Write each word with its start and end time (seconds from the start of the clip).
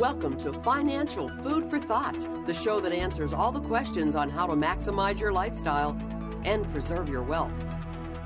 Welcome 0.00 0.38
to 0.38 0.54
Financial 0.62 1.28
Food 1.28 1.68
for 1.68 1.78
Thought, 1.78 2.46
the 2.46 2.54
show 2.54 2.80
that 2.80 2.90
answers 2.90 3.34
all 3.34 3.52
the 3.52 3.60
questions 3.60 4.16
on 4.16 4.30
how 4.30 4.46
to 4.46 4.54
maximize 4.54 5.20
your 5.20 5.30
lifestyle 5.30 5.90
and 6.46 6.64
preserve 6.72 7.10
your 7.10 7.22
wealth. 7.22 7.52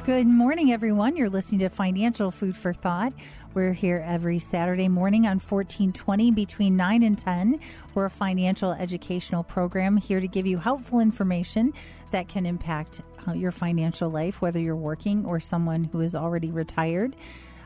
Good 0.05 0.29
morning, 0.29 0.71
everyone. 0.71 1.17
You're 1.17 1.29
listening 1.29 1.59
to 1.59 1.69
Financial 1.69 2.31
Food 2.31 2.57
for 2.57 2.73
Thought. 2.73 3.13
We're 3.55 3.73
here 3.73 4.05
every 4.07 4.39
Saturday 4.39 4.87
morning 4.87 5.27
on 5.27 5.41
1420 5.41 6.31
between 6.31 6.77
9 6.77 7.03
and 7.03 7.19
10. 7.19 7.59
We're 7.97 8.05
a 8.05 8.11
financial 8.11 8.71
educational 8.71 9.43
program 9.43 9.97
here 9.97 10.21
to 10.21 10.29
give 10.29 10.47
you 10.47 10.59
helpful 10.59 11.01
information 11.01 11.73
that 12.13 12.29
can 12.29 12.47
impact 12.47 13.01
uh, 13.27 13.33
your 13.33 13.51
financial 13.51 14.09
life, 14.09 14.41
whether 14.41 14.61
you're 14.61 14.77
working 14.77 15.27
or 15.27 15.41
someone 15.41 15.83
who 15.83 16.03
is 16.03 16.15
already 16.15 16.53
retired. 16.53 17.17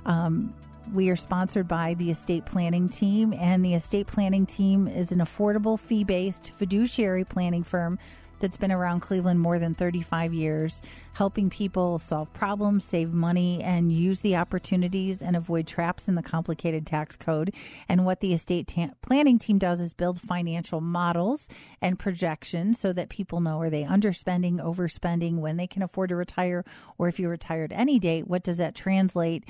Um, 0.07 0.55
we 0.93 1.11
are 1.11 1.17
sponsored 1.17 1.69
by 1.69 1.95
the 1.95 2.11
estate 2.11 2.47
planning 2.47 2.89
team, 2.89 3.33
and 3.33 3.65
the 3.65 3.75
estate 3.75 4.07
planning 4.07 4.47
team 4.47 4.89
is 4.89 5.13
an 5.13 5.19
affordable 5.19 5.79
fee 5.79 6.05
based 6.05 6.53
fiduciary 6.57 7.25
planning 7.25 7.63
firm 7.63 7.99
that's 8.41 8.57
been 8.57 8.73
around 8.73 9.01
Cleveland 9.01 9.41
more 9.41 9.59
than 9.59 9.75
35 9.75 10.33
years, 10.33 10.81
helping 11.13 11.51
people 11.51 11.99
solve 11.99 12.33
problems, 12.33 12.85
save 12.85 13.13
money, 13.13 13.63
and 13.63 13.93
use 13.93 14.21
the 14.21 14.37
opportunities 14.37 15.21
and 15.23 15.37
avoid 15.37 15.67
traps 15.67 16.09
in 16.09 16.15
the 16.15 16.23
complicated 16.23 16.87
tax 16.87 17.17
code. 17.17 17.53
And 17.89 18.05
what 18.05 18.21
the 18.21 18.33
estate 18.33 18.69
ta- 18.69 18.91
planning 19.03 19.39
team 19.39 19.59
does 19.59 19.81
is 19.81 19.93
build 19.93 20.21
financial 20.21 20.81
models 20.81 21.49
and 21.83 21.99
projections 21.99 22.79
so 22.79 22.93
that 22.93 23.09
people 23.09 23.41
know 23.41 23.61
are 23.61 23.71
they 23.71 23.85
underspending, 23.85 24.63
overspending, 24.63 25.39
when 25.39 25.57
they 25.57 25.67
can 25.67 25.83
afford 25.83 26.11
to 26.11 26.17
retire, 26.17 26.65
or 26.97 27.09
if 27.09 27.19
you 27.19 27.29
retired 27.29 27.73
any 27.73 27.99
date, 27.99 28.29
what 28.29 28.43
does 28.43 28.59
that 28.59 28.75
translate? 28.75 29.45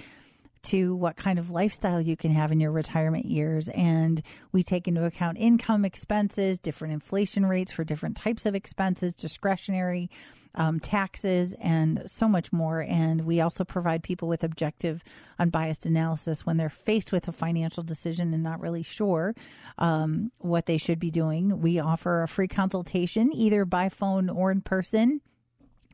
To 0.64 0.94
what 0.94 1.16
kind 1.16 1.38
of 1.38 1.50
lifestyle 1.50 2.00
you 2.00 2.16
can 2.16 2.32
have 2.32 2.52
in 2.52 2.60
your 2.60 2.72
retirement 2.72 3.26
years. 3.26 3.68
And 3.68 4.22
we 4.52 4.62
take 4.62 4.88
into 4.88 5.04
account 5.04 5.38
income 5.38 5.84
expenses, 5.84 6.58
different 6.58 6.94
inflation 6.94 7.46
rates 7.46 7.72
for 7.72 7.84
different 7.84 8.16
types 8.16 8.46
of 8.46 8.54
expenses, 8.54 9.14
discretionary 9.14 10.10
um, 10.54 10.80
taxes, 10.80 11.54
and 11.60 12.02
so 12.06 12.28
much 12.28 12.52
more. 12.52 12.80
And 12.80 13.22
we 13.22 13.40
also 13.40 13.64
provide 13.64 14.02
people 14.02 14.28
with 14.28 14.42
objective, 14.42 15.02
unbiased 15.38 15.86
analysis 15.86 16.44
when 16.44 16.56
they're 16.56 16.68
faced 16.68 17.12
with 17.12 17.28
a 17.28 17.32
financial 17.32 17.82
decision 17.82 18.34
and 18.34 18.42
not 18.42 18.60
really 18.60 18.82
sure 18.82 19.34
um, 19.78 20.32
what 20.38 20.66
they 20.66 20.78
should 20.78 20.98
be 20.98 21.10
doing. 21.10 21.60
We 21.60 21.78
offer 21.78 22.22
a 22.22 22.28
free 22.28 22.48
consultation 22.48 23.30
either 23.32 23.64
by 23.64 23.88
phone 23.88 24.28
or 24.28 24.50
in 24.50 24.62
person 24.62 25.20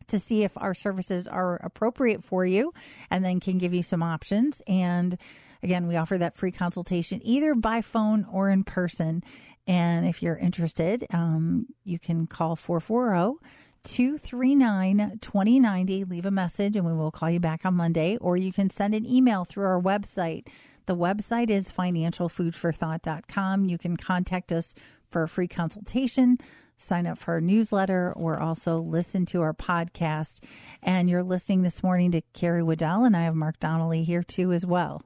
to 0.09 0.19
see 0.19 0.43
if 0.43 0.53
our 0.57 0.75
services 0.75 1.27
are 1.27 1.57
appropriate 1.57 2.23
for 2.23 2.45
you 2.45 2.73
and 3.11 3.25
then 3.25 3.41
can 3.41 3.59
give 3.59 3.75
you 3.75 3.83
some 3.83 4.03
options. 4.03 4.63
And 4.67 5.19
again, 5.63 5.87
we 5.87 5.97
offer 5.97 6.19
that 6.19 6.37
free 6.37 6.53
consultation 6.53 7.21
either 7.25 7.55
by 7.55 7.81
phone 7.81 8.27
or 8.31 8.51
in 8.51 8.65
person. 8.65 9.23
And 9.67 10.07
if 10.07 10.23
you're 10.23 10.37
interested, 10.37 11.07
um, 11.11 11.67
you 11.85 11.99
can 11.99 12.27
call 12.27 12.57
440 12.57 13.39
239 13.85 15.19
2090. 15.21 16.05
Leave 16.05 16.27
a 16.27 16.31
message 16.31 16.77
and 16.77 16.87
we 16.87 16.93
will 16.93 17.11
call 17.11 17.31
you 17.31 17.41
back 17.41 17.65
on 17.65 17.75
Monday. 17.75 18.17
Or 18.17 18.37
you 18.37 18.53
can 18.53 18.71
send 18.71 18.95
an 18.95 19.07
email 19.07 19.45
through 19.45 19.65
our 19.65 19.81
website. 19.81 20.47
The 20.87 20.97
website 20.97 21.51
is 21.51 21.71
financialfoodforthought.com. 21.71 23.65
You 23.67 23.79
can 23.79 23.97
contact 23.97 24.53
us 24.53 24.75
for 25.09 25.23
a 25.23 25.29
free 25.29 25.49
consultation 25.49 26.39
sign 26.77 27.07
up 27.07 27.19
for 27.19 27.35
our 27.35 27.41
newsletter 27.41 28.13
or 28.17 28.39
also 28.41 28.79
listen 28.79 29.27
to 29.27 29.41
our 29.41 29.55
podcast. 29.55 30.41
And 30.83 31.09
you're 31.09 31.23
listening 31.23 31.63
this 31.63 31.83
morning 31.83 32.13
to 32.13 32.23
Carrie 32.33 32.63
Waddell, 32.63 33.05
and 33.05 33.17
I 33.17 33.23
have 33.25 33.35
Mark 33.35 33.59
Donnelly 33.61 34.05
here 34.05 34.23
too 34.23 34.53
as 34.53 34.67
well. 34.67 35.03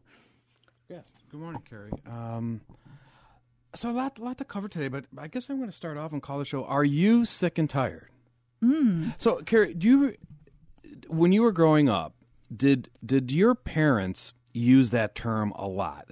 Yeah. 0.89 1.01
Good 1.31 1.41
morning, 1.41 1.63
Carrie. 1.69 1.93
Um, 2.07 2.61
so 3.75 3.91
a 3.91 3.93
lot, 3.93 4.19
a 4.19 4.25
lot 4.25 4.39
to 4.39 4.45
cover 4.45 4.69
today, 4.69 4.89
but 4.89 5.05
I 5.17 5.29
guess 5.29 5.51
I'm 5.51 5.59
going 5.59 5.71
to 5.71 5.77
start 5.77 5.97
off 5.97 6.13
and 6.13 6.23
call 6.23 6.39
the 6.39 6.45
show. 6.45 6.65
Are 6.65 6.85
you 6.85 7.25
sick 7.25 7.59
and 7.59 7.69
tired? 7.69 8.09
Mm. 8.63 9.15
So, 9.19 9.37
Carrie, 9.43 9.75
do 9.75 9.89
you, 9.89 10.17
when 11.09 11.33
you 11.33 11.43
were 11.43 11.53
growing 11.53 11.89
up, 11.89 12.15
did 12.55 12.91
did 13.05 13.31
your 13.31 13.55
parents 13.55 14.33
use 14.53 14.91
that 14.91 15.15
term 15.15 15.53
a 15.53 15.69
lot? 15.69 16.09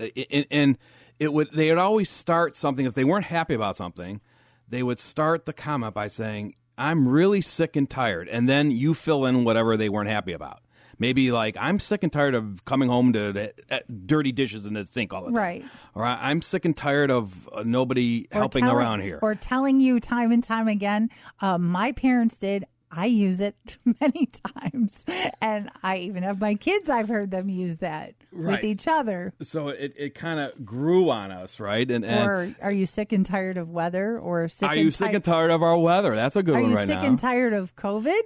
And 0.50 0.77
it 1.19 1.33
would 1.33 1.49
they 1.53 1.71
would 1.71 1.78
always 1.78 2.11
start 2.11 2.55
something 2.55 2.84
if 2.84 2.95
they 2.95 3.05
weren't 3.05 3.25
happy 3.25 3.55
about 3.55 3.75
something 3.75 4.21
they 4.69 4.82
would 4.82 5.00
start 5.00 5.47
the 5.47 5.53
comment 5.53 5.94
by 5.94 6.09
saying, 6.09 6.54
I'm 6.78 7.09
really 7.09 7.41
sick 7.41 7.77
and 7.77 7.88
tired. 7.88 8.28
And 8.28 8.49
then 8.49 8.71
you 8.71 8.94
fill 8.94 9.25
in 9.27 9.44
whatever 9.44 9.77
they 9.77 9.88
weren't 9.88 10.10
happy 10.10 10.32
about. 10.32 10.60
Maybe 10.99 11.31
like, 11.31 11.56
I'm 11.60 11.78
sick 11.78 12.03
and 12.03 12.12
tired 12.12 12.34
of 12.34 12.65
coming 12.65 12.88
home 12.88 13.12
to, 13.12 13.32
to, 13.32 13.53
to 13.53 13.82
dirty 14.06 14.32
dishes 14.32 14.65
in 14.65 14.75
the 14.75 14.87
sink 14.87 15.12
all 15.12 15.22
the 15.22 15.27
time. 15.27 15.34
Right. 15.34 15.65
Or 15.94 16.04
I'm 16.04 16.41
sick 16.41 16.65
and 16.65 16.75
tired 16.77 17.10
of 17.10 17.49
uh, 17.53 17.65
nobody 17.66 18.27
or 18.32 18.41
helping 18.41 18.65
telling, 18.65 18.77
around 18.77 19.00
here. 19.00 19.19
Or 19.21 19.34
telling 19.34 19.81
you 19.81 20.00
time 20.00 20.32
and 20.32 20.43
time 20.43 20.69
again, 20.69 21.10
uh, 21.41 21.59
my 21.59 21.93
parents 21.93 22.38
did, 22.38 22.66
I 22.91 23.07
use 23.07 23.41
it 23.41 23.77
many 24.01 24.27
times. 24.27 25.05
And 25.41 25.71
I 25.83 25.99
even 25.99 26.23
have 26.23 26.41
my 26.41 26.55
kids, 26.55 26.89
I've 26.89 27.09
heard 27.09 27.31
them 27.31 27.49
use 27.49 27.79
that 27.79 28.15
right. 28.33 28.57
with 28.57 28.65
each 28.65 28.87
other. 28.87 29.35
So 29.43 29.69
it, 29.69 29.95
it 29.97 30.15
kind 30.15 30.41
of 30.41 30.65
grew 30.65 31.11
on 31.11 31.31
us, 31.31 31.61
right? 31.61 31.91
And, 31.91 32.05
and, 32.05 32.29
Or 32.29 32.55
are 32.63 32.73
you 32.73 32.87
sick 32.87 33.13
and 33.13 33.25
tired 33.25 33.57
of 33.57 33.71
weather? 33.71 34.19
Or 34.19 34.49
sick 34.49 34.69
Are 34.69 34.77
you 34.77 34.91
sick 34.91 35.13
and 35.13 35.25
tired 35.25 35.51
of 35.51 35.63
our 35.63 35.79
weather? 35.79 36.15
That's 36.15 36.37
a 36.37 36.43
good 36.43 36.57
are 36.57 36.63
one 36.63 36.75
right 36.75 36.89
now. 36.89 36.95
Are 36.95 36.97
you 36.97 37.03
sick 37.03 37.09
and 37.09 37.19
tired 37.19 37.53
of 37.53 37.75
COVID? 37.77 38.21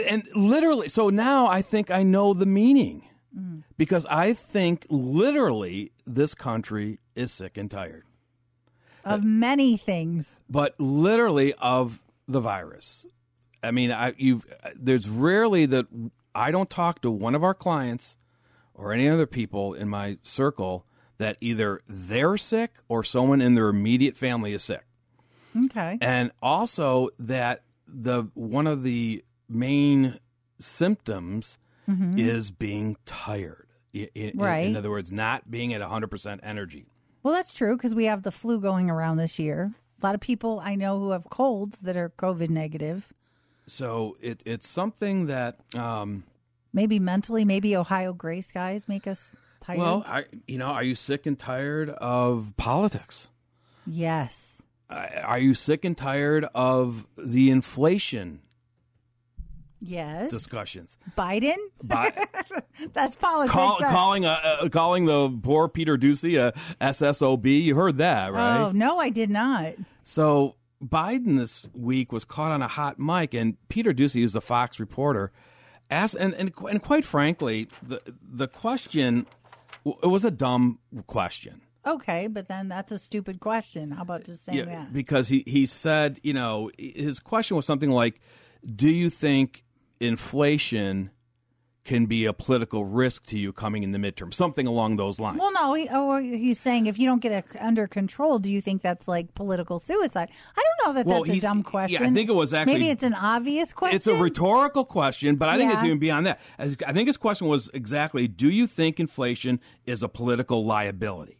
and 0.07 0.23
literally, 0.35 0.87
so 0.87 1.09
now 1.09 1.47
I 1.47 1.61
think 1.61 1.91
I 1.91 2.03
know 2.03 2.33
the 2.33 2.45
meaning. 2.45 3.07
Mm. 3.37 3.63
Because 3.77 4.05
I 4.05 4.31
think 4.33 4.85
literally 4.89 5.91
this 6.05 6.33
country 6.33 6.99
is 7.15 7.33
sick 7.33 7.57
and 7.57 7.69
tired 7.69 8.05
of 9.05 9.23
many 9.23 9.77
things, 9.77 10.39
but 10.49 10.73
literally 10.79 11.53
of 11.55 12.01
the 12.27 12.39
virus. 12.39 13.05
I 13.63 13.71
mean, 13.71 13.91
I 13.91 14.13
you 14.17 14.41
there's 14.75 15.09
rarely 15.09 15.65
that 15.67 15.87
I 16.33 16.51
don't 16.51 16.69
talk 16.69 17.01
to 17.01 17.11
one 17.11 17.35
of 17.35 17.43
our 17.43 17.53
clients 17.53 18.17
or 18.73 18.93
any 18.93 19.09
other 19.09 19.25
people 19.25 19.73
in 19.73 19.89
my 19.89 20.17
circle 20.23 20.85
that 21.17 21.37
either 21.39 21.81
they're 21.87 22.37
sick 22.37 22.75
or 22.89 23.03
someone 23.03 23.41
in 23.41 23.53
their 23.53 23.69
immediate 23.69 24.17
family 24.17 24.53
is 24.53 24.63
sick. 24.63 24.85
Okay. 25.65 25.97
And 26.01 26.31
also 26.41 27.09
that 27.17 27.63
the 27.87 28.29
one 28.33 28.67
of 28.67 28.83
the 28.83 29.23
main 29.47 30.19
symptoms 30.59 31.57
mm-hmm. 31.89 32.19
is 32.19 32.51
being 32.51 32.97
tired. 33.05 33.67
In, 33.93 34.33
right. 34.35 34.65
In, 34.65 34.71
in 34.71 34.77
other 34.77 34.89
words, 34.89 35.11
not 35.11 35.49
being 35.49 35.73
at 35.73 35.81
100% 35.81 36.39
energy. 36.43 36.87
Well, 37.23 37.33
that's 37.33 37.53
true 37.53 37.77
because 37.77 37.95
we 37.95 38.05
have 38.05 38.23
the 38.23 38.31
flu 38.31 38.59
going 38.59 38.89
around 38.89 39.17
this 39.17 39.39
year. 39.39 39.73
A 40.05 40.09
lot 40.09 40.13
of 40.13 40.21
people 40.21 40.61
I 40.63 40.75
know 40.75 40.99
who 40.99 41.09
have 41.09 41.31
colds 41.31 41.79
that 41.79 41.97
are 41.97 42.09
COVID 42.09 42.51
negative. 42.51 43.11
So 43.65 44.17
it, 44.21 44.39
it's 44.45 44.67
something 44.67 45.25
that 45.25 45.57
um, 45.73 46.25
maybe 46.71 46.99
mentally, 46.99 47.43
maybe 47.43 47.75
Ohio 47.75 48.13
gray 48.13 48.41
skies 48.41 48.87
make 48.87 49.07
us 49.07 49.35
tired. 49.61 49.79
Well, 49.79 50.03
I, 50.05 50.25
you 50.45 50.59
know, 50.59 50.67
are 50.67 50.83
you 50.83 50.93
sick 50.93 51.25
and 51.25 51.39
tired 51.39 51.89
of 51.89 52.53
politics? 52.55 53.31
Yes. 53.87 54.61
Uh, 54.91 55.07
are 55.23 55.39
you 55.39 55.55
sick 55.55 55.83
and 55.83 55.97
tired 55.97 56.45
of 56.53 57.07
the 57.17 57.49
inflation 57.49 58.41
Yes. 59.81 60.31
Discussions. 60.31 60.97
Biden. 61.17 61.57
Bi- 61.83 62.25
That's 62.93 63.15
politics. 63.15 63.53
Call, 63.53 63.77
calling 63.77 64.25
uh, 64.25 64.39
uh, 64.61 64.69
calling 64.69 65.05
the 65.05 65.29
poor 65.43 65.67
Peter 65.67 65.97
Doocy 65.97 66.39
a 66.39 66.53
SSOB. 66.83 67.63
You 67.63 67.75
heard 67.75 67.97
that, 67.97 68.33
right? 68.33 68.61
Oh 68.61 68.71
no, 68.71 68.97
I 68.99 69.09
did 69.09 69.29
not. 69.29 69.73
So 70.05 70.55
Biden 70.81 71.37
this 71.37 71.67
week 71.73 72.11
was 72.11 72.23
caught 72.23 72.51
on 72.51 72.61
a 72.61 72.67
hot 72.67 72.99
mic, 72.99 73.33
and 73.33 73.57
Peter 73.67 73.91
Doocy, 73.91 74.21
who's 74.21 74.33
the 74.33 74.41
Fox 74.41 74.79
reporter, 74.79 75.31
asked, 75.89 76.15
and, 76.15 76.33
and 76.35 76.53
and 76.69 76.81
quite 76.81 77.03
frankly, 77.03 77.67
the 77.81 77.99
the 78.21 78.47
question 78.47 79.25
it 79.85 80.07
was 80.07 80.23
a 80.23 80.31
dumb 80.31 80.79
question. 81.07 81.61
Okay, 81.85 82.27
but 82.27 82.47
then 82.47 82.67
that's 82.67 82.91
a 82.91 82.99
stupid 82.99 83.39
question. 83.39 83.91
How 83.91 84.03
about 84.03 84.23
just 84.23 84.45
saying 84.45 84.59
yeah, 84.59 84.65
that? 84.65 84.93
Because 84.93 85.27
he 85.27 85.43
he 85.45 85.65
said, 85.65 86.19
you 86.23 86.33
know, 86.33 86.69
his 86.77 87.19
question 87.19 87.55
was 87.55 87.65
something 87.65 87.89
like, 87.91 88.21
"Do 88.63 88.89
you 88.89 89.09
think 89.09 89.63
inflation 89.99 91.09
can 91.85 92.07
be 92.07 92.25
a 92.25 92.33
political 92.33 92.83
risk 92.83 93.27
to 93.27 93.37
you 93.37 93.53
coming 93.53 93.83
in 93.83 93.91
the 93.91 93.99
midterm, 93.99 94.33
something 94.33 94.65
along 94.65 94.95
those 94.95 95.19
lines. 95.19 95.39
Well, 95.39 95.53
no, 95.53 95.75
he, 95.75 95.87
oh, 95.91 96.17
he's 96.17 96.59
saying 96.59 96.87
if 96.87 96.97
you 96.97 97.07
don't 97.07 97.21
get 97.21 97.31
it 97.31 97.45
under 97.61 97.87
control, 97.87 98.39
do 98.39 98.49
you 98.49 98.59
think 98.59 98.81
that's 98.81 99.07
like 99.07 99.35
political 99.35 99.77
suicide? 99.77 100.29
I 100.57 100.63
don't 100.63 100.87
know 100.87 100.93
that 100.99 101.05
Well, 101.05 101.23
that's 101.23 101.37
a 101.37 101.41
dumb 101.41 101.59
yeah, 101.59 101.63
question. 101.63 102.03
I 102.03 102.09
think 102.09 102.29
it 102.29 102.33
was 102.33 102.53
actually- 102.53 102.73
maybe 102.73 102.89
it's 102.89 103.03
an 103.03 103.13
obvious 103.13 103.71
question. 103.71 103.95
It's 103.95 104.07
a 104.07 104.15
rhetorical 104.15 104.83
question, 104.83 105.35
but 105.35 105.47
I 105.47 105.57
think 105.57 105.71
it's 105.73 105.83
even 105.83 105.99
beyond 105.99 106.25
that. 106.25 106.41
I 106.57 106.67
think 106.67 107.07
his 107.07 107.17
question 107.17 107.47
was 107.47 107.69
exactly 107.73 108.27
Do 108.27 108.49
you 108.49 108.65
think 108.67 108.99
inflation 108.99 109.59
is 109.85 110.01
a 110.01 110.09
political 110.09 110.65
liability? 110.65 111.37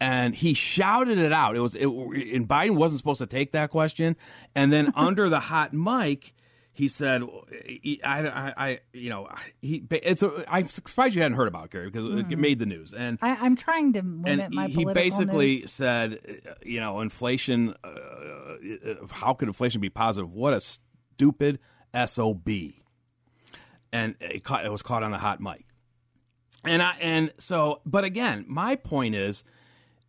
And 0.00 0.34
he 0.34 0.52
shouted 0.52 1.16
it 1.16 1.32
out. 1.32 1.56
It 1.56 1.60
was, 1.60 1.76
it, 1.76 1.86
and 1.86 2.48
Biden 2.48 2.74
wasn't 2.74 2.98
supposed 2.98 3.20
to 3.20 3.26
take 3.26 3.52
that 3.52 3.70
question. 3.70 4.16
And 4.54 4.72
then 4.72 4.92
under 4.96 5.30
the 5.30 5.38
hot 5.38 5.72
mic, 5.72 6.34
he 6.72 6.88
said, 6.88 7.22
I, 8.02 8.26
I, 8.26 8.54
I 8.56 8.80
you 8.92 9.10
know, 9.10 9.28
he, 9.60 9.84
it's 9.90 10.22
a, 10.22 10.44
I'm 10.48 10.68
surprised 10.68 11.14
you 11.14 11.22
hadn't 11.22 11.36
heard 11.36 11.48
about 11.48 11.66
it, 11.66 11.70
Gary, 11.70 11.90
because 11.90 12.06
it 12.30 12.38
made 12.38 12.58
the 12.58 12.66
news. 12.66 12.94
And 12.94 13.18
I, 13.20 13.36
I'm 13.36 13.56
trying 13.56 13.92
to 13.92 14.02
limit 14.02 14.46
and 14.46 14.54
my 14.54 14.68
he 14.68 14.84
basically 14.86 15.60
news. 15.60 15.72
said, 15.72 16.18
uh, 16.48 16.54
you 16.62 16.80
know, 16.80 17.00
inflation. 17.00 17.74
Uh, 17.84 17.88
uh, 17.88 19.06
how 19.10 19.34
could 19.34 19.48
inflation 19.48 19.80
be 19.80 19.90
positive? 19.90 20.32
What 20.32 20.54
a 20.54 20.60
stupid 20.60 21.58
sob. 22.06 22.48
And 23.92 24.14
it, 24.20 24.42
caught, 24.42 24.64
it 24.64 24.72
was 24.72 24.80
caught 24.80 25.02
on 25.02 25.10
the 25.10 25.18
hot 25.18 25.40
mic. 25.40 25.66
And 26.64 26.82
I 26.82 26.96
and 27.00 27.32
so, 27.38 27.80
but 27.84 28.04
again, 28.04 28.44
my 28.48 28.76
point 28.76 29.14
is, 29.14 29.44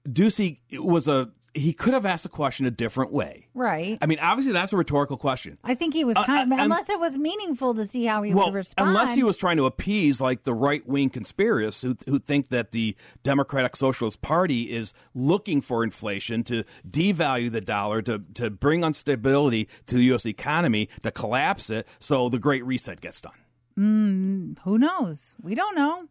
Doocy 0.08 0.60
was 0.72 1.08
a 1.08 1.32
he 1.56 1.72
could 1.74 1.94
have 1.94 2.06
asked 2.06 2.24
the 2.24 2.30
question 2.30 2.66
a 2.66 2.72
different 2.72 3.12
way. 3.12 3.48
right. 3.54 3.98
I 4.02 4.06
mean, 4.08 4.18
obviously 4.20 4.54
that's 4.54 4.74
a 4.74 4.78
rhetorical 4.78 5.18
question. 5.18 5.58
I 5.64 5.76
think 5.76 5.94
he 5.94 6.04
was 6.04 6.18
Uh, 6.18 6.26
kind 6.26 6.52
of, 6.52 6.58
uh, 6.58 6.62
unless 6.64 6.90
it 6.90 7.00
was 7.00 7.16
meaningful 7.18 7.74
to 7.76 7.86
see 7.86 8.06
how 8.06 8.24
he 8.24 8.34
well, 8.34 8.46
would 8.48 8.56
respond. 8.56 8.90
unless 8.90 9.16
he 9.16 9.22
was 9.24 9.38
trying 9.38 9.58
to 9.58 9.66
appease 9.66 10.20
like 10.20 10.44
the 10.46 10.54
right 10.54 10.86
wing 10.88 11.10
conspiracists 11.12 11.82
who 11.82 11.96
who 12.10 12.18
think 12.20 12.50
that 12.50 12.72
the 12.72 12.96
Democratic 13.24 13.76
Socialist 13.76 14.22
Party 14.22 14.72
is 14.72 14.94
looking 15.14 15.62
for 15.62 15.84
inflation 15.84 16.44
to 16.46 16.64
devalue 16.90 17.52
the 17.52 17.62
dollar 17.62 18.02
to 18.02 18.20
to 18.34 18.50
bring 18.50 18.84
instability 18.84 19.68
to 19.86 19.96
the 19.96 20.04
U.S. 20.06 20.26
economy 20.26 20.90
to 21.04 21.12
collapse 21.12 21.70
it, 21.70 21.88
so 22.00 22.30
the 22.30 22.40
Great 22.40 22.66
Reset 22.66 23.00
gets 23.00 23.22
done. 23.22 23.34
Mm, 23.78 24.58
who 24.60 24.78
knows? 24.78 25.36
We 25.42 25.56
don't 25.56 25.76
know. 25.76 26.04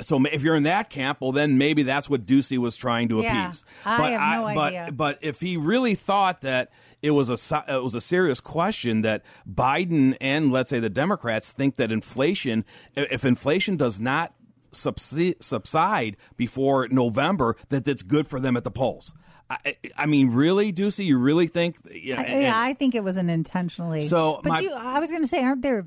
So 0.00 0.22
if 0.26 0.42
you're 0.42 0.56
in 0.56 0.64
that 0.64 0.90
camp, 0.90 1.18
well, 1.20 1.32
then 1.32 1.56
maybe 1.56 1.82
that's 1.84 2.10
what 2.10 2.26
Doocy 2.26 2.58
was 2.58 2.76
trying 2.76 3.08
to 3.10 3.20
Yeah, 3.22 3.46
appease. 3.48 3.64
I 3.84 3.96
but 3.98 4.10
have 4.10 4.38
no 4.38 4.54
but, 4.54 4.74
idea. 4.74 4.92
But 4.92 5.18
if 5.22 5.40
he 5.40 5.56
really 5.56 5.94
thought 5.94 6.40
that 6.42 6.70
it 7.02 7.12
was 7.12 7.30
a 7.30 7.64
it 7.68 7.82
was 7.82 7.94
a 7.94 8.00
serious 8.00 8.40
question 8.40 9.02
that 9.02 9.22
Biden 9.50 10.16
and 10.20 10.52
let's 10.52 10.68
say 10.70 10.80
the 10.80 10.90
Democrats 10.90 11.52
think 11.52 11.76
that 11.76 11.90
inflation, 11.92 12.64
if 12.94 13.24
inflation 13.24 13.76
does 13.76 14.00
not 14.00 14.34
subside, 14.72 15.36
subside 15.42 16.16
before 16.36 16.88
November, 16.88 17.56
that 17.70 17.84
that's 17.84 18.02
good 18.02 18.26
for 18.28 18.40
them 18.40 18.56
at 18.56 18.64
the 18.64 18.70
polls. 18.70 19.14
I, 19.48 19.76
I- 19.96 20.06
mean, 20.06 20.30
really, 20.30 20.72
Doocy, 20.72 21.06
you 21.06 21.18
really 21.18 21.48
think? 21.48 21.76
You 21.90 22.14
know, 22.14 22.20
I- 22.22 22.24
and- 22.24 22.42
yeah, 22.42 22.60
I 22.60 22.74
think 22.74 22.94
it 22.94 23.02
was 23.02 23.16
an 23.16 23.28
intentionally. 23.28 24.02
So, 24.02 24.40
but 24.44 24.50
my- 24.50 24.60
you, 24.60 24.72
I 24.72 25.00
was 25.00 25.10
going 25.10 25.22
to 25.22 25.28
say, 25.28 25.42
aren't 25.42 25.62
there 25.62 25.86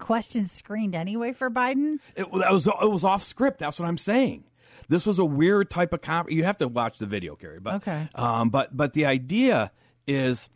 questions 0.00 0.50
screened 0.50 0.94
anyway 0.94 1.32
for 1.32 1.50
Biden? 1.50 1.98
It, 2.16 2.30
was 2.30 2.66
it 2.66 2.90
was 2.90 3.04
off 3.04 3.22
script. 3.22 3.58
That's 3.60 3.78
what 3.78 3.86
I'm 3.86 3.98
saying. 3.98 4.44
This 4.88 5.06
was 5.06 5.20
a 5.20 5.24
weird 5.24 5.70
type 5.70 5.92
of 5.92 6.00
con 6.00 6.26
You 6.28 6.42
have 6.44 6.58
to 6.58 6.66
watch 6.68 6.98
the 6.98 7.06
video, 7.06 7.36
Carrie. 7.36 7.60
But 7.60 7.76
Okay. 7.76 8.08
um, 8.16 8.50
but 8.50 8.76
but 8.76 8.92
the 8.92 9.06
idea 9.06 9.70
is, 10.06 10.48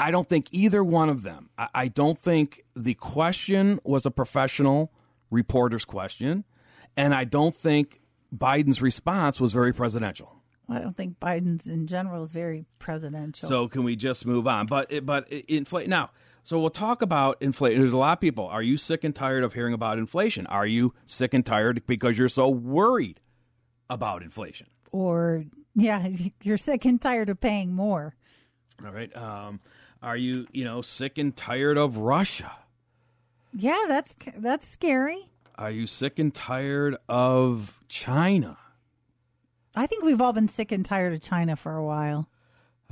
I 0.00 0.10
don't 0.10 0.28
think 0.28 0.48
either 0.50 0.82
one 0.82 1.08
of 1.08 1.22
them. 1.22 1.50
I, 1.56 1.68
I 1.74 1.88
don't 1.88 2.18
think 2.18 2.64
the 2.74 2.94
question 2.94 3.78
was 3.84 4.06
a 4.06 4.10
professional 4.10 4.92
reporter's 5.30 5.84
question, 5.84 6.44
and 6.96 7.14
I 7.14 7.22
don't 7.24 7.54
think 7.54 8.00
Biden's 8.36 8.82
response 8.82 9.40
was 9.40 9.52
very 9.52 9.72
presidential. 9.72 10.42
I 10.68 10.78
don't 10.78 10.96
think 10.96 11.20
Biden's 11.20 11.66
in 11.68 11.86
general 11.86 12.24
is 12.24 12.32
very 12.32 12.64
presidential. 12.78 13.48
So 13.48 13.68
can 13.68 13.84
we 13.84 13.94
just 13.94 14.26
move 14.26 14.46
on? 14.48 14.66
But 14.66 15.04
but 15.06 15.28
inflate 15.30 15.88
now. 15.88 16.10
So 16.44 16.58
we'll 16.58 16.70
talk 16.70 17.02
about 17.02 17.40
inflation. 17.40 17.80
There's 17.80 17.92
a 17.92 17.98
lot 17.98 18.14
of 18.14 18.20
people. 18.20 18.46
Are 18.46 18.62
you 18.62 18.76
sick 18.76 19.04
and 19.04 19.14
tired 19.14 19.44
of 19.44 19.54
hearing 19.54 19.74
about 19.74 19.98
inflation? 19.98 20.46
Are 20.48 20.66
you 20.66 20.92
sick 21.06 21.34
and 21.34 21.46
tired 21.46 21.86
because 21.86 22.18
you're 22.18 22.28
so 22.28 22.48
worried 22.48 23.20
about 23.88 24.22
inflation? 24.22 24.66
or 24.92 25.44
yeah, 25.74 26.06
you're 26.42 26.58
sick 26.58 26.84
and 26.84 27.00
tired 27.00 27.28
of 27.28 27.40
paying 27.40 27.72
more. 27.72 28.14
All 28.84 28.92
right. 28.92 29.14
Um, 29.16 29.60
are 30.02 30.16
you 30.16 30.46
you 30.52 30.64
know 30.64 30.82
sick 30.82 31.18
and 31.18 31.34
tired 31.34 31.78
of 31.78 31.96
Russia? 31.96 32.52
Yeah, 33.54 33.84
that's 33.88 34.14
that's 34.36 34.68
scary. 34.68 35.28
Are 35.56 35.70
you 35.70 35.86
sick 35.86 36.18
and 36.18 36.32
tired 36.32 36.96
of 37.08 37.80
China? 37.88 38.58
I 39.74 39.86
think 39.86 40.04
we've 40.04 40.20
all 40.20 40.32
been 40.32 40.48
sick 40.48 40.70
and 40.72 40.84
tired 40.84 41.14
of 41.14 41.22
China 41.22 41.56
for 41.56 41.76
a 41.76 41.84
while. 41.84 42.28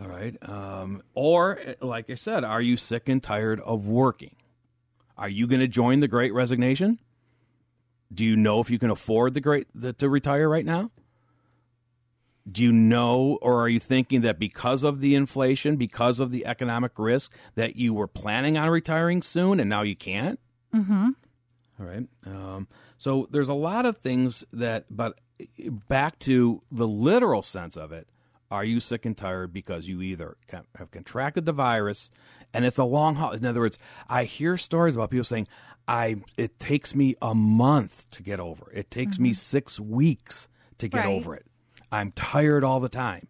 All 0.01 0.09
right. 0.09 0.37
Um, 0.49 1.03
or, 1.15 1.61
like 1.81 2.09
I 2.09 2.15
said, 2.15 2.43
are 2.43 2.63
you 2.63 2.77
sick 2.77 3.09
and 3.09 3.23
tired 3.23 3.61
of 3.61 3.87
working? 3.87 4.37
Are 5.19 5.29
you 5.29 5.47
going 5.47 5.61
to 5.61 5.69
join 5.69 5.99
the 5.99 6.09
Great 6.09 6.33
Resignation? 6.33 6.99
Do 8.13 8.25
you 8.25 8.37
know 8.37 8.61
if 8.61 8.71
you 8.71 8.79
can 8.79 8.91
afford 8.91 9.35
the 9.35 9.41
great 9.41 9.69
the, 9.75 9.93
to 9.95 10.09
retire 10.09 10.49
right 10.49 10.65
now? 10.65 10.91
Do 12.51 12.63
you 12.65 12.73
know, 12.73 13.39
or 13.43 13.61
are 13.63 13.69
you 13.69 13.79
thinking 13.79 14.23
that 14.23 14.39
because 14.39 14.83
of 14.83 15.01
the 15.01 15.15
inflation, 15.15 15.77
because 15.77 16.19
of 16.19 16.31
the 16.31 16.47
economic 16.47 16.93
risk, 16.99 17.33
that 17.55 17.77
you 17.77 17.95
were 17.95 18.09
planning 18.09 18.57
on 18.57 18.69
retiring 18.71 19.23
soon 19.23 19.61
and 19.61 19.69
now 19.69 19.83
you 19.83 19.95
can't? 19.95 20.41
Mm-hmm. 20.75 21.11
All 21.79 21.87
right. 21.87 22.07
Um, 22.27 22.67
so 22.99 23.29
there's 23.31 23.49
a 23.49 23.55
lot 23.55 23.87
of 23.87 23.99
things 23.99 24.45
that, 24.53 24.87
but 24.91 25.21
back 25.89 26.19
to 26.21 26.63
the 26.73 26.89
literal 26.89 27.43
sense 27.43 27.77
of 27.77 27.93
it, 27.93 28.09
are 28.51 28.65
you 28.65 28.81
sick 28.81 29.07
and 29.07 29.17
tired 29.17 29.53
because 29.53 29.87
you 29.89 30.03
either 30.03 30.37
have 30.77 30.91
contracted 30.91 31.45
the 31.45 31.53
virus 31.53 32.11
and 32.53 32.65
it's 32.65 32.79
a 32.79 32.85
long 32.85 33.15
haul? 33.17 33.33
In 33.33 33.45
other 33.47 33.61
words, 33.61 33.79
I 34.09 34.25
hear 34.25 34.57
stories 34.57 34.95
about 34.97 35.11
people 35.11 35.25
saying, 35.25 35.47
"I 35.87 36.17
it 36.37 36.59
takes 36.59 36.95
me 36.95 37.15
a 37.23 37.35
month 37.35 38.11
to 38.13 38.23
get 38.23 38.41
over. 38.41 38.71
It 38.73 38.91
takes 38.91 39.19
me 39.19 39.33
six 39.33 39.79
weeks 39.79 40.49
to 40.79 40.89
get 40.89 40.99
Right. 41.05 41.07
over 41.09 41.35
it. 41.35 41.47
I'm 41.93 42.13
tired 42.13 42.65
all 42.65 42.81
the 42.81 42.89
time. 42.89 43.29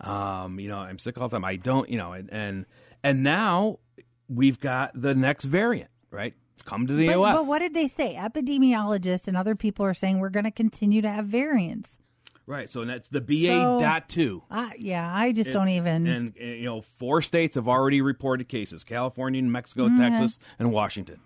Um, 0.00 0.58
you 0.58 0.68
know, 0.68 0.78
I'm 0.78 0.98
sick 0.98 1.18
all 1.18 1.28
the 1.28 1.36
time. 1.36 1.44
I 1.44 1.56
don't, 1.56 1.88
you 1.88 1.98
know, 1.98 2.12
and 2.12 2.32
and, 2.32 2.66
and 3.02 3.22
now 3.22 3.78
we've 4.28 4.58
got 4.58 4.90
the 5.00 5.14
next 5.14 5.44
variant, 5.44 5.90
right? 6.10 6.34
It's 6.54 6.62
come 6.62 6.86
to 6.86 6.94
the 6.94 7.06
But, 7.06 7.18
US. 7.20 7.36
but 7.38 7.46
what 7.46 7.58
did 7.60 7.74
they 7.74 7.86
say? 7.86 8.14
Epidemiologists 8.16 9.28
and 9.28 9.36
other 9.36 9.54
people 9.54 9.84
are 9.86 9.94
saying 9.94 10.18
we're 10.18 10.30
going 10.30 10.44
to 10.44 10.50
continue 10.50 11.02
to 11.02 11.08
have 11.10 11.26
variants. 11.26 11.98
Right, 12.44 12.68
so 12.68 12.84
that's 12.84 13.08
the 13.08 13.20
BA 13.20 13.46
So- 13.54 13.80
dot 13.80 14.08
two. 14.08 14.42
I, 14.50 14.72
yeah, 14.78 15.08
I 15.14 15.30
just 15.32 15.50
don't 15.52 15.68
even. 15.68 16.06
And, 16.08 16.36
and, 16.36 16.58
you 16.58 16.64
know, 16.64 16.80
four 16.98 17.22
states 17.22 17.54
have 17.54 17.68
already 17.68 18.00
reported 18.00 18.48
cases: 18.48 18.82
California, 18.84 19.40
New 19.40 19.48
Mexico, 19.50 19.86
Mm-hmm. 19.88 19.96
Texas, 19.98 20.38
and 20.58 20.72
Washington. 20.72 21.20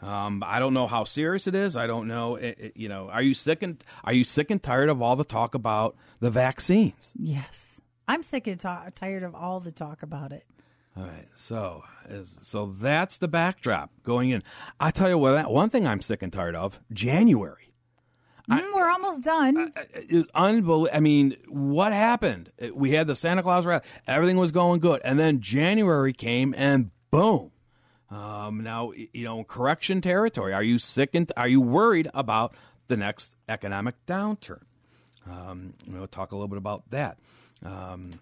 Um, 0.00 0.42
I 0.44 0.58
don't 0.58 0.74
know 0.74 0.86
how 0.88 1.04
serious 1.04 1.46
it 1.46 1.54
is. 1.54 1.76
I 1.76 1.86
don't 1.86 2.08
know. 2.08 2.36
It, 2.36 2.56
it- 2.58 2.76
you 2.76 2.88
know, 2.88 3.08
are 3.10 3.22
you 3.22 3.34
sick 3.34 3.62
and 3.62 3.82
are 4.02 4.12
you 4.14 4.24
sick 4.24 4.50
and 4.50 4.62
tired 4.62 4.88
of 4.88 5.00
all 5.02 5.14
the 5.14 5.24
talk 5.24 5.54
about 5.54 5.94
the 6.20 6.30
vaccines? 6.30 7.12
yes, 7.14 7.80
I'm 8.08 8.22
sick 8.22 8.46
and 8.46 8.58
ta- 8.58 8.88
tired 8.94 9.22
of 9.22 9.34
all 9.34 9.60
the 9.60 9.70
talk 9.72 10.02
about 10.02 10.32
it. 10.32 10.44
All 10.96 11.04
right, 11.04 11.28
so 11.34 11.84
is, 12.08 12.36
so 12.42 12.66
that's 12.78 13.18
the 13.18 13.28
backdrop 13.28 13.90
going 14.04 14.30
in. 14.30 14.42
I 14.80 14.90
tell 14.90 15.08
you 15.08 15.16
what, 15.18 15.50
one 15.52 15.70
thing 15.70 15.86
I'm 15.86 16.00
sick 16.00 16.22
and 16.22 16.32
tired 16.32 16.56
of: 16.56 16.80
January. 16.92 17.71
Mm, 18.50 18.74
we're 18.74 18.90
almost 18.90 19.24
done. 19.24 19.72
is 19.94 20.28
unbelievable. 20.34 20.88
I 20.92 21.00
mean, 21.00 21.36
what 21.48 21.92
happened? 21.92 22.50
We 22.74 22.90
had 22.92 23.06
the 23.06 23.14
Santa 23.14 23.42
Claus 23.42 23.64
rally. 23.64 23.82
Everything 24.06 24.36
was 24.36 24.52
going 24.52 24.80
good, 24.80 25.00
and 25.04 25.18
then 25.18 25.40
January 25.40 26.12
came, 26.12 26.54
and 26.56 26.90
boom. 27.10 27.52
Um, 28.10 28.62
now 28.62 28.92
you 28.92 29.24
know 29.24 29.42
correction 29.44 30.00
territory. 30.00 30.52
Are 30.52 30.62
you 30.62 30.78
sick 30.78 31.10
and 31.14 31.30
are 31.36 31.48
you 31.48 31.60
worried 31.60 32.10
about 32.12 32.54
the 32.88 32.96
next 32.96 33.36
economic 33.48 33.94
downturn? 34.06 34.62
Um, 35.30 35.74
we'll 35.86 36.08
talk 36.08 36.32
a 36.32 36.34
little 36.34 36.48
bit 36.48 36.58
about 36.58 36.90
that. 36.90 37.16
Um, 37.64 38.20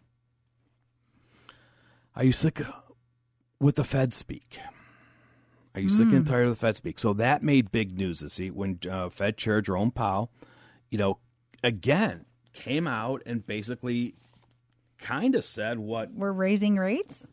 are 2.14 2.24
you 2.24 2.32
sick 2.32 2.60
with 3.58 3.76
the 3.76 3.84
Fed 3.84 4.12
speak? 4.12 4.58
Are 5.74 5.80
you 5.80 5.88
sick 5.88 6.08
and 6.08 6.26
tired 6.26 6.44
of 6.44 6.50
the 6.50 6.56
Fed 6.56 6.74
speak? 6.76 6.98
So 6.98 7.12
that 7.14 7.42
made 7.42 7.70
big 7.70 7.96
news 7.96 8.20
this 8.20 8.38
week 8.38 8.52
when 8.52 8.80
uh, 8.90 9.08
Fed 9.08 9.36
Chair 9.36 9.60
Jerome 9.60 9.92
Powell, 9.92 10.30
you 10.90 10.98
know, 10.98 11.18
again 11.62 12.24
came 12.52 12.88
out 12.88 13.22
and 13.24 13.46
basically 13.46 14.14
kind 14.98 15.34
of 15.34 15.44
said 15.44 15.78
what 15.78 16.12
we're 16.12 16.32
raising 16.32 16.76
rates. 16.76 17.26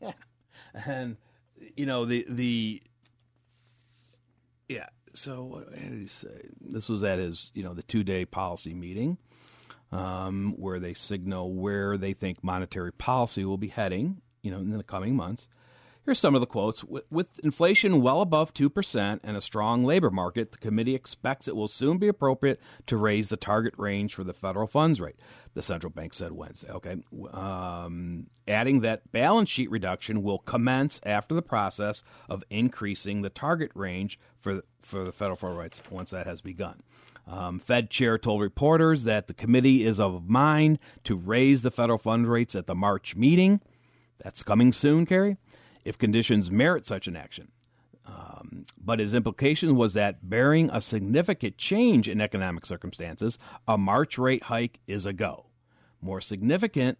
Yeah, 0.00 0.12
and 0.86 1.16
you 1.76 1.86
know 1.86 2.04
the 2.04 2.24
the 2.28 2.82
yeah. 4.68 4.86
So 5.14 5.44
what 5.44 5.72
did 5.72 5.92
he 5.92 6.06
say? 6.06 6.48
This 6.60 6.88
was 6.88 7.02
at 7.02 7.18
his 7.18 7.50
you 7.54 7.62
know 7.62 7.74
the 7.74 7.82
two 7.82 8.04
day 8.04 8.24
policy 8.24 8.74
meeting 8.74 9.18
um, 9.92 10.54
where 10.56 10.78
they 10.78 10.94
signal 10.94 11.52
where 11.52 11.96
they 11.96 12.12
think 12.12 12.42
monetary 12.44 12.92
policy 12.92 13.44
will 13.44 13.58
be 13.58 13.68
heading 13.68 14.20
you 14.42 14.50
know 14.50 14.58
in 14.58 14.76
the 14.76 14.84
coming 14.84 15.16
months 15.16 15.48
Here's 16.08 16.18
some 16.18 16.34
of 16.34 16.40
the 16.40 16.46
quotes. 16.46 16.82
With 16.84 17.38
inflation 17.40 18.00
well 18.00 18.22
above 18.22 18.54
2% 18.54 19.20
and 19.22 19.36
a 19.36 19.42
strong 19.42 19.84
labor 19.84 20.10
market, 20.10 20.52
the 20.52 20.56
committee 20.56 20.94
expects 20.94 21.46
it 21.46 21.54
will 21.54 21.68
soon 21.68 21.98
be 21.98 22.08
appropriate 22.08 22.58
to 22.86 22.96
raise 22.96 23.28
the 23.28 23.36
target 23.36 23.74
range 23.76 24.14
for 24.14 24.24
the 24.24 24.32
federal 24.32 24.66
funds 24.66 25.02
rate, 25.02 25.16
the 25.52 25.60
central 25.60 25.90
bank 25.90 26.14
said 26.14 26.32
Wednesday. 26.32 26.70
Okay. 26.70 26.96
Um, 27.30 28.28
adding 28.48 28.80
that 28.80 29.12
balance 29.12 29.50
sheet 29.50 29.70
reduction 29.70 30.22
will 30.22 30.38
commence 30.38 30.98
after 31.04 31.34
the 31.34 31.42
process 31.42 32.02
of 32.26 32.42
increasing 32.48 33.20
the 33.20 33.28
target 33.28 33.70
range 33.74 34.18
for, 34.40 34.62
for 34.80 35.04
the 35.04 35.12
federal 35.12 35.36
funds 35.36 35.58
rates 35.58 35.82
once 35.90 36.08
that 36.08 36.26
has 36.26 36.40
begun. 36.40 36.82
Um, 37.26 37.58
Fed 37.58 37.90
chair 37.90 38.16
told 38.16 38.40
reporters 38.40 39.04
that 39.04 39.26
the 39.26 39.34
committee 39.34 39.84
is 39.84 40.00
of 40.00 40.26
mind 40.26 40.78
to 41.04 41.16
raise 41.16 41.60
the 41.60 41.70
federal 41.70 41.98
fund 41.98 42.26
rates 42.28 42.54
at 42.54 42.66
the 42.66 42.74
March 42.74 43.14
meeting. 43.14 43.60
That's 44.24 44.42
coming 44.42 44.72
soon, 44.72 45.04
Carrie 45.04 45.36
if 45.88 45.96
conditions 45.96 46.50
merit 46.50 46.84
such 46.84 47.08
an 47.08 47.16
action. 47.16 47.48
Um, 48.06 48.64
but 48.78 49.00
his 49.00 49.14
implication 49.14 49.74
was 49.74 49.94
that, 49.94 50.28
bearing 50.28 50.70
a 50.70 50.80
significant 50.80 51.56
change 51.56 52.08
in 52.08 52.20
economic 52.20 52.66
circumstances, 52.66 53.38
a 53.66 53.78
March 53.78 54.18
rate 54.18 54.44
hike 54.44 54.80
is 54.86 55.06
a 55.06 55.12
go. 55.14 55.46
More 56.00 56.20
significant 56.20 56.98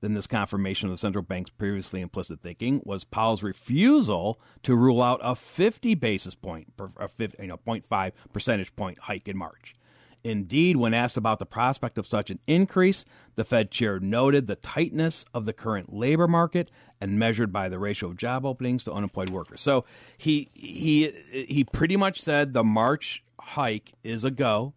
than 0.00 0.14
this 0.14 0.26
confirmation 0.26 0.88
of 0.88 0.94
the 0.94 0.98
central 0.98 1.22
bank's 1.22 1.50
previously 1.50 2.00
implicit 2.00 2.40
thinking 2.40 2.82
was 2.84 3.04
Powell's 3.04 3.42
refusal 3.42 4.40
to 4.64 4.74
rule 4.74 5.02
out 5.02 5.20
a 5.22 5.34
50 5.34 5.94
basis 5.94 6.34
point, 6.34 6.72
a 6.98 7.08
50, 7.08 7.40
you 7.40 7.48
know, 7.48 7.58
0.5 7.66 8.12
percentage 8.32 8.74
point 8.76 8.98
hike 8.98 9.28
in 9.28 9.36
March. 9.36 9.74
Indeed, 10.24 10.76
when 10.76 10.94
asked 10.94 11.16
about 11.16 11.38
the 11.38 11.46
prospect 11.46 11.96
of 11.96 12.06
such 12.06 12.30
an 12.30 12.40
increase, 12.46 13.04
the 13.36 13.44
Fed 13.44 13.70
chair 13.70 14.00
noted 14.00 14.46
the 14.46 14.56
tightness 14.56 15.24
of 15.32 15.44
the 15.44 15.52
current 15.52 15.92
labor 15.92 16.26
market 16.26 16.70
and 17.00 17.18
measured 17.18 17.52
by 17.52 17.68
the 17.68 17.78
ratio 17.78 18.08
of 18.10 18.16
job 18.16 18.44
openings 18.44 18.84
to 18.84 18.92
unemployed 18.92 19.30
workers. 19.30 19.60
So 19.60 19.84
he 20.16 20.50
he 20.54 21.12
he 21.30 21.64
pretty 21.64 21.96
much 21.96 22.20
said 22.20 22.52
the 22.52 22.64
March 22.64 23.22
hike 23.40 23.92
is 24.02 24.24
a 24.24 24.30
go. 24.30 24.74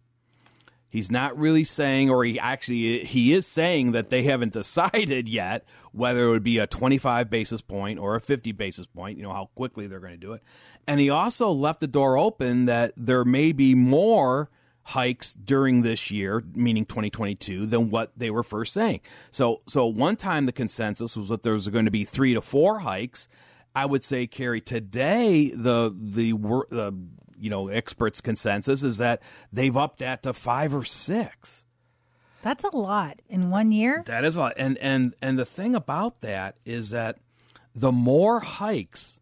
He's 0.88 1.10
not 1.10 1.36
really 1.38 1.64
saying, 1.64 2.10
or 2.10 2.22
he 2.24 2.38
actually 2.38 3.04
he 3.04 3.32
is 3.32 3.46
saying 3.46 3.92
that 3.92 4.10
they 4.10 4.22
haven't 4.22 4.52
decided 4.52 5.28
yet 5.28 5.64
whether 5.90 6.26
it 6.26 6.30
would 6.30 6.44
be 6.44 6.58
a 6.58 6.66
25 6.66 7.28
basis 7.30 7.62
point 7.62 7.98
or 7.98 8.14
a 8.14 8.20
50 8.20 8.52
basis 8.52 8.86
point. 8.86 9.16
You 9.18 9.24
know 9.24 9.32
how 9.32 9.50
quickly 9.56 9.88
they're 9.88 10.00
going 10.00 10.12
to 10.12 10.18
do 10.18 10.34
it, 10.34 10.42
and 10.86 11.00
he 11.00 11.10
also 11.10 11.50
left 11.50 11.80
the 11.80 11.88
door 11.88 12.16
open 12.16 12.66
that 12.66 12.92
there 12.96 13.24
may 13.24 13.50
be 13.50 13.74
more 13.74 14.50
hikes 14.84 15.32
during 15.34 15.82
this 15.82 16.10
year, 16.10 16.42
meaning 16.54 16.84
2022, 16.84 17.66
than 17.66 17.90
what 17.90 18.12
they 18.16 18.30
were 18.30 18.42
first 18.42 18.72
saying. 18.72 19.00
So, 19.30 19.62
so 19.68 19.86
one 19.86 20.16
time 20.16 20.46
the 20.46 20.52
consensus 20.52 21.16
was 21.16 21.28
that 21.28 21.42
there 21.42 21.52
was 21.52 21.68
going 21.68 21.84
to 21.84 21.90
be 21.90 22.04
three 22.04 22.34
to 22.34 22.40
four 22.40 22.80
hikes. 22.80 23.28
I 23.74 23.86
would 23.86 24.04
say, 24.04 24.26
Carrie, 24.26 24.60
today 24.60 25.50
the 25.50 25.94
the 25.98 26.32
the 26.70 26.94
you 27.38 27.50
know 27.50 27.68
experts' 27.68 28.20
consensus 28.20 28.82
is 28.82 28.98
that 28.98 29.22
they've 29.52 29.76
upped 29.76 30.00
that 30.00 30.22
to 30.24 30.32
five 30.32 30.74
or 30.74 30.84
six. 30.84 31.64
That's 32.42 32.64
a 32.64 32.76
lot 32.76 33.20
in 33.28 33.50
one 33.50 33.72
year. 33.72 34.02
That 34.06 34.24
is 34.24 34.36
a 34.36 34.40
lot, 34.40 34.54
and 34.56 34.76
and 34.78 35.14
and 35.22 35.38
the 35.38 35.46
thing 35.46 35.74
about 35.74 36.20
that 36.20 36.56
is 36.64 36.90
that 36.90 37.18
the 37.74 37.92
more 37.92 38.40
hikes 38.40 39.20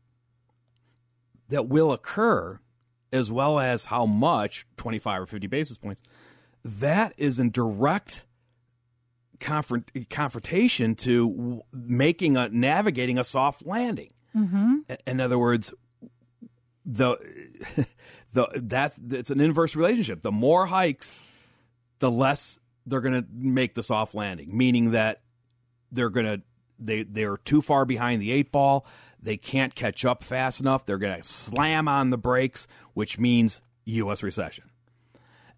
that 1.49 1.69
will 1.69 1.93
occur, 1.93 2.61
as 3.13 3.31
well 3.31 3.59
as 3.59 3.87
how 3.87 4.07
much 4.07 4.67
25 4.77 5.23
or 5.23 5.27
50 5.27 5.47
basis 5.47 5.79
points 5.79 6.01
that 6.65 7.15
is 7.17 7.39
in 7.39 7.51
direct 7.51 8.25
confront, 9.39 9.91
confrontation 10.11 10.95
to 10.95 11.63
making 11.73 12.37
a 12.37 12.49
navigating 12.49 13.19
a 13.19 13.25
soft 13.25 13.67
landing. 13.67 14.13
Mm-hmm. 14.37 14.77
in 15.09 15.21
other 15.21 15.37
words 15.37 15.75
the 16.87 17.17
the 18.33 18.47
that's 18.63 19.01
it's 19.11 19.31
an 19.31 19.41
inverse 19.41 19.75
relationship. 19.75 20.23
The 20.23 20.31
more 20.31 20.67
hikes 20.67 21.19
the 21.99 22.11
less 22.11 22.61
they're 22.87 23.01
going 23.01 23.21
to 23.21 23.29
make 23.33 23.75
the 23.75 23.83
soft 23.83 24.15
landing 24.15 24.57
meaning 24.57 24.93
that 24.93 25.23
they're 25.91 26.11
going 26.11 26.27
to 26.27 26.43
they 26.79 27.03
they're 27.03 27.39
too 27.39 27.61
far 27.61 27.85
behind 27.85 28.23
the 28.23 28.31
eight 28.31 28.53
ball 28.53 28.87
they 29.23 29.37
can't 29.37 29.75
catch 29.75 30.05
up 30.05 30.23
fast 30.23 30.61
enough. 30.61 30.87
They're 30.87 30.99
going 30.99 31.21
to 31.21 31.27
slam 31.27 31.89
on 31.89 32.11
the 32.11 32.19
brakes, 32.19 32.67
which 32.95 33.19
means 33.19 33.63
U.S. 33.85 34.23
recession. 34.23 34.71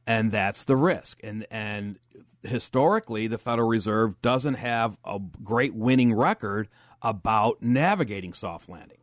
And 0.06 0.32
that's 0.32 0.64
the 0.64 0.76
risk. 0.76 1.20
And, 1.22 1.46
and 1.50 1.98
historically, 2.42 3.28
the 3.28 3.38
Federal 3.38 3.68
Reserve 3.68 4.20
doesn't 4.20 4.54
have 4.54 4.96
a 5.04 5.20
great 5.42 5.74
winning 5.74 6.12
record 6.12 6.68
about 7.02 7.62
navigating 7.62 8.32
soft 8.32 8.68
landings 8.68 9.02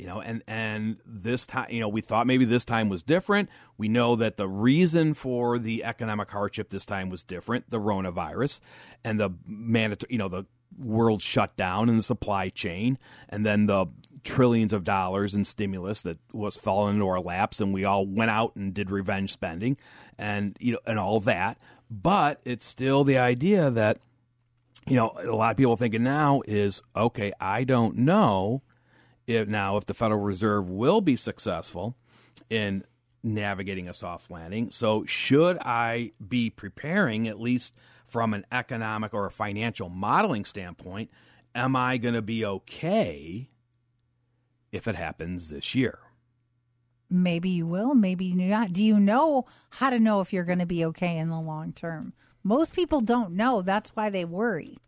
you 0.00 0.06
know 0.06 0.20
and 0.20 0.42
and 0.46 0.96
this 1.04 1.44
time 1.46 1.66
you 1.70 1.80
know 1.80 1.88
we 1.88 2.00
thought 2.00 2.26
maybe 2.26 2.44
this 2.44 2.64
time 2.64 2.88
was 2.88 3.02
different 3.02 3.48
we 3.76 3.88
know 3.88 4.16
that 4.16 4.36
the 4.36 4.48
reason 4.48 5.12
for 5.14 5.58
the 5.58 5.84
economic 5.84 6.30
hardship 6.30 6.70
this 6.70 6.86
time 6.86 7.10
was 7.10 7.22
different 7.22 7.68
the 7.68 7.78
coronavirus 7.78 8.60
and 9.04 9.20
the 9.20 9.30
mandatory 9.46 10.10
you 10.10 10.18
know 10.18 10.28
the 10.28 10.44
world 10.78 11.22
shut 11.22 11.56
down 11.56 11.88
in 11.88 11.96
the 11.96 12.02
supply 12.02 12.48
chain, 12.48 12.98
and 13.28 13.44
then 13.44 13.66
the 13.66 13.86
trillions 14.24 14.72
of 14.72 14.84
dollars 14.84 15.34
in 15.34 15.44
stimulus 15.44 16.02
that 16.02 16.18
was 16.32 16.56
falling 16.56 16.94
into 16.94 17.06
our 17.08 17.20
laps, 17.20 17.60
and 17.60 17.72
we 17.72 17.84
all 17.84 18.06
went 18.06 18.30
out 18.30 18.54
and 18.56 18.74
did 18.74 18.90
revenge 18.90 19.32
spending, 19.32 19.76
and 20.18 20.56
you 20.60 20.72
know, 20.72 20.78
and 20.86 20.98
all 20.98 21.20
that. 21.20 21.58
But 21.90 22.40
it's 22.44 22.64
still 22.64 23.04
the 23.04 23.18
idea 23.18 23.70
that 23.70 23.98
you 24.86 24.96
know 24.96 25.16
a 25.18 25.34
lot 25.34 25.50
of 25.50 25.56
people 25.56 25.76
thinking 25.76 26.02
now 26.02 26.42
is 26.46 26.82
okay. 26.94 27.32
I 27.40 27.64
don't 27.64 27.98
know 27.98 28.62
if 29.26 29.48
now 29.48 29.76
if 29.76 29.86
the 29.86 29.94
Federal 29.94 30.20
Reserve 30.20 30.68
will 30.68 31.00
be 31.00 31.16
successful 31.16 31.96
in 32.48 32.84
navigating 33.22 33.88
a 33.88 33.94
soft 33.94 34.30
landing. 34.30 34.70
So 34.70 35.04
should 35.04 35.58
I 35.58 36.12
be 36.26 36.50
preparing 36.50 37.28
at 37.28 37.40
least? 37.40 37.74
From 38.10 38.34
an 38.34 38.44
economic 38.50 39.14
or 39.14 39.26
a 39.26 39.30
financial 39.30 39.88
modeling 39.88 40.44
standpoint, 40.44 41.10
am 41.54 41.76
I 41.76 41.96
going 41.96 42.14
to 42.14 42.22
be 42.22 42.44
okay 42.44 43.48
if 44.72 44.86
it 44.86 44.96
happens 44.96 45.48
this 45.48 45.74
year? 45.74 45.98
Maybe 47.08 47.48
you 47.48 47.66
will, 47.66 47.94
maybe 47.94 48.26
you're 48.26 48.48
not. 48.48 48.72
Do 48.72 48.84
you 48.84 49.00
know 49.00 49.46
how 49.70 49.90
to 49.90 49.98
know 49.98 50.20
if 50.20 50.32
you're 50.32 50.44
going 50.44 50.60
to 50.60 50.66
be 50.66 50.84
okay 50.86 51.16
in 51.16 51.28
the 51.28 51.40
long 51.40 51.72
term? 51.72 52.12
Most 52.42 52.72
people 52.72 53.00
don't 53.00 53.32
know. 53.32 53.62
That's 53.62 53.90
why 53.90 54.10
they 54.10 54.24
worry. 54.24 54.78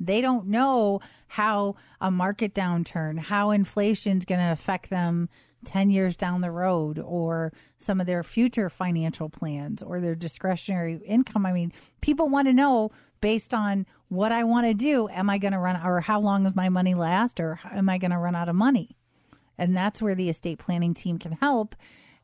They 0.00 0.20
don't 0.20 0.46
know 0.46 1.00
how 1.28 1.76
a 2.00 2.10
market 2.10 2.54
downturn, 2.54 3.18
how 3.18 3.50
inflation's 3.50 4.24
going 4.24 4.40
to 4.40 4.52
affect 4.52 4.90
them 4.90 5.28
10 5.64 5.90
years 5.90 6.16
down 6.16 6.40
the 6.40 6.50
road 6.50 6.98
or 6.98 7.52
some 7.78 8.00
of 8.00 8.06
their 8.06 8.22
future 8.22 8.70
financial 8.70 9.28
plans 9.28 9.82
or 9.82 10.00
their 10.00 10.14
discretionary 10.14 11.00
income. 11.04 11.44
I 11.44 11.52
mean, 11.52 11.72
people 12.00 12.28
want 12.28 12.48
to 12.48 12.52
know 12.52 12.90
based 13.20 13.52
on 13.52 13.86
what 14.08 14.32
I 14.32 14.44
want 14.44 14.66
to 14.66 14.74
do, 14.74 15.08
am 15.08 15.28
I 15.28 15.38
going 15.38 15.52
to 15.52 15.58
run 15.58 15.80
or 15.84 16.00
how 16.00 16.20
long 16.20 16.44
does 16.44 16.54
my 16.54 16.68
money 16.68 16.94
last 16.94 17.40
or 17.40 17.58
am 17.64 17.88
I 17.88 17.98
going 17.98 18.12
to 18.12 18.18
run 18.18 18.36
out 18.36 18.48
of 18.48 18.54
money? 18.54 18.96
And 19.56 19.76
that's 19.76 20.00
where 20.00 20.14
the 20.14 20.28
estate 20.28 20.58
planning 20.58 20.94
team 20.94 21.18
can 21.18 21.32
help. 21.32 21.74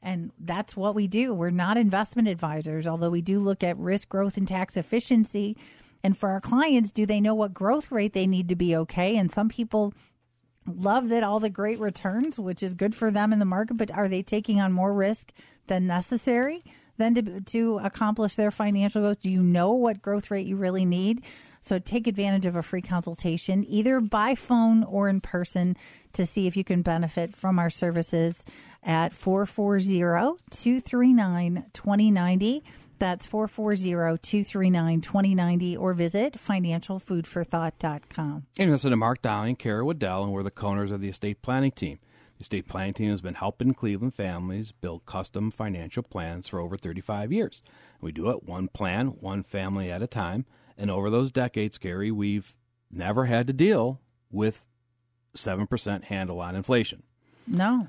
And 0.01 0.31
that's 0.39 0.77
what 0.77 0.95
we 0.95 1.09
do. 1.09 1.35
We're 1.35 1.51
not 1.51 1.77
investment 1.77 2.29
advisors, 2.29 2.87
although 2.87 3.11
we 3.11 3.23
do 3.23 3.41
look 3.41 3.65
at 3.65 3.77
risk, 3.79 4.09
growth, 4.09 4.37
and 4.37 4.47
tax 4.47 4.77
efficiency. 4.77 5.57
And 6.05 6.17
for 6.17 6.29
our 6.29 6.41
clients, 6.41 6.93
do 6.93 7.07
they 7.07 7.21
know 7.21 7.35
what 7.35 7.55
growth 7.55 7.91
rate 7.91 8.13
they 8.13 8.27
need 8.27 8.49
to 8.51 8.55
be 8.55 8.77
okay? 8.77 9.17
And 9.17 9.33
some 9.33 9.49
people 9.49 9.95
love 10.67 11.09
that 11.09 11.23
all 11.23 11.41
the 11.41 11.51
great 11.51 11.79
returns, 11.79 12.39
which 12.39 12.63
is 12.63 12.75
good 12.75 12.95
for 12.95 13.11
them 13.11 13.33
in 13.33 13.39
the 13.39 13.45
market, 13.45 13.77
but 13.77 13.91
are 13.91 14.09
they 14.09 14.23
taking 14.23 14.61
on 14.61 14.73
more 14.73 14.93
risk 14.93 15.33
than 15.67 15.87
necessary 15.87 16.65
than 16.97 17.15
to, 17.15 17.41
to 17.41 17.79
accomplish 17.79 18.37
their 18.37 18.51
financial 18.51 19.03
goals? 19.03 19.17
Do 19.19 19.31
you 19.31 19.43
know 19.43 19.73
what 19.73 20.03
growth 20.03 20.31
rate 20.31 20.47
you 20.47 20.57
really 20.57 20.85
need? 20.85 21.23
So 21.61 21.79
take 21.79 22.07
advantage 22.07 22.47
of 22.47 22.57
a 22.57 22.63
free 22.63 22.83
consultation, 22.83 23.65
either 23.67 24.01
by 24.01 24.35
phone 24.35 24.85
or 24.85 25.09
in 25.09 25.21
person, 25.21 25.77
to 26.13 26.27
see 26.27 26.47
if 26.47 26.57
you 26.57 26.65
can 26.65 26.83
benefit 26.83 27.35
from 27.35 27.59
our 27.59 27.71
services 27.71 28.45
at 28.83 29.15
440 29.15 30.39
239 30.51 31.65
2090. 31.73 32.65
That's 32.99 33.27
440-239-2090 33.27 35.79
or 35.79 35.95
visit 35.95 36.35
financialfoodforthought.com. 36.35 38.47
And 38.59 38.71
listen 38.71 38.91
to 38.91 38.97
Mark 38.97 39.23
Dowling 39.23 39.49
and 39.51 39.59
Kara 39.59 39.85
Waddell, 39.85 40.25
and 40.25 40.33
we're 40.33 40.43
the 40.43 40.51
co-owners 40.51 40.91
of 40.91 41.01
the 41.01 41.09
estate 41.09 41.41
planning 41.43 41.73
team. 41.73 41.99
The 42.39 42.43
estate 42.43 42.69
planning 42.69 42.95
team 42.95 43.11
has 43.11 43.21
been 43.21 43.35
helping 43.35 43.75
Cleveland 43.75 44.15
families 44.15 44.73
build 44.73 45.07
custom 45.07 45.51
financial 45.51 46.03
plans 46.03 46.49
for 46.49 46.61
over 46.61 46.77
35 46.77 47.33
years. 47.33 47.63
We 48.01 48.13
do 48.13 48.31
it 48.31 48.45
one 48.45 48.69
plan, 48.69 49.09
one 49.21 49.45
family 49.45 49.91
at 49.91 50.03
a 50.03 50.07
time. 50.07 50.47
And 50.77 50.91
over 50.91 51.11
those 51.11 51.31
decades, 51.31 51.79
Gary, 51.79 52.11
we've 52.11 52.57
never 52.91 53.27
had 53.27 53.47
to 53.47 53.53
deal 53.53 54.01
with 54.31 54.67
7% 55.37 56.05
handle 56.05 56.41
on 56.41 56.57
inflation. 56.57 57.03
No. 57.47 57.89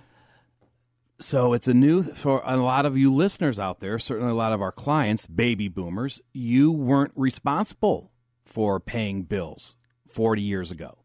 So 1.19 1.53
it's 1.53 1.67
a 1.67 1.73
new 1.73 2.03
for 2.03 2.41
a 2.43 2.57
lot 2.57 2.85
of 2.85 2.97
you 2.97 3.13
listeners 3.13 3.57
out 3.57 3.79
there, 3.79 3.97
certainly 3.99 4.31
a 4.31 4.35
lot 4.35 4.51
of 4.51 4.61
our 4.61 4.71
clients, 4.73 5.27
baby 5.27 5.69
boomers, 5.69 6.21
you 6.33 6.71
weren't 6.71 7.13
responsible 7.15 8.11
for 8.43 8.79
paying 8.81 9.23
bills 9.23 9.77
40 10.07 10.41
years 10.41 10.71
ago. 10.71 10.97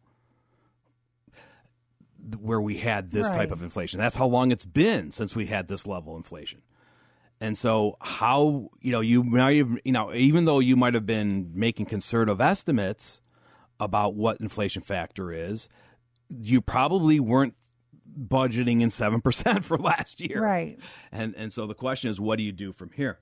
where 2.39 2.61
we 2.61 2.77
had 2.77 3.11
this 3.11 3.27
Right. 3.29 3.35
type 3.39 3.51
of 3.51 3.63
inflation. 3.63 3.99
That's 3.99 4.15
how 4.15 4.27
long 4.27 4.53
it's 4.53 4.67
been 4.67 5.11
since 5.11 5.35
we 5.35 5.47
had 5.47 5.67
this 5.69 5.87
level 5.87 6.13
of 6.13 6.19
inflation. 6.19 6.61
And 7.41 7.57
so, 7.59 7.97
how 8.01 8.69
you 8.81 8.93
know 8.93 9.01
you 9.01 9.25
might 9.25 9.57
have, 9.57 9.71
you 9.85 9.91
know 9.93 10.13
even 10.15 10.45
though 10.45 10.59
you 10.61 10.77
might 10.77 10.95
have 10.95 11.07
been 11.07 11.51
making 11.55 11.87
conservative 11.87 12.41
estimates 12.41 13.21
about 13.81 14.15
what 14.15 14.39
inflation 14.41 14.83
factor 14.83 15.33
is, 15.33 15.69
you 16.29 16.61
probably 16.61 17.19
weren't 17.19 17.55
budgeting 18.21 18.81
in 18.83 18.91
seven 18.91 19.21
percent 19.21 19.65
for 19.65 19.77
last 19.79 20.21
year, 20.21 20.43
Right. 20.43 20.79
And 21.11 21.35
and 21.37 21.53
so 21.53 21.67
the 21.67 21.75
question 21.75 22.11
is, 22.11 22.21
what 22.21 22.37
do 22.37 22.43
you 22.43 22.53
do 22.53 22.73
from 22.73 22.91
here? 22.93 23.19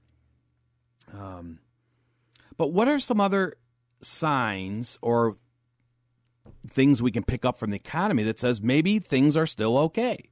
Um, 1.12 1.60
but 2.56 2.68
what 2.72 2.88
are 2.88 2.98
some 2.98 3.20
other 3.20 3.56
signs 4.02 4.98
or 5.02 5.36
things 6.66 7.00
we 7.00 7.10
can 7.10 7.22
pick 7.24 7.44
up 7.44 7.58
from 7.58 7.70
the 7.70 7.76
economy 7.76 8.22
that 8.24 8.38
says 8.38 8.60
maybe 8.60 8.98
things 8.98 9.36
are 9.36 9.46
still 9.46 9.78
okay? 9.78 10.30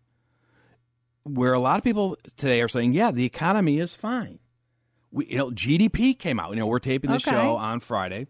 Where 1.25 1.55
a 1.55 1.59
lot 1.61 1.79
of 1.79 1.85
people 1.85 2.17
today 2.37 2.61
are 2.63 2.69
saying, 2.69 2.93
yeah, 2.93 3.11
the 3.11 3.25
economy 3.25 3.79
is 3.81 3.95
fine. 3.95 4.39
We, 5.11 5.27
you 5.27 5.39
know, 5.39 5.51
GDP 5.51 6.17
came 6.19 6.39
out. 6.39 6.51
You 6.51 6.57
know, 6.57 6.67
we're 6.67 6.79
taping 6.79 7.11
the 7.11 7.17
Okay. 7.17 7.31
show 7.31 7.57
on 7.57 7.81
Friday 7.81 8.27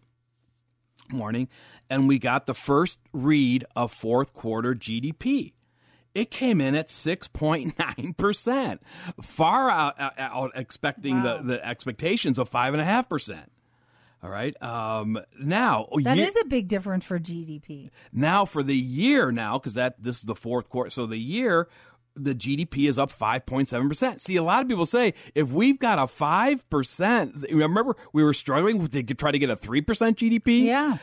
morning, 1.10 1.48
and 1.90 2.08
we 2.08 2.18
got 2.18 2.46
the 2.46 2.54
first 2.54 2.98
read 3.12 3.64
of 3.74 3.92
fourth 3.92 4.32
quarter 4.32 4.74
GDP. 4.74 5.52
It 6.16 6.30
came 6.30 6.60
in 6.60 6.74
at 6.74 6.88
six 6.90 7.28
point 7.28 7.78
nine 7.78 8.14
percent, 8.16 8.80
far 9.20 9.70
out, 9.70 10.00
out, 10.00 10.14
out 10.18 10.50
expecting 10.54 11.22
Wow. 11.22 11.38
the, 11.38 11.42
the 11.44 11.66
expectations 11.66 12.38
of 12.38 12.48
five 12.48 12.72
and 12.74 12.80
a 12.80 12.84
half 12.84 13.08
percent. 13.08 13.52
All 14.22 14.30
right. 14.30 14.60
Um, 14.62 15.20
now 15.38 15.88
That 16.02 16.16
ye- 16.16 16.22
is 16.24 16.34
a 16.40 16.46
big 16.46 16.68
difference 16.68 17.04
for 17.04 17.18
GDP. 17.18 17.90
now 18.12 18.44
for 18.46 18.62
the 18.62 18.74
year 18.74 19.30
now 19.30 19.58
because 19.58 19.74
that 19.74 20.02
this 20.02 20.16
is 20.18 20.22
the 20.22 20.34
fourth 20.34 20.68
quarter. 20.70 20.90
So 20.90 21.06
the 21.06 21.18
year 21.18 21.68
the 22.16 22.34
GDP 22.34 22.88
is 22.88 22.98
up 22.98 23.12
5.7%. 23.12 24.20
See, 24.20 24.36
a 24.36 24.42
lot 24.42 24.62
of 24.62 24.68
people 24.68 24.86
say 24.86 25.14
if 25.34 25.50
we've 25.50 25.78
got 25.78 25.98
a 25.98 26.02
5%, 26.02 27.52
remember 27.52 27.96
we 28.12 28.22
were 28.22 28.32
struggling 28.32 28.86
to 28.88 29.02
try 29.14 29.30
to 29.30 29.38
get 29.38 29.50
a 29.50 29.56
3% 29.56 29.84
GDP? 29.84 30.64
Yeah. 30.64 30.98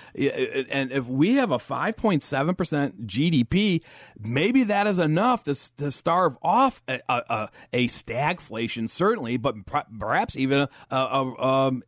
And 0.70 0.92
if 0.92 1.08
we 1.08 1.36
have 1.36 1.52
a 1.52 1.58
5.7% 1.58 3.06
GDP, 3.06 3.82
maybe 4.20 4.64
that 4.66 4.88
is 4.88 5.00
enough 5.00 5.44
to, 5.46 5.76
to 5.78 5.92
starve 5.92 6.38
off 6.42 6.82
a, 6.88 7.00
a, 7.08 7.50
a, 7.72 7.88
stagflation, 7.88 8.90
certainly, 8.90 9.38
but 9.38 9.56
perhaps 9.66 10.36
even 10.36 10.62
a, 10.62 10.70
a, 10.90 10.98
a, 10.98 11.44
um, 11.44 11.84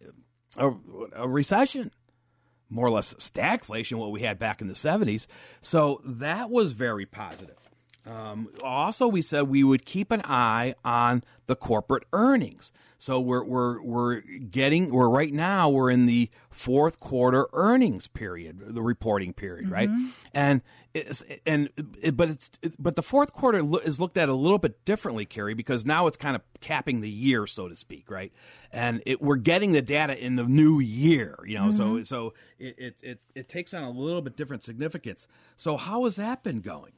a, 0.58 0.72
a 1.16 1.28
recession 1.28 1.92
more 2.68 2.88
or 2.88 2.92
less 2.92 3.14
stagflation, 3.16 3.98
what 3.98 4.12
we 4.12 4.22
had 4.22 4.40
back 4.40 4.60
in 4.60 4.68
the 4.68 4.74
70s. 4.74 5.28
So 5.62 6.02
that 6.04 6.50
was 6.50 6.72
very 6.72 7.06
positive. 7.06 7.65
Um, 8.06 8.50
also, 8.64 9.08
we 9.08 9.22
said 9.22 9.44
we 9.44 9.64
would 9.64 9.86
keep 9.86 10.12
an 10.12 10.22
eye 10.26 10.76
on 10.84 11.24
the 11.48 11.56
corporate 11.56 12.04
earnings. 12.14 12.72
So 12.98 13.20
we're 13.20 13.44
we're 13.44 13.82
we're 13.84 14.22
getting 14.22 14.92
we're 14.92 15.10
right 15.10 15.34
now 15.34 15.70
we're 15.70 15.92
in 15.92 16.06
the 16.06 16.30
fourth 16.50 17.00
quarter 17.00 17.48
earnings 17.52 18.08
period, 18.08 18.60
the 18.60 18.82
reporting 18.82 19.34
period, 19.34 19.70
right? 19.70 19.90
And 20.34 20.62
it's 20.94 21.22
and 21.46 21.70
it, 22.02 22.16
but 22.16 22.30
it's 22.30 22.52
it, 22.62 22.76
but 22.80 22.96
the 22.96 23.04
fourth 23.04 23.34
quarter 23.34 23.62
lo- 23.62 23.80
is 23.80 24.00
looked 24.00 24.18
at 24.18 24.30
a 24.30 24.34
little 24.34 24.58
bit 24.58 24.86
differently, 24.86 25.26
Carrie, 25.26 25.54
because 25.54 25.86
now 25.86 26.08
it's 26.08 26.16
kind 26.18 26.36
of 26.38 26.42
capping 26.62 27.02
the 27.02 27.10
year, 27.10 27.46
so 27.48 27.68
to 27.68 27.76
speak, 27.76 28.10
right? 28.10 28.32
And 28.72 29.04
it, 29.06 29.22
we're 29.22 29.36
getting 29.36 29.74
the 29.74 29.82
data 29.82 30.18
in 30.18 30.38
the 30.38 30.46
new 30.46 30.80
year, 30.80 31.38
you 31.46 31.60
know. 31.60 31.72
So 31.72 32.02
so 32.04 32.34
it, 32.58 32.76
it 32.78 32.96
it 33.04 33.22
it 33.36 33.50
takes 33.50 33.74
on 33.74 33.84
a 33.84 33.92
little 33.92 34.22
bit 34.22 34.38
different 34.38 34.64
significance. 34.64 35.28
So 35.58 35.76
how 35.76 36.06
has 36.06 36.16
that 36.16 36.44
been 36.44 36.62
going? 36.62 36.94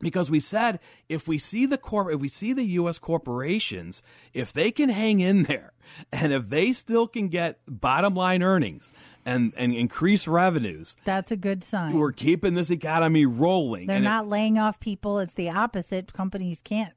Because 0.00 0.30
we 0.30 0.40
said 0.40 0.78
if 1.08 1.26
we 1.28 1.38
see 1.38 1.66
the 1.66 1.78
corp 1.78 2.12
if 2.12 2.20
we 2.20 2.28
see 2.28 2.52
the 2.52 2.64
US 2.80 2.98
corporations 2.98 4.02
if 4.34 4.52
they 4.52 4.70
can 4.70 4.88
hang 4.88 5.20
in 5.20 5.44
there 5.44 5.72
and 6.12 6.32
if 6.32 6.48
they 6.48 6.72
still 6.72 7.06
can 7.06 7.28
get 7.28 7.58
bottom 7.66 8.14
line 8.14 8.42
earnings 8.42 8.92
and 9.24 9.52
and 9.56 9.72
increase 9.74 10.26
revenues 10.26 10.96
That's 11.04 11.30
a 11.32 11.36
good 11.36 11.62
sign. 11.64 11.92
we're 11.96 12.12
keeping 12.12 12.54
this 12.54 12.70
economy 12.70 13.26
rolling 13.26 13.86
They're 13.86 13.96
And 13.96 14.04
it- 14.04 14.08
not 14.08 14.28
laying 14.28 14.58
off 14.58 14.80
people. 14.80 15.18
It's 15.20 15.34
the 15.34 15.50
opposite. 15.50 16.12
Companies 16.12 16.60
can't 16.62 16.92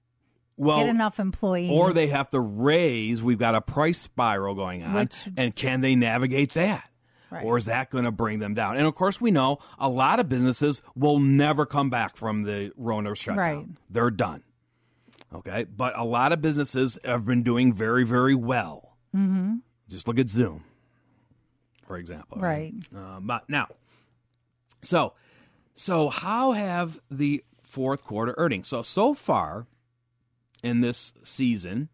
well 0.57 0.77
get 0.77 0.87
enough 0.87 1.19
employees. 1.19 1.71
or 1.71 1.93
they 1.93 2.07
have 2.07 2.29
to 2.29 2.39
raise 2.39 3.21
we've 3.21 3.37
got 3.37 3.55
a 3.55 3.61
price 3.61 3.99
spiral 3.99 4.55
going 4.55 4.83
on 4.83 4.93
Which- 4.95 5.27
and 5.37 5.55
can 5.55 5.81
they 5.81 5.95
navigate 5.95 6.53
that 6.53 6.89
Right. 7.35 7.43
or 7.45 7.57
is 7.57 7.65
that 7.65 7.89
going 7.89 8.05
to 8.05 8.11
bring 8.11 8.39
them 8.39 8.53
down 8.53 8.77
and 8.77 8.87
of 8.87 8.95
course 8.95 9.19
we 9.19 9.29
know 9.31 9.59
a 9.77 9.89
lot 9.89 10.19
of 10.19 10.29
businesses 10.29 10.81
will 10.95 11.19
never 11.19 11.65
come 11.65 11.89
back 11.89 12.15
from 12.17 12.43
the 12.43 12.71
rona 12.77 13.13
shutdown 13.15 13.37
Right. 13.37 13.65
they're 13.89 14.09
done 14.11 14.43
okay 15.33 15.65
but 15.65 15.97
a 15.97 16.03
lot 16.03 16.31
of 16.31 16.41
businesses 16.41 16.97
have 17.03 17.25
been 17.25 17.43
doing 17.43 17.73
very 17.73 18.05
very 18.05 18.35
well 18.35 18.97
mm-hmm. 19.15 19.55
just 19.89 20.07
look 20.07 20.17
at 20.19 20.29
zoom 20.29 20.63
for 21.85 21.97
example 21.97 22.37
Right. 22.39 22.73
um, 22.95 23.27
but 23.27 23.49
now 23.49 23.67
so 24.81 25.13
so 25.75 26.09
how 26.09 26.53
have 26.53 26.99
the 27.11 27.43
fourth 27.63 28.03
quarter 28.03 28.33
earnings 28.37 28.67
so 28.69 28.81
so 28.81 29.13
far 29.13 29.67
in 30.63 30.79
this 30.81 31.13
season 31.23 31.89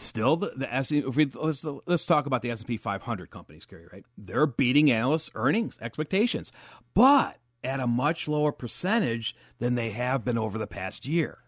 still 0.00 0.36
the, 0.36 0.52
the 0.56 0.72
S- 0.72 0.92
if 0.92 1.16
we, 1.16 1.26
let's 1.34 1.64
let's 1.86 2.04
talk 2.04 2.26
about 2.26 2.42
the 2.42 2.50
S&P 2.50 2.76
500 2.76 3.30
companies 3.30 3.64
Carrie 3.64 3.86
right? 3.92 4.04
They're 4.16 4.46
beating 4.46 4.90
analysts 4.90 5.30
earnings 5.34 5.78
expectations 5.80 6.52
but 6.94 7.38
at 7.64 7.80
a 7.80 7.86
much 7.86 8.28
lower 8.28 8.52
percentage 8.52 9.34
than 9.58 9.74
they 9.74 9.90
have 9.90 10.24
been 10.24 10.38
over 10.38 10.58
the 10.58 10.66
past 10.66 11.06
year. 11.06 11.38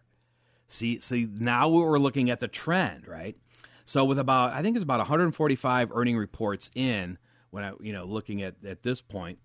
See 0.66 1.00
see 1.00 1.28
now 1.30 1.68
we're 1.68 1.98
looking 1.98 2.30
at 2.30 2.40
the 2.40 2.48
trend 2.48 3.06
right? 3.06 3.36
So 3.84 4.04
with 4.04 4.18
about 4.18 4.52
I 4.52 4.62
think 4.62 4.76
it's 4.76 4.84
about 4.84 4.98
145 4.98 5.90
earning 5.92 6.16
reports 6.16 6.70
in 6.74 7.18
when 7.50 7.64
I 7.64 7.72
you 7.80 7.92
know 7.92 8.04
looking 8.04 8.42
at 8.42 8.56
at 8.64 8.82
this 8.82 9.00
point 9.00 9.38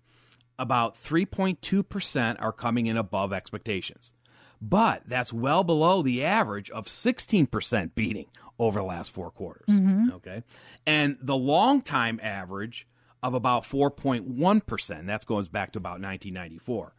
about 0.58 0.94
3.2% 0.94 2.36
are 2.40 2.52
coming 2.52 2.86
in 2.86 2.96
above 2.96 3.32
expectations. 3.32 4.12
But 4.60 5.02
that's 5.06 5.32
well 5.32 5.64
below 5.64 6.00
the 6.00 6.24
average 6.24 6.70
of 6.70 6.86
16% 6.86 7.94
beating 7.94 8.26
over 8.58 8.80
the 8.80 8.84
last 8.84 9.10
four 9.12 9.30
quarters. 9.30 9.64
Okay. 10.14 10.42
And 10.86 11.16
the 11.20 11.36
long 11.36 11.82
time 11.82 12.20
average 12.22 12.86
of 13.22 13.34
about 13.34 13.64
4.1%. 13.64 15.06
That 15.06 15.26
goes 15.26 15.48
back 15.48 15.72
to 15.72 15.78
about 15.78 16.00
1994. 16.00 16.94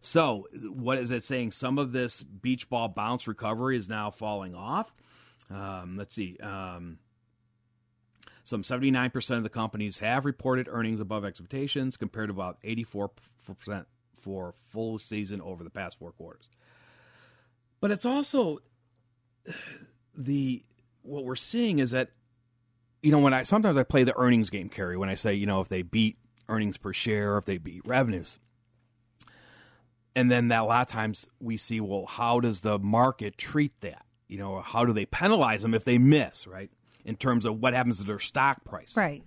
So, 0.00 0.46
what 0.52 0.98
is 0.98 1.10
it 1.10 1.24
saying? 1.24 1.52
Some 1.52 1.78
of 1.78 1.92
this 1.92 2.22
beach 2.22 2.68
ball 2.68 2.88
bounce 2.88 3.26
recovery 3.26 3.76
is 3.76 3.88
now 3.88 4.10
falling 4.10 4.54
off. 4.54 4.92
Um, 5.50 5.96
let's 5.96 6.14
see. 6.14 6.36
Um, 6.38 6.98
some 8.44 8.62
79% 8.62 9.36
of 9.36 9.42
the 9.42 9.48
companies 9.48 9.98
have 9.98 10.24
reported 10.24 10.68
earnings 10.70 11.00
above 11.00 11.24
expectations 11.24 11.96
compared 11.96 12.28
to 12.28 12.34
about 12.34 12.58
84% 12.62 13.10
for 14.20 14.54
full 14.70 14.98
season 14.98 15.40
over 15.40 15.62
the 15.62 15.70
past 15.70 15.98
four 15.98 16.12
quarters. 16.12 16.48
But 17.80 17.90
it's 17.90 18.06
also 18.06 18.58
the 20.16 20.62
what 21.08 21.24
we're 21.24 21.36
seeing 21.36 21.78
is 21.78 21.90
that 21.92 22.10
you 23.02 23.10
know 23.10 23.18
when 23.18 23.34
I 23.34 23.42
sometimes 23.42 23.76
I 23.76 23.82
play 23.82 24.04
the 24.04 24.16
earnings 24.16 24.50
game 24.50 24.68
carry 24.68 24.96
when 24.96 25.08
I 25.08 25.14
say 25.14 25.34
you 25.34 25.46
know 25.46 25.60
if 25.60 25.68
they 25.68 25.82
beat 25.82 26.18
earnings 26.48 26.76
per 26.76 26.92
share 26.92 27.38
if 27.38 27.44
they 27.44 27.58
beat 27.58 27.82
revenues. 27.84 28.38
And 30.16 30.30
then 30.30 30.48
that 30.48 30.62
a 30.62 30.64
lot 30.64 30.82
of 30.82 30.88
times 30.88 31.26
we 31.40 31.56
see 31.56 31.80
well 31.80 32.06
how 32.06 32.40
does 32.40 32.60
the 32.60 32.78
market 32.78 33.38
treat 33.38 33.80
that? 33.80 34.04
You 34.28 34.38
know, 34.38 34.60
how 34.60 34.84
do 34.84 34.92
they 34.92 35.06
penalize 35.06 35.62
them 35.62 35.74
if 35.74 35.84
they 35.84 35.96
miss, 35.98 36.46
right? 36.46 36.70
In 37.04 37.16
terms 37.16 37.46
of 37.46 37.60
what 37.60 37.72
happens 37.72 37.98
to 37.98 38.04
their 38.04 38.18
stock 38.18 38.64
price. 38.64 38.96
right. 38.96 39.22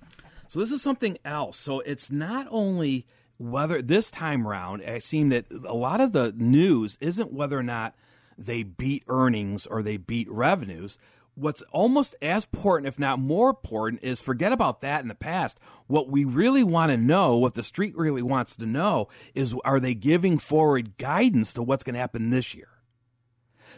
So 0.47 0.59
this 0.59 0.71
is 0.71 0.81
something 0.81 1.17
else. 1.23 1.57
So 1.57 1.79
it's 1.79 2.11
not 2.11 2.45
only 2.51 3.07
whether 3.37 3.81
this 3.81 4.11
time 4.11 4.45
round, 4.45 4.81
it 4.81 5.01
seemed 5.01 5.31
that 5.31 5.45
a 5.65 5.73
lot 5.73 6.01
of 6.01 6.11
the 6.11 6.33
news 6.35 6.97
isn't 6.99 7.31
whether 7.31 7.57
or 7.57 7.63
not 7.63 7.95
they 8.37 8.63
beat 8.63 9.03
earnings 9.07 9.65
or 9.65 9.81
they 9.81 9.95
beat 9.95 10.29
revenues. 10.29 10.97
What's 11.35 11.61
almost 11.71 12.15
as 12.21 12.43
important, 12.43 12.87
if 12.87 12.99
not 12.99 13.19
more 13.19 13.49
important, 13.49 14.03
is 14.03 14.19
forget 14.19 14.51
about 14.51 14.81
that 14.81 15.01
in 15.01 15.07
the 15.07 15.15
past. 15.15 15.59
What 15.87 16.09
we 16.09 16.25
really 16.25 16.63
want 16.63 16.91
to 16.91 16.97
know, 16.97 17.37
what 17.37 17.53
the 17.53 17.63
street 17.63 17.95
really 17.97 18.21
wants 18.21 18.55
to 18.57 18.65
know, 18.65 19.07
is 19.33 19.55
are 19.63 19.79
they 19.79 19.93
giving 19.93 20.37
forward 20.37 20.97
guidance 20.97 21.53
to 21.53 21.63
what's 21.63 21.83
going 21.83 21.93
to 21.93 21.99
happen 21.99 22.29
this 22.29 22.53
year? 22.53 22.67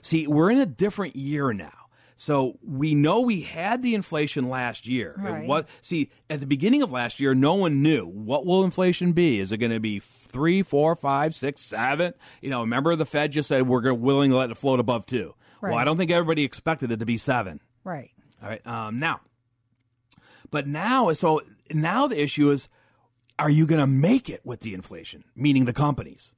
See, 0.02 0.26
we're 0.28 0.50
in 0.50 0.60
a 0.60 0.66
different 0.66 1.16
year 1.16 1.54
now. 1.54 1.72
So 2.16 2.58
we 2.63 2.96
know 2.96 3.22
we 3.22 3.42
had 3.42 3.82
the 3.82 3.96
inflation 3.96 4.50
last 4.50 4.88
year. 4.88 5.16
Right. 5.18 5.48
was- 5.48 5.66
see, 5.82 6.12
at 6.30 6.39
the 6.39 6.48
beginning 6.48 6.82
of 6.82 6.92
last 6.92 7.20
year, 7.20 7.34
no 7.34 7.56
one 7.56 7.82
knew 7.82 8.06
what 8.06 8.46
will 8.46 8.63
inflation 8.63 9.13
be. 9.13 9.39
Is 9.39 9.52
it 9.52 9.58
going 9.58 9.72
to 9.72 9.80
be 9.80 10.00
three, 10.00 10.63
four, 10.63 10.96
five, 10.96 11.36
six, 11.36 11.62
seven? 11.62 12.13
You 12.42 12.50
know, 12.50 12.62
remember 12.62 12.96
the 12.96 13.06
Fed 13.06 13.32
just 13.32 13.48
said 13.48 13.68
we're 13.68 13.94
willing 13.94 14.32
to 14.32 14.38
let 14.38 14.52
it 14.52 14.58
float 14.58 14.80
above 14.80 15.06
two. 15.06 15.36
Well, 15.71 15.80
I 15.80 15.86
don't 15.86 15.97
think 15.97 16.12
everybody 16.12 16.43
expected 16.43 16.91
it 16.91 16.99
to 16.99 17.06
be 17.06 17.17
seven. 17.17 17.60
Right. 17.84 18.12
All 18.41 18.49
right. 18.49 18.65
Um, 18.67 18.99
now, 18.99 19.21
but 20.52 20.67
now, 20.67 21.12
so 21.13 21.41
now 21.71 22.08
the 22.08 22.21
issue 22.21 22.52
is, 22.52 22.69
are 23.39 23.49
you 23.49 23.65
going 23.65 23.82
to 23.82 23.88
make 23.88 24.30
it 24.30 24.41
with 24.45 24.62
the 24.62 24.73
inflation? 24.73 25.23
Meaning 25.36 25.65
the 25.65 25.73
companies. 25.73 26.36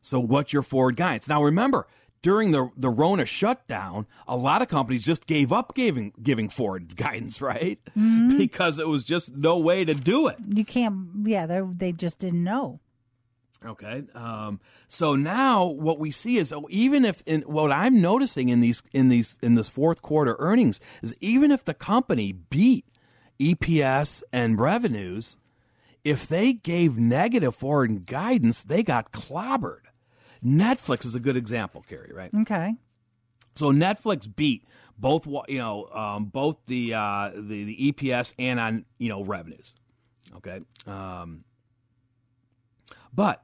So 0.00 0.18
what's 0.18 0.52
your 0.52 0.62
forward 0.62 0.96
guidance? 0.96 1.28
Now 1.28 1.42
remember, 1.42 1.86
during 2.22 2.50
the 2.50 2.70
the 2.76 2.90
Rona 2.90 3.24
shutdown, 3.24 4.06
a 4.26 4.36
lot 4.36 4.62
of 4.62 4.68
companies 4.68 5.04
just 5.04 5.26
gave 5.26 5.52
up 5.52 5.74
giving 5.74 6.12
giving 6.22 6.48
forward 6.48 6.96
guidance, 6.96 7.40
right? 7.40 7.78
Mm-hmm. 7.96 8.38
Because 8.38 8.78
it 8.78 8.88
was 8.88 9.04
just 9.04 9.34
no 9.34 9.58
way 9.58 9.84
to 9.84 9.94
do 9.94 10.28
it. 10.28 10.36
You 10.46 10.64
can't. 10.64 11.08
Yeah, 11.24 11.46
they 11.46 11.60
they 11.60 11.92
just 11.92 12.18
didn't 12.18 12.44
know. 12.44 12.80
Okay. 13.64 14.04
Um, 14.14 14.60
so 14.88 15.14
now 15.14 15.64
what 15.64 15.98
we 15.98 16.10
see 16.10 16.38
is 16.38 16.52
oh, 16.52 16.66
even 16.70 17.04
if 17.04 17.22
in 17.26 17.42
what 17.42 17.70
I'm 17.70 18.00
noticing 18.00 18.48
in 18.48 18.60
these 18.60 18.82
in 18.92 19.08
these 19.08 19.38
in 19.42 19.54
this 19.54 19.68
fourth 19.68 20.00
quarter 20.00 20.36
earnings 20.38 20.80
is 21.02 21.14
even 21.20 21.50
if 21.50 21.64
the 21.64 21.74
company 21.74 22.32
beat 22.32 22.86
EPS 23.38 24.22
and 24.32 24.58
revenues, 24.58 25.36
if 26.04 26.26
they 26.26 26.54
gave 26.54 26.96
negative 26.96 27.54
forward 27.54 28.06
guidance, 28.06 28.62
they 28.62 28.82
got 28.82 29.12
clobbered. 29.12 29.82
Netflix 30.44 31.04
is 31.04 31.14
a 31.14 31.20
good 31.20 31.36
example, 31.36 31.84
Carrie, 31.86 32.12
right? 32.14 32.30
Okay. 32.42 32.74
So 33.54 33.72
Netflix 33.72 34.26
beat 34.34 34.64
both, 34.96 35.26
you 35.48 35.58
know, 35.58 35.86
um, 35.92 36.26
both 36.26 36.56
the, 36.66 36.94
uh, 36.94 37.30
the 37.34 37.64
the 37.64 37.92
EPS 37.92 38.32
and 38.38 38.58
on 38.58 38.84
you 38.98 39.08
know 39.08 39.22
revenues. 39.22 39.74
Okay, 40.36 40.60
um, 40.86 41.44
but 43.12 43.42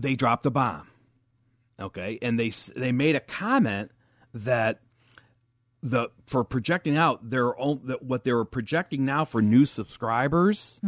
they 0.00 0.14
dropped 0.14 0.46
a 0.46 0.50
bomb. 0.50 0.88
Okay, 1.80 2.18
and 2.22 2.38
they 2.38 2.50
they 2.74 2.92
made 2.92 3.14
a 3.16 3.20
comment 3.20 3.90
that 4.34 4.80
the 5.82 6.08
for 6.26 6.42
projecting 6.42 6.96
out 6.96 7.30
their 7.30 7.58
own 7.58 7.80
that 7.84 8.02
what 8.02 8.24
they 8.24 8.32
were 8.32 8.44
projecting 8.44 9.04
now 9.04 9.24
for 9.24 9.40
new 9.40 9.64
subscribers 9.64 10.80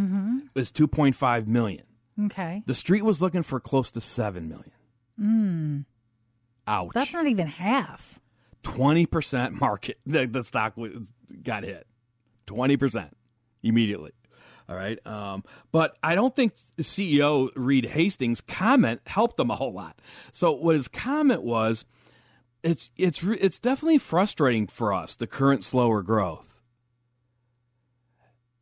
is 0.55 0.71
two 0.73 0.89
point 0.89 1.15
five 1.15 1.47
million. 1.47 1.85
Okay. 2.25 2.63
The 2.67 2.75
street 2.75 3.03
was 3.03 3.23
looking 3.23 3.43
for 3.43 3.61
close 3.61 3.91
to 3.93 4.01
seven 4.01 4.49
million. 4.49 4.73
Mm. 5.21 5.85
Ouch! 6.67 6.91
That's 6.93 7.13
not 7.13 7.27
even 7.27 7.47
half. 7.47 8.19
twenty 8.63 9.07
percent 9.07 9.61
market. 9.61 9.99
The, 10.07 10.27
the 10.27 10.43
stock 10.43 10.77
was, 10.77 11.13
got 11.43 11.63
hit, 11.63 11.87
twenty 12.47 12.77
percent 12.77 13.17
immediately. 13.63 14.11
All 14.71 14.77
right, 14.77 15.05
um, 15.05 15.43
but 15.73 15.97
I 16.01 16.15
don't 16.15 16.37
think 16.37 16.55
CEO 16.81 17.49
Reed 17.57 17.87
Hastings' 17.87 18.41
comment 18.41 19.01
helped 19.05 19.37
them 19.37 19.51
a 19.51 19.57
whole 19.57 19.73
lot. 19.73 19.99
So 20.31 20.53
what 20.53 20.77
his 20.77 20.87
comment 20.87 21.43
was, 21.43 21.85
it's 22.63 22.89
it's 22.97 23.21
it's 23.25 23.59
definitely 23.59 23.99
frustrating 23.99 24.69
for 24.69 24.93
us 24.93 25.17
the 25.17 25.27
current 25.27 25.65
slower 25.65 26.03
growth. 26.03 26.61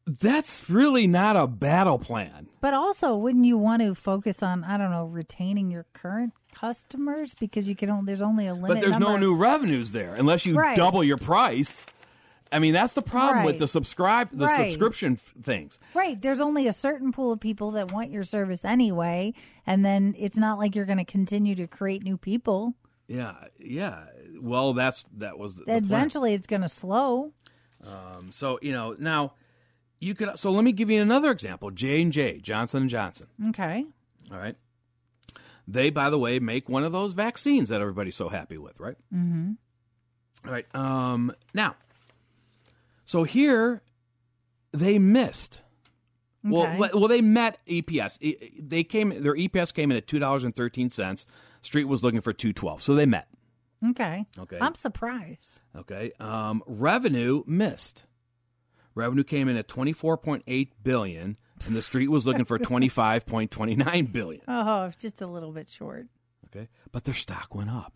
That's 0.07 0.71
really 0.71 1.07
not 1.07 1.37
a 1.37 1.47
battle 1.47 1.99
plan. 1.99 2.49
But 2.62 2.73
also, 2.73 3.14
wouldn't 3.14 3.44
you 3.44 3.59
want 3.59 3.83
to 3.83 3.94
focus 3.94 4.42
on 4.42 4.64
I 4.64 4.79
don't 4.79 4.90
know 4.90 5.05
retaining 5.05 5.71
your 5.71 5.85
current 5.92 6.33
customers 6.55 7.35
because 7.38 7.68
you 7.68 7.77
can 7.77 7.90
only 7.90 8.07
there's 8.07 8.23
only 8.23 8.47
a 8.47 8.55
limit. 8.55 8.68
But 8.68 8.81
there's 8.81 8.99
no 8.99 9.18
new 9.18 9.35
revenues 9.35 9.92
there 9.92 10.14
unless 10.14 10.47
you 10.47 10.57
Right. 10.57 10.75
double 10.75 11.05
your 11.05 11.18
price. 11.18 11.85
I 12.50 12.58
mean, 12.58 12.72
that's 12.72 12.92
the 12.94 13.02
problem 13.02 13.44
with 13.44 13.58
the 13.58 13.66
subscribe 13.68 14.28
the 14.32 14.46
Right. 14.46 14.70
subscription 14.70 15.14
f- 15.14 15.34
things. 15.42 15.78
Right. 15.94 16.20
There's 16.20 16.40
only 16.40 16.66
a 16.66 16.72
certain 16.72 17.12
pool 17.12 17.32
of 17.32 17.40
people 17.40 17.72
that 17.72 17.92
want 17.92 18.11
your 18.11 18.24
service 18.24 18.64
anyway, 18.64 19.34
and 19.66 19.84
then 19.84 20.14
it's 20.18 20.37
not 20.38 20.58
like 20.58 20.74
you're 20.74 20.84
going 20.87 20.98
to 20.98 21.04
continue 21.04 21.54
to 21.56 21.66
create 21.66 22.02
new 22.02 22.16
people. 22.16 22.74
Yeah, 23.06 23.34
yeah. 23.58 24.04
Well, 24.40 24.72
that's 24.74 25.04
that 25.16 25.38
was 25.38 25.56
the, 25.56 25.61
the 25.61 25.64
plan. 25.66 25.84
Eventually, 25.84 26.34
it's 26.34 26.46
going 26.46 26.62
to 26.62 26.68
slow. 26.68 27.32
Um, 27.84 28.32
so 28.32 28.58
you 28.61 28.72
know 28.72 28.96
now 28.98 29.34
you 30.00 30.14
could. 30.14 30.38
So 30.38 30.50
let 30.50 30.64
me 30.64 30.72
give 30.72 30.90
you 30.90 31.00
another 31.00 31.30
example. 31.30 31.70
J 31.70 32.02
and 32.02 32.12
J 32.12 32.38
Johnson 32.40 32.82
and 32.82 32.90
Johnson. 32.90 33.28
Okay. 33.50 33.87
All 34.30 34.38
right. 34.38 34.56
They, 35.66 35.90
by 35.90 36.08
the 36.08 36.18
way, 36.18 36.38
make 36.38 36.68
one 36.68 36.82
of 36.84 36.92
those 36.92 37.12
vaccines 37.12 37.68
that 37.68 37.80
everybody's 37.82 38.16
so 38.16 38.30
happy 38.30 38.56
with, 38.56 38.80
right? 38.80 38.96
Mm-hmm. 39.14 39.52
All 40.46 40.52
right. 40.52 40.66
Um, 40.74 41.32
now, 41.52 41.76
so 43.09 43.25
here 43.25 43.83
they 44.73 44.99
missed. 44.99 45.62
Well, 46.44 46.64
Okay. 46.64 46.79
le- 46.79 46.90
well, 46.99 47.09
they 47.09 47.23
met 47.23 47.59
EPS. 47.66 48.18
They 48.61 48.85
came. 48.85 49.09
Their 49.23 49.35
EPS 49.35 49.73
came 49.73 49.90
in 49.90 49.97
at 49.97 50.07
two 50.07 50.18
dollars 50.18 50.44
and 50.44 50.55
thirteen 50.55 50.90
cents. 50.90 51.25
Street 51.62 51.85
was 51.87 52.05
looking 52.05 52.21
for 52.21 52.33
two 52.35 52.53
twelve, 52.53 52.83
so 52.83 52.94
they 52.94 53.07
met. 53.07 53.29
Okay. 53.90 54.27
Okay. 54.38 54.59
I'm 54.61 54.75
surprised. 54.75 55.61
Okay. 55.75 56.12
Um, 56.21 56.62
revenue 56.66 57.44
missed. 57.47 58.05
Revenue 58.94 59.25
came 59.25 59.49
in 59.49 59.57
at 59.57 59.68
twenty 59.68 59.92
four 59.92 60.16
point 60.18 60.42
eight 60.47 60.73
billion, 60.85 61.38
and 61.66 61.75
the 61.75 61.83
street 61.83 62.09
was 62.09 62.27
looking 62.27 62.44
for 62.44 62.59
twenty 62.71 62.88
five 62.88 63.25
point 63.27 63.51
twenty 63.51 63.75
nine 63.75 64.07
billion. 64.07 64.42
Oh, 64.47 64.85
it's 64.85 65.01
just 65.03 65.23
a 65.23 65.27
little 65.27 65.53
bit 65.53 65.71
short 65.71 66.07
Okay, 66.47 66.68
but 66.92 67.05
their 67.05 67.14
stock 67.14 67.55
went 67.55 67.71
up. 67.71 67.94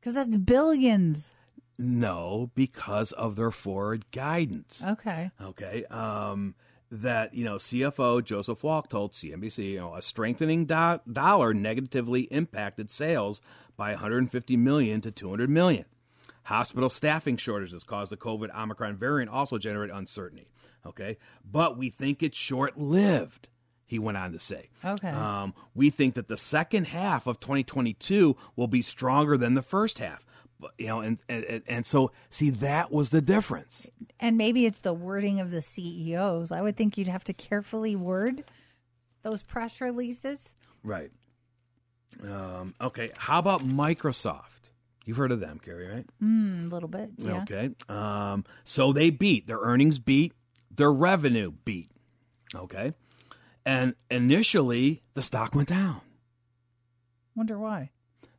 because 0.00 0.14
that's 0.14 0.36
billions. 0.36 1.34
No, 1.78 2.50
because 2.54 3.12
of 3.12 3.36
their 3.36 3.50
forward 3.50 4.04
guidance. 4.12 4.82
Okay. 4.86 5.30
Okay. 5.40 5.84
Um, 5.86 6.54
that 6.90 7.34
you 7.34 7.44
know, 7.44 7.56
CFO 7.56 8.22
Joseph 8.22 8.62
Wolk 8.62 8.88
told 8.88 9.12
CNBC, 9.12 9.72
you 9.72 9.80
know, 9.80 9.94
a 9.94 10.02
strengthening 10.02 10.66
do- 10.66 11.00
dollar 11.10 11.52
negatively 11.52 12.22
impacted 12.22 12.90
sales 12.90 13.40
by 13.76 13.90
150 13.90 14.56
million 14.56 15.00
to 15.00 15.10
200 15.10 15.50
million. 15.50 15.84
Hospital 16.44 16.90
staffing 16.90 17.36
shortages 17.36 17.84
caused 17.84 18.12
the 18.12 18.16
COVID 18.16 18.54
Omicron 18.54 18.96
variant 18.96 19.30
also 19.30 19.58
generate 19.58 19.90
uncertainty. 19.90 20.46
Okay, 20.86 21.16
but 21.50 21.78
we 21.78 21.88
think 21.88 22.22
it's 22.22 22.36
short 22.36 22.78
lived. 22.78 23.48
He 23.86 23.98
went 23.98 24.18
on 24.18 24.32
to 24.32 24.38
say. 24.40 24.68
Okay. 24.84 25.08
Um, 25.08 25.54
we 25.74 25.90
think 25.90 26.14
that 26.14 26.28
the 26.28 26.36
second 26.36 26.88
half 26.88 27.26
of 27.26 27.40
2022 27.40 28.36
will 28.56 28.66
be 28.66 28.82
stronger 28.82 29.36
than 29.36 29.54
the 29.54 29.62
first 29.62 29.98
half. 29.98 30.24
You 30.78 30.86
know, 30.86 31.00
and, 31.00 31.22
and 31.28 31.62
and 31.66 31.86
so 31.86 32.12
see 32.30 32.50
that 32.50 32.90
was 32.92 33.10
the 33.10 33.20
difference. 33.20 33.88
And 34.20 34.36
maybe 34.36 34.66
it's 34.66 34.80
the 34.80 34.92
wording 34.92 35.40
of 35.40 35.50
the 35.50 35.60
CEOs. 35.60 36.50
I 36.52 36.60
would 36.60 36.76
think 36.76 36.96
you'd 36.98 37.08
have 37.08 37.24
to 37.24 37.32
carefully 37.32 37.96
word 37.96 38.44
those 39.22 39.42
press 39.42 39.80
releases. 39.80 40.54
Right. 40.82 41.10
Um, 42.22 42.74
okay. 42.80 43.10
How 43.16 43.38
about 43.38 43.66
Microsoft? 43.66 44.70
You've 45.04 45.16
heard 45.16 45.32
of 45.32 45.40
them, 45.40 45.58
Carrie, 45.58 45.88
right? 45.88 46.06
Mm, 46.22 46.70
a 46.70 46.74
little 46.74 46.88
bit. 46.88 47.10
Yeah. 47.18 47.42
Okay. 47.42 47.70
Um, 47.88 48.44
so 48.64 48.92
they 48.92 49.10
beat 49.10 49.46
their 49.46 49.58
earnings 49.58 49.98
beat, 49.98 50.32
their 50.70 50.92
revenue 50.92 51.52
beat. 51.64 51.90
Okay. 52.54 52.94
And 53.66 53.94
initially, 54.10 55.02
the 55.14 55.22
stock 55.22 55.54
went 55.54 55.68
down. 55.68 56.00
Wonder 57.34 57.58
why. 57.58 57.90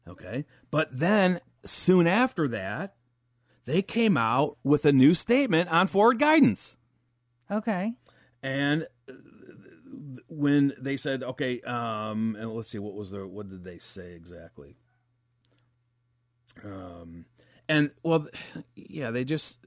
Okay. 0.07 0.45
But 0.71 0.89
then 0.91 1.39
soon 1.65 2.07
after 2.07 2.47
that, 2.49 2.95
they 3.65 3.81
came 3.81 4.17
out 4.17 4.57
with 4.63 4.85
a 4.85 4.91
new 4.91 5.13
statement 5.13 5.69
on 5.69 5.87
forward 5.87 6.19
guidance. 6.19 6.77
Okay. 7.49 7.93
And 8.41 8.87
uh, 9.09 9.13
when 10.27 10.73
they 10.79 10.97
said, 10.97 11.23
okay, 11.23 11.61
um, 11.61 12.35
and 12.39 12.51
let's 12.51 12.69
see, 12.69 12.79
what 12.79 12.93
was 12.93 13.11
their, 13.11 13.25
what 13.25 13.49
did 13.49 13.63
they 13.63 13.79
say 13.79 14.13
exactly? 14.13 14.77
Um, 16.63 17.25
and 17.67 17.91
well, 18.03 18.27
yeah, 18.75 19.11
they 19.11 19.23
just, 19.23 19.59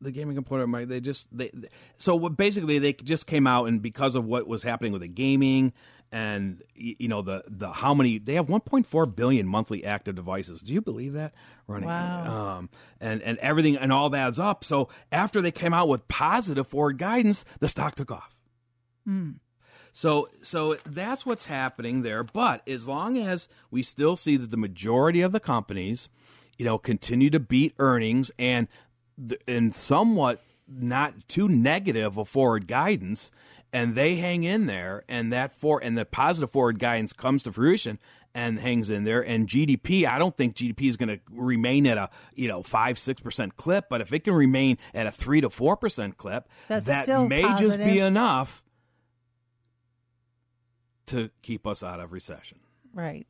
the 0.00 0.10
gaming 0.10 0.36
component, 0.36 0.68
might 0.68 0.88
they 0.88 1.00
just, 1.00 1.34
they, 1.36 1.50
so 1.96 2.14
what, 2.14 2.36
basically 2.36 2.78
they 2.78 2.92
just 2.92 3.26
came 3.26 3.46
out 3.46 3.64
and 3.64 3.80
because 3.80 4.14
of 4.14 4.24
what 4.24 4.46
was 4.46 4.62
happening 4.62 4.92
with 4.92 5.00
the 5.00 5.08
gaming 5.08 5.72
and, 6.16 6.62
you 6.74 7.08
know, 7.08 7.20
the, 7.22 7.44
the, 7.46 7.70
how 7.72 7.92
many, 7.92 8.18
they 8.18 8.34
have 8.34 8.46
1.4 8.46 9.14
billion 9.16 9.46
monthly 9.46 9.84
active 9.84 10.14
devices. 10.14 10.60
Do 10.62 10.72
you 10.72 10.80
believe 10.80 11.12
that? 11.12 11.34
Running, 11.66 11.88
Wow. 11.88 12.56
um, 12.58 12.70
and, 13.00 13.20
and 13.22 13.36
everything 13.38 13.76
and 13.76 13.92
all 13.92 14.08
that's 14.10 14.38
up. 14.38 14.64
So 14.64 14.88
after 15.12 15.42
they 15.42 15.50
came 15.50 15.74
out 15.74 15.88
with 15.88 16.06
positive 16.08 16.66
forward 16.68 16.98
guidance, 16.98 17.44
the 17.60 17.68
stock 17.68 17.96
took 17.96 18.10
off. 18.10 18.34
So 19.92 20.28
so 20.42 20.76
that's 20.84 21.24
what's 21.24 21.44
happening 21.46 22.02
there. 22.02 22.22
But 22.24 22.66
as 22.68 22.86
long 22.88 23.16
as 23.18 23.48
we 23.70 23.82
still 23.82 24.16
see 24.16 24.36
that 24.36 24.50
the 24.50 24.56
majority 24.56 25.20
of 25.22 25.32
the 25.32 25.40
companies, 25.40 26.08
you 26.58 26.64
know, 26.64 26.76
continue 26.78 27.30
to 27.30 27.40
beat 27.40 27.72
earnings 27.78 28.30
and 28.38 28.68
and 29.48 29.74
somewhat 29.74 30.42
not 30.68 31.28
too 31.28 31.48
negative 31.48 32.18
of 32.18 32.28
forward 32.28 32.66
guidance, 32.66 33.30
and 33.72 33.94
they 33.94 34.16
hang 34.16 34.44
in 34.44 34.66
there, 34.66 35.04
and 35.08 35.32
that 35.32 35.52
for 35.52 35.82
and 35.82 35.96
the 35.96 36.04
positive 36.04 36.50
forward 36.50 36.78
guidance 36.78 37.12
comes 37.12 37.42
to 37.44 37.52
fruition 37.52 37.98
and 38.34 38.58
hangs 38.58 38.90
in 38.90 39.04
there, 39.04 39.22
and 39.22 39.48
GDP, 39.48 40.06
I 40.06 40.18
don't 40.18 40.36
think 40.36 40.56
GDP 40.56 40.88
is 40.88 40.96
going 40.96 41.08
to 41.08 41.18
remain 41.30 41.86
at 41.86 41.96
a 41.96 42.10
you 42.34 42.48
know 42.48 42.62
five 42.62 42.98
six 42.98 43.20
percent 43.20 43.56
clip, 43.56 43.86
but 43.88 44.00
if 44.00 44.12
it 44.12 44.24
can 44.24 44.34
remain 44.34 44.78
at 44.94 45.06
a 45.06 45.10
three 45.10 45.40
to 45.40 45.50
four 45.50 45.76
percent 45.76 46.18
clip, 46.18 46.48
That's 46.68 46.86
that 46.86 47.28
may 47.28 47.42
just 47.56 47.78
be 47.78 47.98
enough 47.98 48.62
to 51.06 51.30
keep 51.42 51.66
us 51.66 51.82
out 51.82 52.00
of 52.00 52.12
recession. 52.12 52.58
Right. 52.92 53.26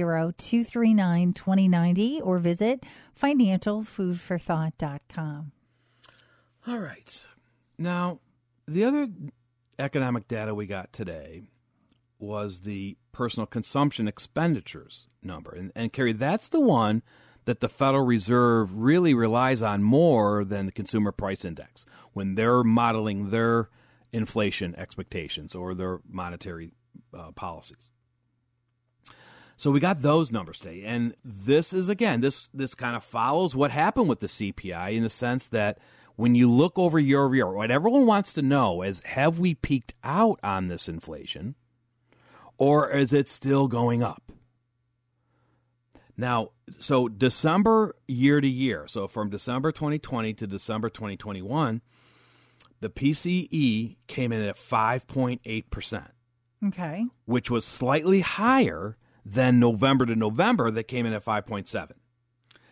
440-239-2090 0.03 2.21
or 2.23 2.39
visit 2.39 2.85
financialfoodforthought.com. 3.21 5.53
All 6.67 6.79
right. 6.79 7.27
Now, 7.79 8.21
the 8.67 8.85
other 8.85 9.09
economic 9.79 10.29
data 10.29 10.55
we 10.55 10.67
got 10.67 10.93
today 10.93 11.43
was 12.19 12.61
the 12.61 12.99
personal 13.11 13.47
consumption 13.47 14.07
expenditures 14.07 15.09
number. 15.23 15.53
And, 15.53 15.73
and 15.75 15.91
Carrie, 15.93 16.13
that's 16.13 16.49
the 16.49 16.61
one 16.61 17.03
that 17.45 17.61
the 17.61 17.69
Federal 17.69 18.05
Reserve 18.05 18.77
really 18.77 19.15
relies 19.15 19.63
on 19.63 19.83
more 19.83 20.45
than 20.45 20.67
the 20.67 20.73
consumer 20.73 21.11
price 21.11 21.45
index 21.45 21.85
when 22.13 22.37
they're 22.37 22.63
modeling 22.63 23.31
their 23.31 23.69
inflation 24.13 24.75
expectations 24.77 25.55
or 25.55 25.75
their 25.75 26.01
monetary 26.09 26.75
uh, 27.17 27.33
policies. 27.33 27.91
So 29.63 29.71
we 29.71 29.79
got 29.79 30.03
those 30.03 30.33
numbers 30.33 30.59
today, 30.59 30.83
and 30.85 31.15
this 31.25 31.73
is 31.73 31.89
again 31.89 32.21
this 32.21 32.49
this 32.53 32.75
kind 32.75 32.97
of 32.97 33.05
follows 33.05 33.55
what 33.55 33.71
happened 33.71 34.09
with 34.09 34.19
the 34.19 34.27
CPI 34.27 34.97
in 34.97 35.05
the 35.05 35.09
sense 35.09 35.47
that 35.51 35.79
when 36.17 36.35
you 36.35 36.51
look 36.51 36.81
over 36.81 36.99
year 36.99 37.23
over 37.23 37.33
year, 37.33 37.49
what 37.49 37.71
everyone 37.71 38.05
wants 38.05 38.33
to 38.33 38.43
know 38.43 38.83
is 38.83 38.99
have 39.05 39.39
we 39.39 39.55
peaked 39.55 39.95
out 40.03 40.41
on 40.43 40.67
this 40.67 40.89
inflation, 40.89 41.55
or 42.59 42.91
is 42.91 43.13
it 43.13 43.29
still 43.29 43.69
going 43.69 44.03
up? 44.03 44.33
Now, 46.17 46.49
so 46.81 47.07
December 47.07 47.95
year 48.09 48.41
to 48.41 48.49
year, 48.49 48.89
so 48.89 49.07
from 49.07 49.31
December 49.31 49.71
2020 49.71 50.35
to 50.35 50.47
December 50.49 50.91
2021, 50.91 51.83
the 52.81 52.91
PCE 52.91 53.97
came 54.09 54.33
in 54.33 54.43
at 54.43 54.57
5.8%. 54.57 56.09
Okay. 56.67 57.05
Which 57.27 57.49
was 57.49 57.65
slightly 57.65 58.23
higher 58.23 58.97
than 59.25 59.59
November 59.59 60.07
to 60.07 60.17
November 60.17 60.71
that 60.71 60.85
came 60.85 61.07
in 61.07 61.13
at 61.13 61.25
5.7. 61.25 61.93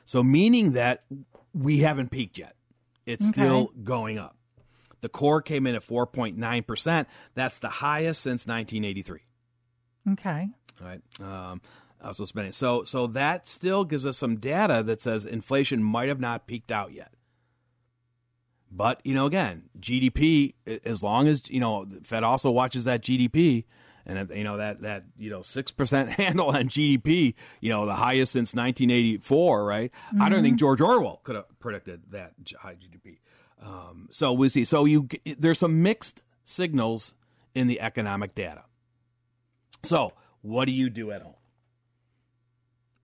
So 0.04 0.22
meaning 0.22 0.72
that 0.72 1.04
we 1.54 1.78
haven't 1.78 2.10
peaked 2.10 2.38
yet. 2.38 2.56
It's 3.06 3.24
okay. 3.24 3.32
still 3.32 3.72
going 3.82 4.18
up. 4.18 4.36
The 5.00 5.08
core 5.08 5.40
came 5.40 5.66
in 5.66 5.74
at 5.74 5.86
4.9%. 5.86 7.06
That's 7.34 7.58
the 7.58 7.68
highest 7.68 8.22
since 8.22 8.46
1983. 8.46 9.20
Okay. 10.12 10.48
All 10.80 10.86
right. 10.86 11.00
Um, 11.20 11.60
also 12.02 12.24
spending. 12.24 12.52
So 12.52 12.84
so 12.84 13.06
that 13.08 13.46
still 13.46 13.84
gives 13.84 14.06
us 14.06 14.16
some 14.16 14.36
data 14.36 14.82
that 14.84 15.02
says 15.02 15.24
inflation 15.24 15.82
might 15.82 16.08
have 16.08 16.20
not 16.20 16.46
peaked 16.46 16.72
out 16.72 16.92
yet. 16.92 17.12
But, 18.70 19.00
you 19.04 19.14
know, 19.14 19.26
again, 19.26 19.64
GDP 19.80 20.54
as 20.84 21.02
long 21.02 21.26
as, 21.26 21.50
you 21.50 21.58
know, 21.58 21.84
the 21.84 22.00
Fed 22.04 22.22
also 22.22 22.50
watches 22.50 22.84
that 22.84 23.02
GDP, 23.02 23.64
and 24.06 24.30
you 24.30 24.44
know 24.44 24.56
that 24.58 24.82
that 24.82 25.04
you 25.18 25.30
know 25.30 25.42
six 25.42 25.70
percent 25.70 26.10
handle 26.20 26.48
on 26.48 26.68
GDP, 26.68 27.34
you 27.60 27.70
know 27.70 27.86
the 27.86 27.94
highest 27.94 28.32
since 28.32 28.54
1984, 28.54 29.64
right? 29.64 29.90
Mm-hmm. 29.90 30.22
I 30.22 30.28
don't 30.28 30.42
think 30.42 30.54
mm-hmm. 30.54 30.58
George 30.58 30.80
Orwell 30.80 31.20
could 31.24 31.36
have 31.36 31.46
predicted 31.58 32.02
that 32.10 32.32
high 32.58 32.74
GDP. 32.74 33.18
Um, 33.62 34.08
so 34.10 34.32
we 34.32 34.48
see. 34.48 34.64
So 34.64 34.84
you 34.84 35.08
there's 35.38 35.58
some 35.58 35.82
mixed 35.82 36.22
signals 36.44 37.14
in 37.54 37.66
the 37.66 37.80
economic 37.80 38.34
data. 38.34 38.64
So 39.82 40.12
what 40.42 40.66
do 40.66 40.72
you 40.72 40.90
do 40.90 41.10
at 41.10 41.22
home? 41.22 41.34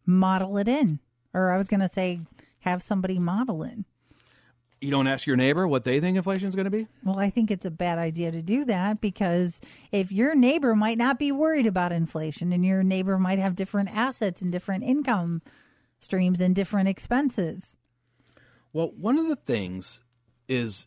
Model 0.04 0.56
it 0.58 0.68
in, 0.68 1.00
or 1.34 1.50
I 1.50 1.56
was 1.56 1.68
going 1.68 1.80
to 1.80 1.88
say, 1.88 2.20
have 2.60 2.82
somebody 2.82 3.18
model 3.18 3.62
in 3.62 3.84
you 4.86 4.92
don't 4.92 5.06
ask 5.06 5.26
your 5.26 5.36
neighbor 5.36 5.66
what 5.66 5.84
they 5.84 6.00
think 6.00 6.16
inflation 6.16 6.48
is 6.48 6.54
going 6.54 6.64
to 6.64 6.70
be? 6.70 6.86
Well, 7.04 7.18
I 7.18 7.28
think 7.28 7.50
it's 7.50 7.66
a 7.66 7.70
bad 7.70 7.98
idea 7.98 8.30
to 8.30 8.40
do 8.40 8.64
that 8.66 9.00
because 9.00 9.60
if 9.92 10.12
your 10.12 10.34
neighbor 10.34 10.74
might 10.74 10.96
not 10.96 11.18
be 11.18 11.32
worried 11.32 11.66
about 11.66 11.92
inflation 11.92 12.52
and 12.52 12.64
your 12.64 12.82
neighbor 12.82 13.18
might 13.18 13.40
have 13.40 13.56
different 13.56 13.90
assets 13.90 14.40
and 14.40 14.52
different 14.52 14.84
income 14.84 15.42
streams 15.98 16.40
and 16.40 16.54
different 16.54 16.88
expenses. 16.88 17.76
Well, 18.72 18.92
one 18.96 19.18
of 19.18 19.28
the 19.28 19.36
things 19.36 20.00
is 20.48 20.86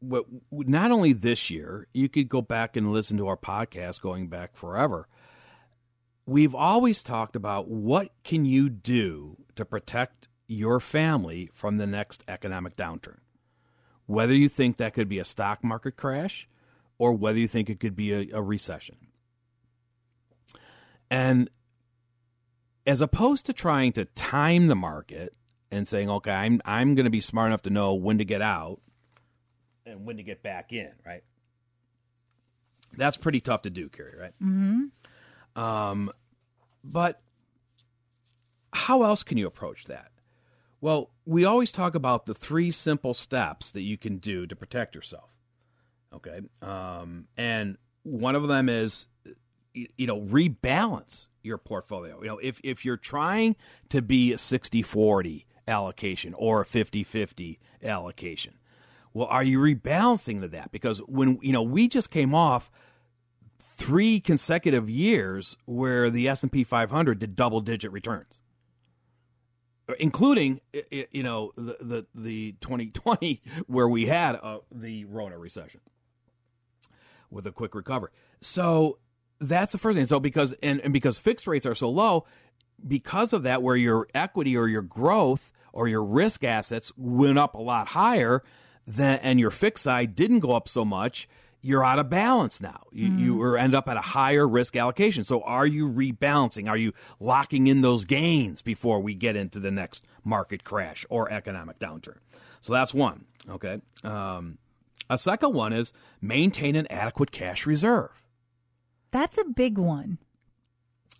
what 0.00 0.24
not 0.50 0.90
only 0.90 1.12
this 1.12 1.50
year, 1.50 1.86
you 1.92 2.08
could 2.08 2.28
go 2.28 2.42
back 2.42 2.76
and 2.76 2.92
listen 2.92 3.16
to 3.18 3.28
our 3.28 3.36
podcast 3.36 4.00
going 4.00 4.28
back 4.28 4.56
forever. 4.56 5.08
We've 6.26 6.54
always 6.54 7.02
talked 7.02 7.34
about 7.34 7.68
what 7.68 8.10
can 8.24 8.44
you 8.44 8.68
do 8.68 9.36
to 9.56 9.64
protect 9.64 10.28
your 10.50 10.80
family 10.80 11.48
from 11.54 11.76
the 11.76 11.86
next 11.86 12.24
economic 12.26 12.76
downturn. 12.76 13.18
Whether 14.06 14.34
you 14.34 14.48
think 14.48 14.76
that 14.76 14.94
could 14.94 15.08
be 15.08 15.20
a 15.20 15.24
stock 15.24 15.62
market 15.62 15.96
crash 15.96 16.48
or 16.98 17.12
whether 17.12 17.38
you 17.38 17.46
think 17.46 17.70
it 17.70 17.78
could 17.78 17.94
be 17.94 18.12
a, 18.12 18.36
a 18.38 18.42
recession. 18.42 18.96
And 21.08 21.48
as 22.84 23.00
opposed 23.00 23.46
to 23.46 23.52
trying 23.52 23.92
to 23.92 24.06
time 24.06 24.66
the 24.66 24.74
market 24.74 25.34
and 25.70 25.86
saying, 25.86 26.10
okay, 26.10 26.32
I'm, 26.32 26.60
I'm 26.64 26.96
going 26.96 27.04
to 27.04 27.10
be 27.10 27.20
smart 27.20 27.48
enough 27.48 27.62
to 27.62 27.70
know 27.70 27.94
when 27.94 28.18
to 28.18 28.24
get 28.24 28.42
out 28.42 28.80
and 29.86 30.04
when 30.04 30.16
to 30.16 30.22
get 30.24 30.42
back 30.42 30.72
in, 30.72 30.90
right? 31.06 31.22
That's 32.96 33.16
pretty 33.16 33.40
tough 33.40 33.62
to 33.62 33.70
do, 33.70 33.88
Carrie, 33.88 34.18
right? 34.18 34.34
Mm-hmm. 34.42 35.60
Um, 35.60 36.10
but 36.82 37.20
how 38.72 39.04
else 39.04 39.22
can 39.22 39.38
you 39.38 39.46
approach 39.46 39.84
that? 39.84 40.10
Well, 40.80 41.10
we 41.26 41.44
always 41.44 41.72
talk 41.72 41.94
about 41.94 42.26
the 42.26 42.34
three 42.34 42.70
simple 42.70 43.14
steps 43.14 43.70
that 43.72 43.82
you 43.82 43.98
can 43.98 44.16
do 44.16 44.46
to 44.46 44.56
protect 44.56 44.94
yourself. 44.94 45.30
Okay. 46.14 46.40
Um, 46.62 47.26
and 47.36 47.76
one 48.02 48.34
of 48.34 48.48
them 48.48 48.68
is, 48.68 49.06
you 49.74 50.06
know, 50.06 50.20
rebalance 50.20 51.28
your 51.42 51.58
portfolio. 51.58 52.20
You 52.22 52.28
know, 52.28 52.38
if, 52.38 52.60
if 52.64 52.84
you're 52.84 52.96
trying 52.96 53.56
to 53.90 54.02
be 54.02 54.32
a 54.32 54.38
60 54.38 54.82
40 54.82 55.46
allocation 55.68 56.34
or 56.34 56.62
a 56.62 56.66
50 56.66 57.04
50 57.04 57.58
allocation, 57.82 58.54
well, 59.12 59.26
are 59.26 59.42
you 59.42 59.58
rebalancing 59.58 60.40
to 60.40 60.48
that? 60.48 60.72
Because 60.72 60.98
when, 61.00 61.38
you 61.42 61.52
know, 61.52 61.62
we 61.62 61.88
just 61.88 62.10
came 62.10 62.34
off 62.34 62.70
three 63.58 64.20
consecutive 64.20 64.88
years 64.88 65.56
where 65.66 66.10
the 66.10 66.28
S&P 66.28 66.64
500 66.64 67.18
did 67.18 67.36
double 67.36 67.60
digit 67.60 67.92
returns 67.92 68.40
including 69.98 70.60
you 71.10 71.22
know 71.22 71.52
the 71.56 71.76
the, 71.80 72.06
the 72.14 72.52
2020 72.60 73.42
where 73.66 73.88
we 73.88 74.06
had 74.06 74.36
uh, 74.36 74.58
the 74.70 75.04
Rona 75.06 75.38
recession 75.38 75.80
with 77.30 77.46
a 77.46 77.52
quick 77.52 77.74
recovery. 77.74 78.10
So 78.40 78.98
that's 79.40 79.72
the 79.72 79.78
first 79.78 79.96
thing. 79.96 80.06
So 80.06 80.20
because 80.20 80.54
and, 80.62 80.80
and 80.80 80.92
because 80.92 81.18
fixed 81.18 81.46
rates 81.46 81.66
are 81.66 81.74
so 81.74 81.90
low, 81.90 82.26
because 82.86 83.32
of 83.32 83.42
that, 83.44 83.62
where 83.62 83.76
your 83.76 84.08
equity 84.14 84.56
or 84.56 84.68
your 84.68 84.82
growth 84.82 85.52
or 85.72 85.88
your 85.88 86.04
risk 86.04 86.44
assets 86.44 86.92
went 86.96 87.38
up 87.38 87.54
a 87.54 87.60
lot 87.60 87.88
higher, 87.88 88.42
than 88.86 89.18
and 89.22 89.38
your 89.38 89.50
fixed 89.50 89.84
side 89.84 90.14
didn't 90.14 90.40
go 90.40 90.54
up 90.54 90.68
so 90.68 90.84
much 90.84 91.28
you're 91.62 91.84
out 91.84 91.98
of 91.98 92.08
balance 92.08 92.60
now. 92.60 92.84
You, 92.90 93.08
mm. 93.08 93.18
you 93.18 93.56
end 93.56 93.74
up 93.74 93.88
at 93.88 93.96
a 93.96 94.02
higher 94.02 94.46
risk 94.48 94.76
allocation. 94.76 95.24
So 95.24 95.42
are 95.42 95.66
you 95.66 95.88
rebalancing? 95.88 96.68
Are 96.68 96.76
you 96.76 96.92
locking 97.18 97.66
in 97.66 97.80
those 97.82 98.04
gains 98.04 98.62
before 98.62 99.00
we 99.00 99.14
get 99.14 99.36
into 99.36 99.60
the 99.60 99.70
next 99.70 100.04
market 100.24 100.64
crash 100.64 101.04
or 101.10 101.30
economic 101.30 101.78
downturn? 101.78 102.18
So 102.60 102.72
that's 102.72 102.94
one. 102.94 103.24
Okay. 103.48 103.80
Um, 104.04 104.58
a 105.08 105.18
second 105.18 105.54
one 105.54 105.72
is 105.72 105.92
maintain 106.20 106.76
an 106.76 106.86
adequate 106.90 107.30
cash 107.30 107.66
reserve. 107.66 108.10
That's 109.10 109.36
a 109.38 109.44
big 109.44 109.76
one. 109.76 110.18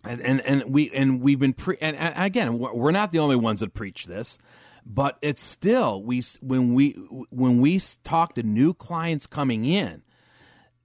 And 0.03 0.21
and, 0.21 0.41
and 0.41 0.73
we 0.73 0.89
and 0.91 1.21
we've 1.21 1.37
been 1.37 1.53
pre 1.53 1.77
and, 1.79 1.95
and 1.95 2.25
again 2.25 2.57
we're 2.57 2.91
not 2.91 3.11
the 3.11 3.19
only 3.19 3.35
ones 3.35 3.59
that 3.59 3.75
preach 3.75 4.05
this 4.07 4.39
but 4.83 5.17
it's 5.21 5.41
still 5.41 6.01
we 6.01 6.23
when 6.39 6.73
we 6.73 6.93
when 7.29 7.61
we 7.61 7.79
talk 8.03 8.33
to 8.33 8.41
new 8.41 8.73
clients 8.73 9.27
coming 9.27 9.63
in 9.63 10.01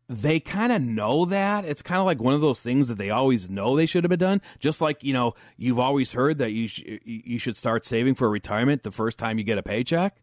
they 0.09 0.39
kind 0.39 0.73
of 0.73 0.83
know 0.83 1.25
that. 1.27 1.65
It's 1.65 1.83
kind 1.83 2.01
of 2.01 2.07
like 2.07 2.21
one 2.21 2.35
of 2.35 2.41
those 2.41 2.63
things 2.63 2.89
that 2.89 2.99
they 2.99 3.11
always 3.11 3.51
know 3.51 3.77
they 3.77 3.87
should 3.87 4.05
have 4.05 4.11
been 4.11 4.19
done. 4.19 4.41
Just 4.59 4.81
like, 4.81 5.03
you 5.03 5.13
know, 5.13 5.35
you've 5.57 5.79
always 5.79 6.13
heard 6.13 6.39
that 6.39 6.53
you, 6.53 6.69
sh- 6.69 6.85
you 7.05 7.39
should 7.39 7.57
start 7.57 7.85
saving 7.85 8.15
for 8.15 8.31
retirement 8.31 8.83
the 8.85 8.93
first 8.93 9.19
time 9.19 9.39
you 9.39 9.45
get 9.45 9.59
a 9.59 9.63
paycheck. 9.63 10.17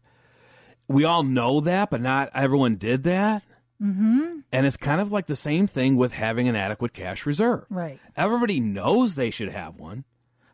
We 0.88 1.04
all 1.04 1.22
know 1.22 1.60
that, 1.60 1.90
but 1.90 2.00
not 2.00 2.30
everyone 2.34 2.76
did 2.76 3.04
that. 3.04 3.42
Mm-hmm. 3.82 4.38
And 4.52 4.66
it's 4.66 4.76
kind 4.76 5.00
of 5.00 5.12
like 5.12 5.26
the 5.26 5.36
same 5.36 5.66
thing 5.66 5.96
with 5.96 6.12
having 6.12 6.48
an 6.48 6.56
adequate 6.56 6.92
cash 6.94 7.26
reserve. 7.26 7.66
Right. 7.68 8.00
Everybody 8.16 8.60
knows 8.60 9.14
they 9.14 9.30
should 9.30 9.50
have 9.50 9.76
one, 9.76 10.04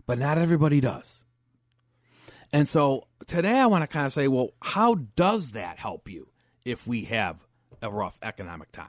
but 0.06 0.18
not 0.18 0.38
everybody 0.38 0.80
does. 0.80 1.24
And 2.52 2.66
so 2.66 3.06
today 3.26 3.58
I 3.58 3.66
want 3.66 3.82
to 3.82 3.86
kind 3.86 4.06
of 4.06 4.12
say, 4.12 4.26
well, 4.26 4.50
how 4.60 4.96
does 4.96 5.52
that 5.52 5.78
help 5.78 6.08
you 6.08 6.30
if 6.64 6.86
we 6.86 7.04
have 7.04 7.36
a 7.80 7.90
rough 7.90 8.18
economic 8.22 8.72
time? 8.72 8.88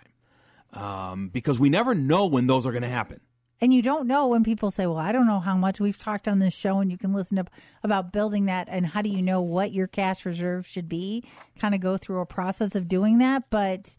Um, 0.74 1.30
because 1.30 1.60
we 1.60 1.70
never 1.70 1.94
know 1.94 2.28
when 2.28 2.48
those 2.48 2.66
are 2.66 2.72
going 2.72 2.84
to 2.84 2.90
happen. 2.90 3.20
And 3.64 3.72
you 3.72 3.84
don't 3.84 4.08
know 4.08 4.28
when 4.28 4.44
people 4.44 4.72
say, 4.72 4.88
"Well, 4.88 4.98
I 4.98 5.12
don't 5.12 5.28
know 5.28 5.40
how 5.40 5.56
much." 5.56 5.80
We've 5.80 5.98
talked 5.98 6.28
on 6.28 6.40
this 6.40 6.54
show, 6.54 6.80
and 6.80 6.90
you 6.90 6.98
can 6.98 7.14
listen 7.14 7.38
to 7.38 7.46
about 7.84 8.12
building 8.12 8.46
that 8.46 8.68
and 8.72 8.88
how 8.88 9.04
do 9.04 9.10
you 9.10 9.22
know 9.22 9.40
what 9.40 9.72
your 9.72 9.86
cash 9.86 10.26
reserve 10.26 10.66
should 10.66 10.90
be. 10.90 11.24
Kind 11.60 11.76
of 11.76 11.82
go 11.82 11.96
through 11.96 12.22
a 12.22 12.26
process 12.26 12.76
of 12.76 12.88
doing 12.88 13.20
that, 13.20 13.44
but 13.52 13.96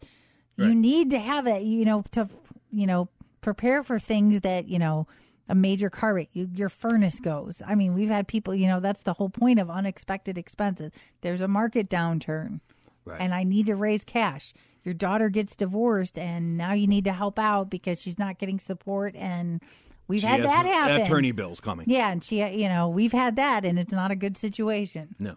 right. 0.57 0.67
you 0.67 0.75
need 0.75 1.11
to 1.11 1.19
have 1.19 1.47
it. 1.47 1.61
You 1.61 1.85
know, 1.85 2.03
to 2.11 2.27
you 2.71 2.85
know 2.85 3.07
prepare 3.39 3.83
for 3.83 3.99
things 3.99 4.41
that 4.41 4.67
you 4.67 4.79
know 4.79 5.07
a 5.47 5.55
major 5.55 5.89
car 5.89 6.13
wreck, 6.13 6.29
you, 6.33 6.49
your 6.53 6.69
furnace 6.69 7.19
goes. 7.19 7.61
I 7.65 7.75
mean, 7.75 7.93
we've 7.93 8.09
had 8.09 8.27
people. 8.27 8.53
You 8.53 8.67
know, 8.67 8.81
that's 8.81 9.03
the 9.03 9.13
whole 9.13 9.29
point 9.29 9.59
of 9.59 9.69
unexpected 9.69 10.37
expenses. 10.37 10.91
There's 11.21 11.41
a 11.41 11.47
market 11.47 11.89
downturn, 11.89 12.59
right. 13.05 13.21
and 13.21 13.33
I 13.33 13.43
need 13.43 13.65
to 13.67 13.75
raise 13.75 14.03
cash 14.03 14.53
your 14.83 14.93
daughter 14.93 15.29
gets 15.29 15.55
divorced 15.55 16.17
and 16.17 16.57
now 16.57 16.73
you 16.73 16.87
need 16.87 17.05
to 17.05 17.13
help 17.13 17.39
out 17.39 17.69
because 17.69 18.01
she's 18.01 18.19
not 18.19 18.37
getting 18.37 18.59
support 18.59 19.15
and 19.15 19.61
we've 20.07 20.21
she 20.21 20.27
had 20.27 20.43
that 20.43 20.65
happen. 20.65 21.01
Attorney 21.01 21.31
bills 21.31 21.59
coming. 21.59 21.85
Yeah, 21.89 22.11
and 22.11 22.23
she 22.23 22.43
you 22.43 22.67
know, 22.67 22.89
we've 22.89 23.13
had 23.13 23.35
that 23.37 23.65
and 23.65 23.79
it's 23.79 23.93
not 23.93 24.11
a 24.11 24.15
good 24.15 24.37
situation. 24.37 25.15
No. 25.19 25.35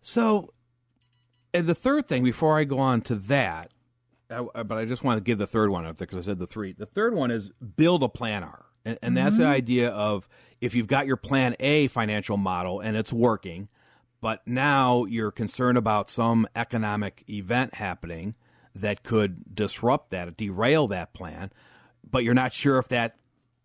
So 0.00 0.54
and 1.52 1.66
the 1.66 1.74
third 1.74 2.06
thing 2.06 2.22
before 2.22 2.58
I 2.58 2.64
go 2.64 2.78
on 2.78 3.00
to 3.02 3.16
that, 3.16 3.72
I, 4.30 4.42
but 4.62 4.78
I 4.78 4.84
just 4.84 5.02
want 5.02 5.18
to 5.18 5.24
give 5.24 5.38
the 5.38 5.46
third 5.46 5.70
one 5.70 5.84
up 5.84 5.96
there 5.96 6.06
because 6.06 6.24
I 6.24 6.30
said 6.30 6.38
the 6.38 6.46
three. 6.46 6.72
The 6.72 6.86
third 6.86 7.14
one 7.14 7.30
is 7.30 7.50
build 7.76 8.02
a 8.02 8.08
plan 8.08 8.44
R. 8.44 8.66
And, 8.84 8.98
and 9.02 9.16
that's 9.16 9.34
mm-hmm. 9.34 9.44
the 9.44 9.48
idea 9.48 9.90
of 9.90 10.28
if 10.60 10.74
you've 10.74 10.86
got 10.86 11.06
your 11.06 11.16
plan 11.16 11.56
A 11.58 11.88
financial 11.88 12.36
model 12.36 12.80
and 12.80 12.96
it's 12.96 13.12
working, 13.12 13.68
but 14.20 14.46
now 14.46 15.04
you're 15.04 15.30
concerned 15.30 15.78
about 15.78 16.10
some 16.10 16.46
economic 16.56 17.24
event 17.28 17.74
happening 17.74 18.34
that 18.74 19.02
could 19.02 19.54
disrupt 19.54 20.10
that, 20.10 20.36
derail 20.36 20.88
that 20.88 21.12
plan, 21.12 21.50
but 22.08 22.24
you're 22.24 22.34
not 22.34 22.52
sure 22.52 22.78
if 22.78 22.88
that 22.88 23.16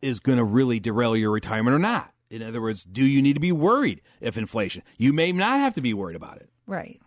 is 0.01 0.19
going 0.19 0.37
to 0.37 0.43
really 0.43 0.79
derail 0.79 1.15
your 1.15 1.31
retirement 1.31 1.75
or 1.75 1.79
not. 1.79 2.11
In 2.29 2.41
other 2.41 2.61
words, 2.61 2.83
do 2.83 3.05
you 3.05 3.21
need 3.21 3.33
to 3.33 3.39
be 3.39 3.51
worried 3.51 4.01
if 4.19 4.37
inflation? 4.37 4.81
You 4.97 5.13
may 5.13 5.31
not 5.31 5.59
have 5.59 5.75
to 5.75 5.81
be 5.81 5.93
worried 5.93 6.15
about 6.15 6.37
it. 6.37 6.49
Right. 6.65 6.99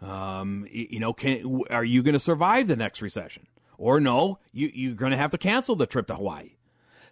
Um, 0.00 0.66
you 0.70 0.98
know, 0.98 1.12
can, 1.12 1.62
are 1.70 1.84
you 1.84 2.02
going 2.02 2.14
to 2.14 2.18
survive 2.18 2.66
the 2.66 2.76
next 2.76 3.00
recession? 3.00 3.46
Or 3.78 4.00
no, 4.00 4.38
you, 4.52 4.70
you're 4.74 4.94
going 4.94 5.12
to 5.12 5.16
have 5.16 5.30
to 5.30 5.38
cancel 5.38 5.76
the 5.76 5.86
trip 5.86 6.08
to 6.08 6.16
Hawaii. 6.16 6.56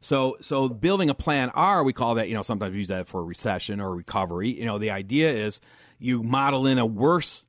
So, 0.00 0.38
so 0.40 0.68
building 0.68 1.10
a 1.10 1.14
plan 1.14 1.50
R, 1.50 1.84
we 1.84 1.92
call 1.92 2.14
that, 2.14 2.28
you 2.28 2.34
know, 2.34 2.42
sometimes 2.42 2.72
we 2.72 2.78
use 2.78 2.88
that 2.88 3.06
for 3.06 3.22
recession 3.24 3.80
or 3.80 3.94
recovery. 3.94 4.58
You 4.58 4.64
know, 4.64 4.78
the 4.78 4.90
idea 4.90 5.30
is 5.30 5.60
you 5.98 6.22
model 6.22 6.66
in 6.66 6.78
a 6.78 6.86
worse 6.86 7.46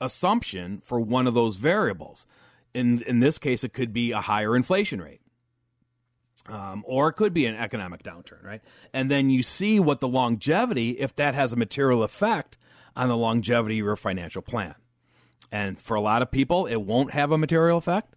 assumption 0.00 0.82
for 0.84 1.00
one 1.00 1.26
of 1.26 1.32
those 1.32 1.56
variables. 1.56 2.26
In, 2.74 3.02
in 3.02 3.20
this 3.20 3.38
case, 3.38 3.64
it 3.64 3.72
could 3.72 3.92
be 3.92 4.12
a 4.12 4.20
higher 4.20 4.54
inflation 4.54 5.00
rate. 5.00 5.22
Um, 6.46 6.84
or 6.86 7.08
it 7.08 7.14
could 7.14 7.32
be 7.32 7.46
an 7.46 7.54
economic 7.54 8.02
downturn, 8.02 8.44
right? 8.44 8.60
And 8.92 9.10
then 9.10 9.30
you 9.30 9.42
see 9.42 9.80
what 9.80 10.00
the 10.00 10.08
longevity, 10.08 10.90
if 10.90 11.16
that 11.16 11.34
has 11.34 11.54
a 11.54 11.56
material 11.56 12.02
effect 12.02 12.58
on 12.94 13.08
the 13.08 13.16
longevity 13.16 13.78
of 13.78 13.86
your 13.86 13.96
financial 13.96 14.42
plan. 14.42 14.74
And 15.50 15.80
for 15.80 15.94
a 15.94 16.02
lot 16.02 16.20
of 16.20 16.30
people, 16.30 16.66
it 16.66 16.82
won't 16.82 17.12
have 17.12 17.32
a 17.32 17.38
material 17.38 17.78
effect. 17.78 18.14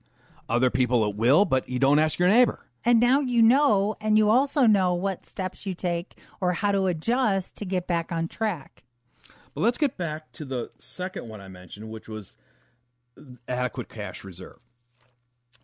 Other 0.50 0.70
people, 0.70 1.08
it 1.08 1.16
will, 1.16 1.46
but 1.46 1.70
you 1.70 1.80
don't 1.80 2.00
ask 2.00 2.20
your 2.20 2.28
neighbor. 2.28 2.67
And 2.88 3.02
now 3.02 3.20
you 3.20 3.42
know, 3.42 3.98
and 4.00 4.18
you 4.18 4.30
also 4.30 4.66
know 4.66 4.94
what 4.94 5.26
steps 5.26 5.66
you 5.66 5.76
take 5.76 6.18
or 6.40 6.54
how 6.54 6.72
to 6.72 6.86
adjust 6.86 7.58
to 7.58 7.66
get 7.66 7.86
back 7.86 8.14
on 8.14 8.30
track. 8.30 8.86
But 9.54 9.60
let's 9.60 9.78
get 9.78 9.98
back 9.98 10.32
to 10.32 10.46
the 10.46 10.72
second 10.78 11.28
one 11.28 11.42
I 11.42 11.50
mentioned, 11.50 11.90
which 11.90 12.08
was 12.08 12.38
adequate 13.46 13.90
cash 13.90 14.24
reserve. 14.24 14.60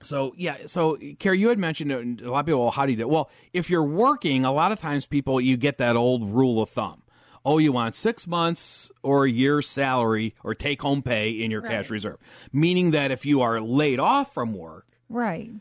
So 0.02 0.34
yeah, 0.36 0.58
so 0.66 0.98
Carrie, 1.18 1.40
you 1.40 1.48
had 1.48 1.58
mentioned 1.58 2.20
a 2.20 2.30
lot 2.30 2.42
of 2.42 2.46
people. 2.46 2.60
Well, 2.60 2.72
how 2.72 2.86
do 2.86 2.92
you 2.92 2.98
do? 2.98 3.04
It? 3.04 3.10
Well, 3.10 3.30
if 3.54 3.70
you're 3.70 3.86
working, 3.86 4.44
a 4.44 4.52
lot 4.52 4.74
of 4.74 4.82
times 4.82 5.06
people 5.06 5.40
you 5.40 5.56
get 5.56 5.78
that 5.78 5.96
old 5.96 6.30
rule 6.30 6.62
of 6.62 6.72
thumb. 6.72 7.04
Oh, 7.46 7.58
you 7.58 7.72
want 7.72 7.96
six 7.96 8.28
months 8.28 8.92
or 9.02 9.24
a 9.24 9.32
year's 9.32 9.70
salary 9.70 10.36
or 10.44 10.54
take 10.54 10.82
home 10.82 11.02
pay 11.02 11.30
in 11.30 11.52
your 11.52 11.62
right. 11.62 11.72
cash 11.72 11.90
reserve, 11.90 12.18
meaning 12.52 12.92
that 12.92 13.12
if 13.12 13.26
you 13.26 13.40
are 13.40 13.62
laid 13.62 14.02
off 14.02 14.34
from 14.34 14.54
work, 14.54 14.88
right, 15.08 15.52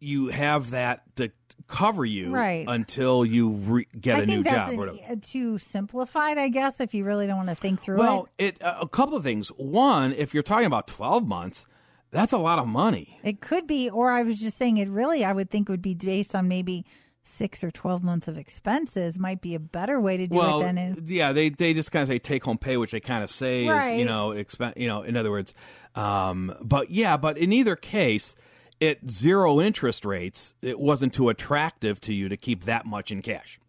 you 0.00 0.28
have 0.28 0.70
that 0.70 1.02
to 1.16 1.30
cover 1.70 2.04
you 2.04 2.32
right. 2.32 2.64
until 2.68 3.24
you 3.24 3.50
re- 3.50 3.86
get 3.98 4.16
I 4.16 4.22
a 4.22 4.26
new 4.26 4.42
job. 4.42 4.72
An, 4.72 5.20
too 5.20 5.58
simplified, 5.58 6.36
I 6.36 6.48
guess, 6.48 6.80
if 6.80 6.92
you 6.94 7.04
really 7.04 7.26
don't 7.26 7.36
want 7.36 7.48
to 7.48 7.54
think 7.54 7.80
through 7.80 7.98
well, 7.98 8.28
it. 8.38 8.58
Well, 8.60 8.72
uh, 8.72 8.78
a 8.80 8.88
couple 8.88 9.16
of 9.16 9.22
things. 9.22 9.48
One, 9.56 10.12
if 10.12 10.34
you're 10.34 10.42
talking 10.42 10.66
about 10.66 10.88
12 10.88 11.26
months, 11.26 11.66
that's 12.10 12.32
a 12.32 12.38
lot 12.38 12.58
of 12.58 12.66
money. 12.66 13.18
It 13.22 13.40
could 13.40 13.66
be, 13.66 13.88
or 13.88 14.10
I 14.10 14.22
was 14.22 14.40
just 14.40 14.58
saying 14.58 14.78
it 14.78 14.88
really, 14.88 15.24
I 15.24 15.32
would 15.32 15.50
think 15.50 15.68
would 15.68 15.82
be 15.82 15.94
based 15.94 16.34
on 16.34 16.48
maybe 16.48 16.84
six 17.22 17.62
or 17.62 17.70
12 17.70 18.02
months 18.02 18.28
of 18.28 18.38
expenses 18.38 19.18
might 19.18 19.40
be 19.40 19.54
a 19.54 19.60
better 19.60 20.00
way 20.00 20.16
to 20.16 20.26
do 20.26 20.36
well, 20.36 20.60
it 20.60 20.64
than 20.64 20.78
in- 20.78 21.04
yeah 21.06 21.32
they 21.32 21.50
they 21.50 21.74
just 21.74 21.92
kind 21.92 22.02
of 22.02 22.08
say 22.08 22.18
take 22.18 22.42
home 22.42 22.56
pay 22.56 22.78
which 22.78 22.92
they 22.92 22.98
kind 22.98 23.22
of 23.22 23.30
say 23.30 23.68
right. 23.68 23.92
is 23.92 23.98
you 24.00 24.06
know 24.06 24.30
expen- 24.30 24.76
you 24.76 24.88
know 24.88 25.02
in 25.02 25.18
other 25.18 25.30
words 25.30 25.52
um, 25.94 26.52
but 26.62 26.90
yeah 26.90 27.18
but 27.18 27.36
in 27.36 27.52
either 27.52 27.76
case 27.76 28.34
at 28.80 29.10
zero 29.10 29.60
interest 29.60 30.04
rates, 30.04 30.54
it 30.62 30.78
wasn't 30.78 31.12
too 31.12 31.28
attractive 31.28 32.00
to 32.02 32.14
you 32.14 32.28
to 32.28 32.36
keep 32.36 32.64
that 32.64 32.86
much 32.86 33.10
in 33.10 33.22
cash. 33.22 33.60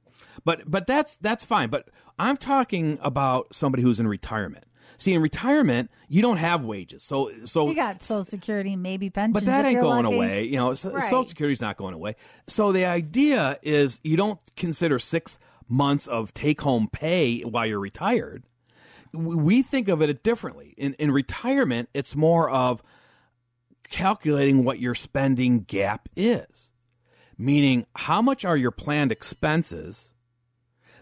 But 0.45 0.69
but 0.69 0.87
that's 0.87 1.17
that's 1.17 1.43
fine. 1.43 1.69
But 1.69 1.89
I'm 2.17 2.37
talking 2.37 2.97
about 3.01 3.53
somebody 3.53 3.83
who's 3.83 3.99
in 3.99 4.07
retirement. 4.07 4.65
See, 4.97 5.13
in 5.13 5.21
retirement, 5.21 5.89
you 6.09 6.21
don't 6.21 6.37
have 6.37 6.63
wages, 6.63 7.03
so 7.03 7.31
so 7.45 7.69
you 7.69 7.75
got 7.75 8.03
Social 8.03 8.23
Security, 8.23 8.75
maybe 8.75 9.09
pension, 9.09 9.33
but 9.33 9.45
that 9.45 9.65
ain't 9.65 9.81
going 9.81 10.05
lucky. 10.05 10.15
away. 10.15 10.43
You 10.43 10.57
know, 10.57 10.67
right. 10.69 10.77
Social 10.77 11.25
Security's 11.27 11.61
not 11.61 11.75
going 11.75 11.95
away. 11.95 12.15
So 12.47 12.71
the 12.71 12.85
idea 12.85 13.57
is 13.63 13.99
you 14.03 14.15
don't 14.15 14.39
consider 14.55 14.99
six 14.99 15.39
months 15.67 16.07
of 16.07 16.33
take 16.33 16.61
home 16.61 16.87
pay 16.91 17.41
while 17.41 17.65
you're 17.65 17.79
retired. 17.79 18.43
We 19.11 19.63
think 19.63 19.87
of 19.87 20.01
it 20.01 20.23
differently. 20.23 20.75
In 20.77 20.93
in 20.95 21.11
retirement, 21.11 21.89
it's 21.93 22.15
more 22.15 22.49
of 22.49 22.83
calculating 23.91 24.63
what 24.63 24.79
your 24.79 24.95
spending 24.95 25.61
gap 25.61 26.09
is, 26.15 26.71
meaning 27.37 27.85
how 27.95 28.21
much 28.21 28.43
are 28.43 28.57
your 28.57 28.71
planned 28.71 29.11
expenses. 29.11 30.13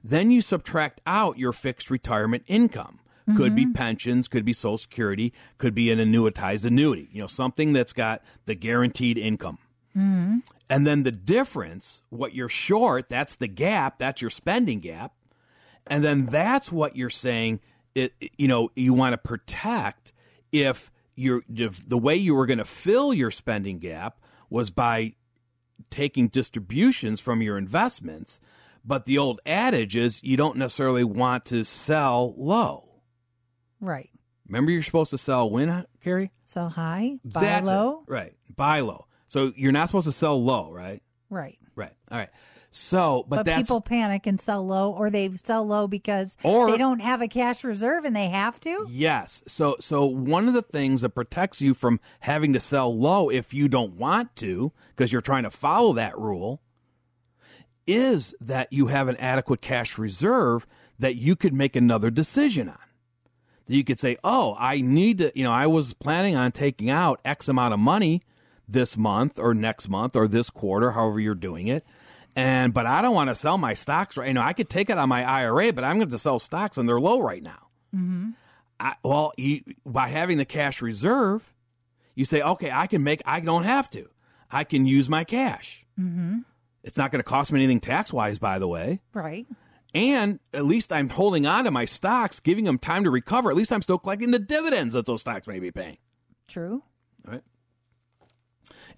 Then 0.04 0.32
you 0.32 0.42
subtract 0.42 1.00
out 1.06 1.38
your 1.38 1.54
fixed 1.54 1.90
retirement 1.90 2.44
income. 2.48 3.00
Mm-hmm. 3.28 3.38
Could 3.38 3.56
be 3.56 3.64
mm-hmm. 3.64 3.74
pensions, 3.74 4.28
could 4.28 4.44
be 4.44 4.54
Social 4.54 4.78
Security, 4.78 5.34
could 5.60 5.76
be 5.76 5.92
an 5.92 6.00
annuitized 6.00 6.66
annuity, 6.66 7.10
you 7.12 7.22
know, 7.22 7.28
something 7.28 7.74
that's 7.74 7.94
got 7.94 8.24
the 8.46 8.56
guaranteed 8.56 9.18
income. 9.18 9.60
Mm-hmm. 9.96 10.38
And 10.70 10.88
then 10.88 11.04
the 11.04 11.12
difference, 11.12 12.02
what 12.10 12.34
you're 12.34 12.50
short, 12.50 13.08
that's 13.08 13.36
the 13.36 13.48
gap, 13.48 14.00
that's 14.00 14.22
your 14.22 14.32
spending 14.32 14.80
gap. 14.80 15.14
And 15.86 16.04
then 16.04 16.28
that's 16.28 16.72
what 16.72 16.96
you're 16.96 17.10
saying, 17.10 17.60
it, 17.94 18.14
you 18.38 18.48
know, 18.48 18.70
you 18.76 18.94
want 18.94 19.14
to 19.14 19.18
protect 19.18 20.14
if 20.52 20.92
your 21.20 21.44
the 21.50 21.98
way 21.98 22.16
you 22.16 22.34
were 22.36 22.46
going 22.46 22.60
to 22.60 22.66
fill 22.66 23.14
your 23.14 23.32
spending 23.32 23.80
gap 23.80 24.20
was 24.50 24.70
by 24.70 25.16
taking 25.90 26.28
distributions 26.28 27.20
from 27.20 27.42
your 27.42 27.58
investments. 27.58 28.42
But 28.86 29.06
the 29.06 29.18
old 29.18 29.40
adage 29.46 29.96
is 29.96 30.24
you 30.24 30.38
don't 30.38 30.58
necessarily 30.58 31.04
want 31.04 31.46
to 31.46 31.64
sell 31.64 32.34
low. 32.38 32.90
Right. 33.82 34.10
Remember, 34.48 34.72
you're 34.72 34.82
supposed 34.82 35.12
to 35.12 35.18
sell 35.18 35.50
when, 35.50 35.86
Carrie? 36.02 36.32
Sell 36.46 36.70
high, 36.70 37.20
buy 37.24 37.42
That's 37.42 37.70
low. 37.70 38.04
It. 38.08 38.12
Right. 38.12 38.34
Buy 38.56 38.80
low. 38.80 39.06
So 39.28 39.54
you're 39.56 39.72
not 39.72 39.88
supposed 39.88 40.08
to 40.08 40.12
sell 40.12 40.44
low, 40.44 40.72
right? 40.72 41.04
Right. 41.30 41.60
Right. 41.76 41.94
All 42.10 42.18
right. 42.18 42.30
So, 42.72 43.26
but, 43.28 43.46
but 43.46 43.56
people 43.56 43.82
panic 43.82 44.28
and 44.28 44.40
sell 44.40 44.66
low, 44.66 44.92
or 44.92 45.10
they 45.10 45.32
sell 45.44 45.66
low 45.66 45.88
because 45.88 46.38
or, 46.44 46.70
they 46.70 46.78
don't 46.78 47.00
have 47.00 47.22
a 47.22 47.28
cash 47.28 47.64
reserve 47.64 48.06
and 48.06 48.16
they 48.16 48.30
have 48.30 48.60
to. 48.62 48.86
Yes. 48.90 49.42
So, 49.48 49.76
so 49.80 50.06
one 50.06 50.48
of 50.48 50.54
the 50.54 50.62
things 50.62 51.02
that 51.02 51.10
protects 51.10 51.62
you 51.62 51.74
from 51.74 52.00
having 52.20 52.54
to 52.54 52.60
sell 52.60 52.96
low 52.96 53.30
if 53.30 53.54
you 53.54 53.68
don't 53.68 53.94
want 53.94 54.36
to, 54.38 54.72
because 54.90 55.12
you're 55.12 55.22
trying 55.22 55.44
to 55.44 55.52
follow 55.52 55.94
that 55.94 56.18
rule, 56.18 56.62
is 57.88 58.36
that 58.40 58.72
you 58.72 58.88
have 58.88 59.08
an 59.08 59.18
adequate 59.18 59.62
cash 59.62 59.98
reserve 59.98 60.68
that 61.00 61.16
you 61.16 61.36
could 61.36 61.54
make 61.54 61.76
another 61.76 62.12
decision 62.12 62.70
on. 62.70 62.78
That 63.66 63.76
you 63.76 63.84
could 63.84 64.00
say, 64.00 64.18
"Oh, 64.24 64.56
I 64.60 64.82
need 64.82 65.20
to," 65.20 65.32
you 65.34 65.44
know, 65.44 65.52
I 65.52 65.66
was 65.66 65.94
planning 65.94 66.36
on 66.36 66.52
taking 66.52 66.90
out 66.92 67.20
X 67.26 67.48
amount 67.48 67.74
of 67.74 67.80
money 67.80 68.22
this 68.68 68.96
month 68.96 69.40
or 69.40 69.56
next 69.56 69.90
month 69.90 70.16
or 70.16 70.28
this 70.28 70.52
quarter, 70.52 70.92
however 70.92 71.20
you're 71.20 71.34
doing 71.34 71.68
it. 71.68 71.84
And 72.40 72.74
but 72.74 72.86
I 72.86 73.02
don't 73.02 73.14
want 73.14 73.30
to 73.30 73.36
sell 73.36 73.58
my 73.58 73.74
stocks 73.74 74.16
right. 74.16 74.30
You 74.30 74.34
know, 74.34 74.42
I 74.42 74.54
could 74.54 74.70
take 74.70 74.90
it 74.90 74.98
on 74.98 75.10
my 75.10 75.24
IRA, 75.24 75.74
but 75.74 75.84
I'm 75.84 75.98
going 75.98 76.10
to 76.10 76.18
sell 76.18 76.40
stocks 76.40 76.78
and 76.78 76.88
they're 76.88 77.00
low 77.00 77.20
right 77.20 77.44
now. 77.44 77.68
Mm-hmm. 77.94 78.30
I, 78.80 78.96
well, 79.04 79.34
you, 79.36 79.62
by 79.86 80.08
having 80.08 80.38
the 80.38 80.46
cash 80.46 80.82
reserve, 80.82 81.44
you 82.16 82.24
say, 82.24 82.42
okay, 82.42 82.72
I 82.72 82.88
can 82.88 83.04
make. 83.04 83.22
I 83.26 83.42
don't 83.42 83.64
have 83.64 83.90
to. 83.90 84.08
I 84.50 84.64
can 84.64 84.86
use 84.86 85.10
my 85.10 85.26
cash. 85.26 85.86
Mm-hmm. 86.00 86.40
It's 86.84 86.98
not 86.98 87.12
going 87.12 87.20
to 87.20 87.28
cost 87.28 87.52
me 87.52 87.60
anything 87.60 87.82
tax 87.82 88.14
wise, 88.14 88.40
by 88.40 88.58
the 88.58 88.68
way. 88.70 89.02
Right. 89.14 89.46
And 89.94 90.40
at 90.54 90.66
least 90.66 90.94
I'm 90.94 91.10
holding 91.10 91.46
on 91.46 91.66
to 91.66 91.72
my 91.72 91.84
stocks, 91.84 92.40
giving 92.40 92.64
them 92.64 92.80
time 92.80 93.04
to 93.04 93.10
recover. 93.10 93.50
At 93.50 93.58
least 93.58 93.74
I'm 93.74 93.82
still 93.82 93.98
collecting 93.98 94.32
the 94.32 94.40
dividends 94.40 94.94
that 94.94 95.06
those 95.06 95.22
stocks 95.22 95.46
may 95.46 95.60
be 95.60 95.72
paying. 95.72 95.98
True. 96.48 96.84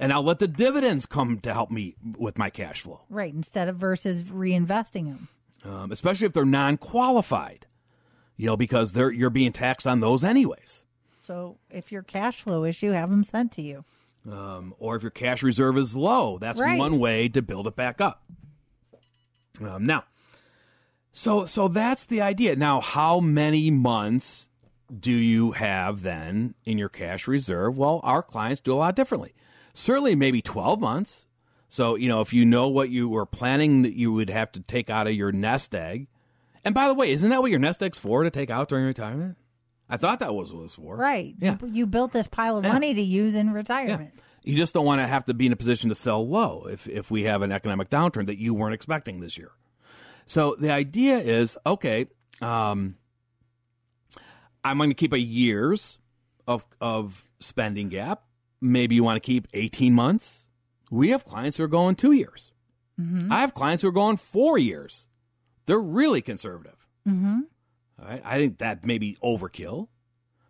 And 0.02 0.12
I'll 0.12 0.24
let 0.24 0.40
the 0.40 0.48
dividends 0.48 1.06
come 1.06 1.40
to 1.42 1.54
help 1.54 1.70
me 1.72 1.96
with 2.18 2.38
my 2.38 2.50
cash 2.50 2.82
flow. 2.82 3.02
Right. 3.10 3.34
Instead 3.34 3.68
of 3.68 3.76
versus 3.78 4.24
reinvesting 4.24 5.06
them. 5.06 5.28
Um, 5.64 5.92
especially 5.92 6.26
if 6.26 6.34
they're 6.34 6.44
non 6.44 6.78
qualified, 6.78 7.68
you 8.36 8.48
know, 8.48 8.58
because 8.58 8.94
they're, 8.94 9.12
you're 9.12 9.30
being 9.30 9.54
taxed 9.54 9.86
on 9.86 10.00
those 10.00 10.24
anyways. 10.24 10.86
So 11.22 11.58
if 11.70 11.92
your 11.92 12.02
cash 12.02 12.42
flow 12.42 12.64
issue, 12.66 12.92
have 12.92 13.12
them 13.12 13.24
sent 13.24 13.52
to 13.54 13.62
you. 13.62 13.86
Um, 14.30 14.74
or 14.80 14.96
if 14.96 15.04
your 15.04 15.12
cash 15.12 15.44
reserve 15.44 15.78
is 15.78 15.96
low, 15.96 16.38
that's 16.40 16.60
Right. 16.60 16.80
one 16.80 17.00
way 17.00 17.30
to 17.30 17.42
build 17.42 17.68
it 17.68 17.76
back 17.76 18.02
up. 18.02 18.24
Um, 19.62 19.86
now, 19.86 20.06
so 21.14 21.46
so 21.46 21.68
that's 21.68 22.06
the 22.06 22.22
idea. 22.22 22.56
Now, 22.56 22.82
how 22.82 23.20
many 23.20 23.70
months 23.70 24.50
do 25.00 25.12
you 25.12 25.52
have 25.52 26.02
then 26.02 26.56
in 26.66 26.78
your 26.78 26.90
cash 26.90 27.28
reserve? 27.28 27.78
Well, 27.78 28.00
our 28.04 28.24
clients 28.24 28.62
do 28.62 28.74
a 28.74 28.76
lot 28.76 28.96
differently. 28.96 29.34
Certainly, 29.74 30.16
maybe 30.16 30.42
twelve 30.42 30.80
months. 30.80 31.26
So 31.68 31.96
you 31.96 32.10
know, 32.10 32.22
if 32.22 32.34
you 32.34 32.46
know 32.46 32.68
what 32.70 32.90
you 32.90 33.08
were 33.10 33.26
planning 33.26 33.84
that 33.84 33.94
you 33.94 34.12
would 34.12 34.30
have 34.30 34.52
to 34.54 34.60
take 34.60 34.90
out 34.90 35.08
of 35.08 35.14
your 35.14 35.32
nest 35.32 35.74
egg. 35.76 36.08
And 36.64 36.76
by 36.76 36.88
the 36.88 36.94
way, 36.94 37.12
isn't 37.12 37.30
that 37.30 37.42
what 37.42 37.50
your 37.50 37.60
nest 37.60 37.82
egg's 37.82 37.98
for 37.98 38.24
to 38.24 38.30
take 38.30 38.50
out 38.52 38.70
during 38.70 38.86
retirement? 38.86 39.38
I 39.90 39.98
thought 39.98 40.20
that 40.20 40.34
was 40.36 40.54
what 40.54 40.60
it 40.60 40.64
was 40.64 40.76
for. 40.76 40.96
Right. 40.96 41.34
Yeah. 41.40 41.58
You, 41.66 41.86
built 41.88 42.14
this 42.14 42.28
pile 42.28 42.56
of 42.58 42.64
Yeah. 42.64 42.72
money 42.74 42.94
to 42.94 43.02
use 43.02 43.34
in 43.36 43.48
Yeah. 43.48 43.54
retirement. 43.54 44.12
You 44.44 44.56
just 44.56 44.74
don't 44.74 44.86
want 44.86 45.02
to 45.02 45.08
have 45.08 45.26
to 45.26 45.34
be 45.34 45.48
in 45.48 45.54
a 45.54 45.56
position 45.56 45.90
to 45.90 45.96
sell 45.96 46.26
low 46.28 46.68
if, 46.70 46.88
if 46.88 47.10
we 47.12 47.24
have 47.24 47.42
an 47.42 47.52
economic 47.52 47.90
downturn 47.90 48.28
that 48.28 48.38
you 48.38 48.54
weren't 48.54 48.74
expecting 48.74 49.20
this 49.22 49.38
year. 49.38 49.52
So 50.28 50.56
the 50.60 50.72
idea 50.72 51.18
is 51.20 51.58
okay, 51.66 52.06
um, 52.42 52.96
I'm 54.64 54.78
going 54.78 54.90
to 54.92 54.96
keep 54.96 55.14
a 55.14 55.20
year's 55.20 55.98
of, 56.48 56.64
of 56.80 57.26
spending 57.40 57.90
gap. 57.90 58.24
Maybe 58.62 58.96
you 58.96 59.04
want 59.04 59.18
to 59.18 59.26
keep 59.26 59.48
18 59.54 59.94
months. 59.94 60.46
We 60.92 61.10
have 61.10 61.26
clients 61.26 61.58
who 61.58 61.64
are 61.64 61.70
going 61.70 61.96
two 61.96 62.12
years. 62.12 62.52
I 63.32 63.42
have 63.42 63.54
clients 63.54 63.82
who 63.82 63.88
are 63.88 63.94
going 63.94 64.18
four 64.18 64.58
years. 64.58 65.08
They're 65.66 65.80
really 65.80 66.22
conservative. 66.22 66.88
Mm-hmm. 67.08 67.40
All 68.00 68.08
right. 68.08 68.22
I 68.24 68.38
think 68.38 68.60
that 68.60 68.86
may 68.86 68.98
be 68.98 69.18
overkill, 69.24 69.88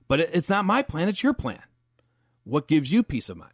but 0.07 0.19
it's 0.19 0.49
not 0.49 0.65
my 0.65 0.81
plan. 0.81 1.07
It's 1.07 1.23
your 1.23 1.33
plan. 1.33 1.61
What 2.43 2.67
gives 2.67 2.91
you 2.91 3.03
peace 3.03 3.29
of 3.29 3.37
mind? 3.37 3.53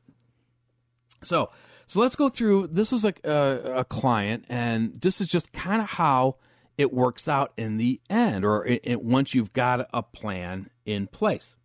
So, 1.24 1.52
so 1.86 2.00
let's 2.00 2.16
go 2.16 2.30
through. 2.30 2.68
This 2.68 2.92
was 2.92 3.06
a 3.06 3.14
a, 3.24 3.80
a 3.80 3.86
client, 3.86 4.46
and 4.50 5.00
this 5.02 5.20
is 5.20 5.28
just 5.28 5.52
kind 5.52 5.82
of 5.82 5.90
how 5.90 6.38
it 6.78 6.94
works 6.94 7.28
out 7.28 7.54
in 7.58 7.78
the 7.78 8.00
end, 8.10 8.46
or 8.46 8.66
it, 8.66 8.82
it, 8.84 9.02
once 9.02 9.34
you've 9.34 9.54
got 9.54 9.88
a 9.94 10.04
plan 10.04 10.70
in 10.86 11.08
place. 11.08 11.56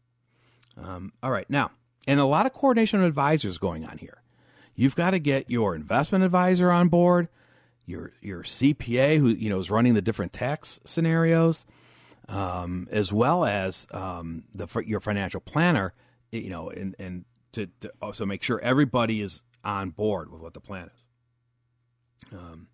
Um, 0.77 1.13
all 1.23 1.31
right, 1.31 1.49
now, 1.51 1.71
and 2.07 2.21
a 2.21 2.27
lot 2.27 2.47
of 2.47 2.53
coordination 2.53 3.01
of 3.01 3.07
advisors 3.07 3.59
going 3.59 3.85
on 3.85 3.99
here. 3.99 4.23
You've 4.75 4.97
got 4.97 5.11
to 5.11 5.19
get 5.19 5.51
your 5.51 5.75
investment 5.75 6.25
advisor 6.25 6.71
on 6.71 6.89
board, 6.89 7.29
your 7.87 8.13
your 8.21 8.43
CPA 8.43 9.19
who 9.19 9.29
you 9.29 9.51
know 9.51 9.59
is 9.59 9.71
running 9.71 9.95
the 9.95 10.03
different 10.03 10.33
tax 10.33 10.81
scenarios, 10.85 11.67
um, 12.29 12.89
as 12.91 13.13
well 13.13 13.45
as 13.45 13.87
um, 13.93 14.45
the 14.53 14.67
your 14.87 15.01
financial 15.01 15.41
planner. 15.41 15.93
You 16.31 16.49
know, 16.49 16.71
and 16.71 16.97
and 16.99 17.25
to, 17.53 17.67
to 17.81 17.93
also 18.01 18.25
make 18.25 18.43
sure 18.43 18.59
everybody 18.61 19.21
is 19.21 19.43
on 19.65 19.91
board 19.91 20.33
with 20.33 20.41
what 20.41 20.55
the 20.55 20.61
plan 20.61 20.91
is. 20.95 22.33
Um, 22.33 22.69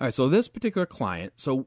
all 0.00 0.06
right, 0.06 0.14
so 0.14 0.28
this 0.28 0.48
particular 0.48 0.86
client, 0.86 1.34
so 1.36 1.66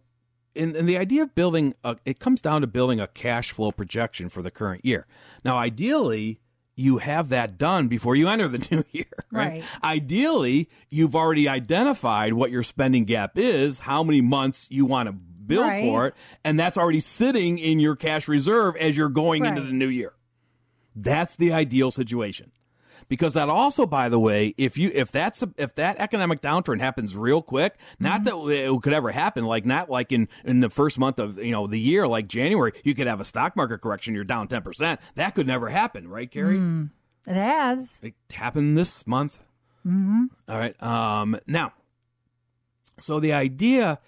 in, 0.55 0.75
in 0.75 0.85
the 0.85 0.97
idea 0.97 1.23
of 1.23 1.35
building, 1.35 1.75
a, 1.83 1.97
it 2.05 2.19
comes 2.19 2.41
down 2.41 2.61
to 2.61 2.67
building 2.67 2.99
a 2.99 3.07
cash 3.07 3.51
flow 3.51 3.71
projection 3.71 4.29
for 4.29 4.41
the 4.41 4.51
current 4.51 4.85
year. 4.85 5.05
Now, 5.43 5.57
ideally, 5.57 6.39
you 6.75 6.97
have 6.99 7.29
that 7.29 7.57
done 7.57 7.87
before 7.87 8.15
you 8.15 8.27
enter 8.29 8.47
the 8.47 8.57
new 8.71 8.83
year, 8.91 9.05
right? 9.31 9.51
Right. 9.51 9.63
Ideally, 9.83 10.69
you've 10.89 11.15
already 11.15 11.47
identified 11.49 12.33
what 12.33 12.49
your 12.51 12.63
spending 12.63 13.05
gap 13.05 13.37
is, 13.37 13.79
how 13.79 14.03
many 14.03 14.21
months 14.21 14.67
you 14.69 14.85
want 14.85 15.07
to 15.07 15.13
build 15.13 15.65
Right. 15.67 15.83
for 15.83 16.07
it, 16.07 16.13
and 16.45 16.57
that's 16.59 16.77
already 16.77 17.01
sitting 17.01 17.57
in 17.59 17.79
your 17.79 17.95
cash 17.95 18.27
reserve 18.27 18.75
as 18.77 18.95
you're 18.95 19.09
going 19.09 19.43
into 19.45 19.61
the 19.61 19.73
new 19.73 19.87
year. 19.89 20.13
That's 20.95 21.35
the 21.35 21.51
ideal 21.53 21.91
situation. 21.91 22.51
Because 23.11 23.33
that 23.33 23.49
also, 23.49 23.85
by 23.85 24.07
the 24.07 24.17
way, 24.17 24.55
if 24.57 24.77
you 24.77 24.89
if 24.93 25.11
that's 25.11 25.43
a, 25.43 25.49
if 25.57 25.75
that 25.75 25.97
economic 25.99 26.39
downturn 26.39 26.79
happens 26.79 27.13
real 27.13 27.41
quick, 27.41 27.75
not 27.99 28.23
that 28.23 28.37
it 28.37 28.81
could 28.81 28.93
ever 28.93 29.11
happen, 29.11 29.43
like 29.43 29.65
not 29.65 29.89
like 29.89 30.13
in 30.13 30.29
in 30.45 30.61
the 30.61 30.69
first 30.69 30.97
month 30.97 31.19
of 31.19 31.37
you 31.37 31.51
know 31.51 31.67
the 31.67 31.77
year, 31.77 32.07
like 32.07 32.29
January, 32.29 32.71
you 32.85 32.95
could 32.95 33.07
have 33.07 33.19
a 33.19 33.25
stock 33.25 33.57
market 33.57 33.79
correction, 33.79 34.15
you're 34.15 34.23
down 34.23 34.47
ten 34.47 34.61
percent. 34.61 35.01
That 35.15 35.35
could 35.35 35.45
never 35.45 35.67
happen, 35.67 36.07
right, 36.07 36.31
Carrie? 36.31 36.55
It 37.27 37.33
has. 37.33 37.89
It 38.01 38.13
happened 38.31 38.77
this 38.77 39.05
month. 39.05 39.43
Mm-hmm. 39.85 40.27
right. 40.47 40.81
Um, 40.81 41.37
now, 41.45 41.73
so 42.97 43.19
the 43.19 43.33
idea 43.33 43.99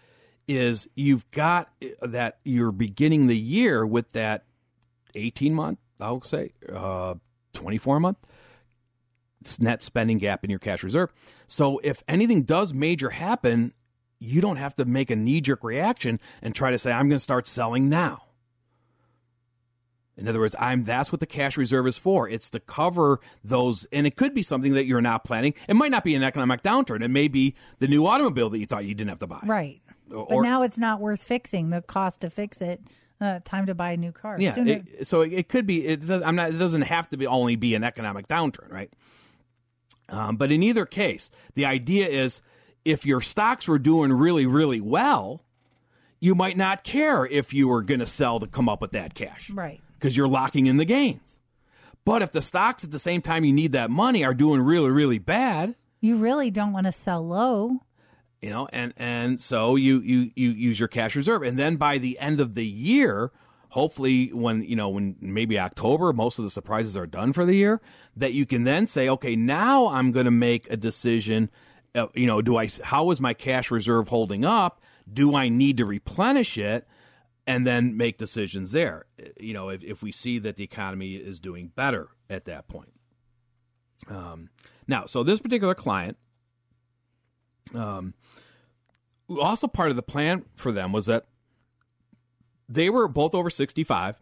is 0.47 0.87
you've 0.95 1.29
got 1.31 1.69
uh, 2.01 2.07
that 2.07 2.37
you're 2.45 2.71
beginning 2.71 3.27
the 3.27 3.35
year 3.37 3.85
with 3.85 4.13
that 4.13 4.45
18 5.13 5.53
month, 5.53 5.79
I'll 5.99 6.21
say, 6.21 6.53
uh, 6.73 7.15
24 7.51 7.99
month 7.99 8.25
net 9.59 9.81
spending 9.81 10.17
gap 10.17 10.43
in 10.43 10.49
your 10.49 10.59
cash 10.59 10.83
reserve. 10.83 11.11
So 11.47 11.79
if 11.83 12.03
anything 12.07 12.43
does 12.43 12.73
major 12.73 13.09
happen, 13.09 13.73
you 14.19 14.41
don't 14.41 14.57
have 14.57 14.75
to 14.75 14.85
make 14.85 15.09
a 15.09 15.15
knee 15.15 15.41
jerk 15.41 15.63
reaction 15.63 16.19
and 16.41 16.55
try 16.55 16.71
to 16.71 16.77
say, 16.77 16.91
I'm 16.91 17.09
going 17.09 17.17
to 17.17 17.23
start 17.23 17.47
selling 17.47 17.89
now. 17.89 18.23
In 20.15 20.27
other 20.27 20.39
words, 20.39 20.55
I'm 20.59 20.83
that's 20.83 21.11
what 21.11 21.19
the 21.19 21.25
cash 21.25 21.57
reserve 21.57 21.87
is 21.87 21.97
for. 21.97 22.29
It's 22.29 22.49
to 22.51 22.59
cover 22.59 23.19
those 23.43 23.85
and 23.85 24.05
it 24.05 24.15
could 24.15 24.35
be 24.35 24.43
something 24.43 24.73
that 24.75 24.85
you're 24.85 25.01
not 25.01 25.23
planning. 25.23 25.55
It 25.67 25.75
might 25.75 25.91
not 25.91 26.03
be 26.03 26.13
an 26.13 26.23
economic 26.23 26.61
downturn. 26.61 27.03
It 27.03 27.09
may 27.09 27.27
be 27.27 27.55
the 27.79 27.87
new 27.87 28.05
automobile 28.05 28.49
that 28.51 28.59
you 28.59 28.67
thought 28.67 28.85
you 28.85 28.93
didn't 28.93 29.09
have 29.09 29.19
to 29.19 29.27
buy. 29.27 29.39
Right. 29.43 29.81
Or- 30.11 30.27
but 30.29 30.41
now 30.41 30.61
it's 30.61 30.77
not 30.77 30.99
worth 30.99 31.23
fixing. 31.23 31.71
The 31.71 31.81
cost 31.81 32.21
to 32.21 32.29
fix 32.29 32.61
it. 32.61 32.81
Uh, 33.19 33.39
time 33.45 33.65
to 33.67 33.73
buy 33.73 33.91
a 33.91 33.97
new 33.97 34.11
car. 34.11 34.35
Yeah, 34.37 34.53
it, 34.57 35.07
so 35.07 35.21
it, 35.21 35.31
it 35.31 35.47
could 35.47 35.65
be. 35.65 35.85
It 35.87 36.05
does, 36.05 36.21
I'm 36.23 36.35
not. 36.35 36.49
It 36.49 36.57
doesn't 36.57 36.81
have 36.81 37.09
to 37.11 37.17
be 37.17 37.25
only 37.25 37.55
be 37.55 37.73
an 37.73 37.83
economic 37.83 38.27
downturn, 38.27 38.69
right? 38.69 38.91
Um, 40.13 40.37
but 40.37 40.51
in 40.51 40.61
either 40.63 40.85
case, 40.85 41.31
the 41.55 41.65
idea 41.65 42.07
is 42.07 42.41
if 42.85 43.05
your 43.05 43.19
stocks 43.21 43.67
were 43.67 43.79
doing 43.79 44.13
really, 44.13 44.45
really 44.45 44.79
well, 44.81 45.43
you 46.19 46.35
might 46.35 46.55
not 46.57 46.83
care 46.83 47.25
if 47.25 47.53
you 47.53 47.67
were 47.67 47.81
going 47.81 47.99
to 47.99 48.05
sell 48.05 48.39
to 48.39 48.47
come 48.47 48.69
up 48.69 48.81
with 48.81 48.91
that 48.91 49.13
cash, 49.15 49.49
Right. 49.49 49.81
Because 49.97 50.15
you're 50.15 50.27
locking 50.27 50.65
in 50.67 50.77
the 50.77 50.85
gains. 50.85 51.39
But 52.05 52.21
if 52.21 52.31
the 52.31 52.41
stocks 52.41 52.83
at 52.83 52.91
the 52.91 52.99
same 52.99 53.21
time 53.21 53.43
you 53.45 53.53
need 53.53 53.71
that 53.71 53.89
money 53.89 54.23
are 54.25 54.33
doing 54.33 54.61
really, 54.61 54.89
really 54.91 55.19
bad, 55.19 55.75
you 56.01 56.17
really 56.17 56.51
don't 56.51 56.73
want 56.73 56.85
to 56.85 56.91
sell 56.91 57.25
low. 57.25 57.79
you 58.41 58.49
know 58.49 58.67
and 58.73 58.93
and 58.97 59.39
so 59.39 59.77
you 59.77 60.01
you 60.01 60.31
you 60.35 60.49
use 60.51 60.77
your 60.77 60.89
cash 60.89 61.15
reserve 61.15 61.41
and 61.43 61.57
then 61.57 61.77
by 61.77 61.97
the 61.97 62.19
end 62.19 62.41
of 62.41 62.55
the 62.55 62.65
year 62.65 63.31
hopefully 63.73 64.27
when 64.33 64.61
you 64.63 64.75
know 64.75 64.89
when 64.89 65.15
maybe 65.19 65.57
october 65.59 66.13
most 66.13 66.37
of 66.37 66.45
the 66.45 66.51
surprises 66.51 66.95
are 66.95 67.07
done 67.07 67.33
for 67.33 67.43
the 67.43 67.55
year 67.55 67.81
that 68.15 68.31
you 68.31 68.45
can 68.45 68.63
then 68.65 68.85
say 68.85 69.09
okay 69.09 69.35
now 69.35 69.87
i'm 69.87 70.11
going 70.11 70.25
to 70.25 70.31
make 70.31 70.69
a 70.69 70.77
decision 70.77 71.49
uh, 71.95 72.07
you 72.13 72.25
know 72.25 72.41
do 72.41 72.57
i 72.57 72.67
how 72.83 73.11
is 73.11 73.21
my 73.21 73.33
cash 73.33 73.71
reserve 73.71 74.07
holding 74.07 74.45
up? 74.45 74.81
Do 75.11 75.35
i 75.35 75.49
need 75.49 75.77
to 75.77 75.85
replenish 75.85 76.57
it? 76.57 76.87
And 77.45 77.67
then 77.67 77.97
make 77.97 78.17
decisions 78.17 78.71
there. 78.71 79.05
You 79.37 79.53
know 79.53 79.69
if, 79.69 79.83
if 79.83 80.01
we 80.01 80.11
see 80.11 80.39
that 80.39 80.55
the 80.55 80.63
economy 80.63 81.15
is 81.15 81.39
doing 81.39 81.71
better 81.75 82.09
at 82.29 82.45
that 82.45 82.67
point. 82.67 82.93
Um, 84.07 84.49
now 84.87 85.05
so 85.05 85.23
this 85.23 85.39
particular 85.39 85.75
client 85.75 86.17
um, 87.75 88.13
also 89.29 89.67
part 89.67 89.89
of 89.89 89.95
the 89.95 90.03
plan 90.03 90.45
for 90.55 90.71
them 90.71 90.91
was 90.91 91.05
that 91.07 91.25
they 92.69 92.89
were 92.89 93.07
both 93.07 93.35
over 93.35 93.49
65 93.49 94.21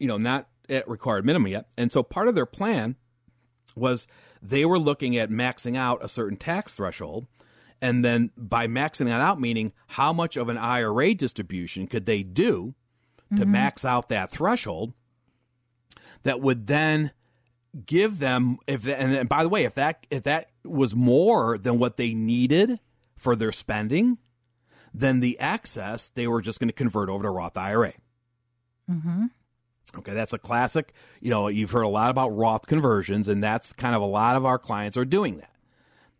you 0.00 0.08
know 0.08 0.16
not 0.16 0.48
at 0.70 0.88
required 0.88 1.24
minimum 1.24 1.52
yet. 1.52 1.66
And 1.76 1.92
so 1.92 2.02
part 2.02 2.28
of 2.28 2.34
their 2.34 2.46
plan 2.46 2.96
was 3.76 4.06
they 4.42 4.64
were 4.64 4.78
looking 4.78 5.16
at 5.16 5.30
maxing 5.30 5.76
out 5.76 6.04
a 6.04 6.08
certain 6.08 6.36
tax 6.36 6.74
threshold. 6.74 7.26
And 7.82 8.04
then 8.04 8.30
by 8.36 8.66
maxing 8.66 9.06
that 9.06 9.20
out 9.20 9.40
meaning 9.40 9.72
how 9.88 10.12
much 10.12 10.36
of 10.36 10.48
an 10.48 10.58
ira 10.58 11.14
distribution 11.14 11.86
could 11.86 12.06
they 12.06 12.22
do 12.22 12.74
to 13.30 13.42
mm-hmm. 13.42 13.52
max 13.52 13.84
out 13.84 14.08
that 14.08 14.30
threshold 14.30 14.92
that 16.24 16.40
would 16.40 16.66
then 16.66 17.12
give 17.86 18.18
them 18.18 18.58
if 18.66 18.86
and, 18.86 19.14
and 19.14 19.28
by 19.28 19.42
the 19.42 19.48
way, 19.48 19.64
if 19.64 19.74
that 19.74 20.06
if 20.10 20.24
that 20.24 20.50
was 20.64 20.94
more 20.94 21.56
than 21.56 21.78
what 21.78 21.96
they 21.96 22.12
needed 22.12 22.80
for 23.16 23.36
their 23.36 23.52
spending, 23.52 24.18
then 24.92 25.20
the 25.20 25.38
excess 25.38 26.08
they 26.10 26.26
were 26.26 26.40
just 26.40 26.58
going 26.60 26.68
to 26.68 26.74
convert 26.74 27.08
over 27.08 27.22
to 27.22 27.30
Roth 27.30 27.56
IRA. 27.56 27.94
Mm-hmm. 28.90 29.26
Okay, 29.96 30.14
that's 30.14 30.32
a 30.32 30.38
classic. 30.38 30.92
You 31.20 31.30
know, 31.30 31.48
you've 31.48 31.70
heard 31.70 31.82
a 31.82 31.88
lot 31.88 32.10
about 32.10 32.28
Roth 32.28 32.66
conversions, 32.66 33.28
and 33.28 33.42
that's 33.42 33.72
kind 33.72 33.94
of 33.94 34.02
a 34.02 34.06
lot 34.06 34.36
of 34.36 34.44
our 34.44 34.58
clients 34.58 34.96
are 34.96 35.04
doing 35.04 35.38
that. 35.38 35.50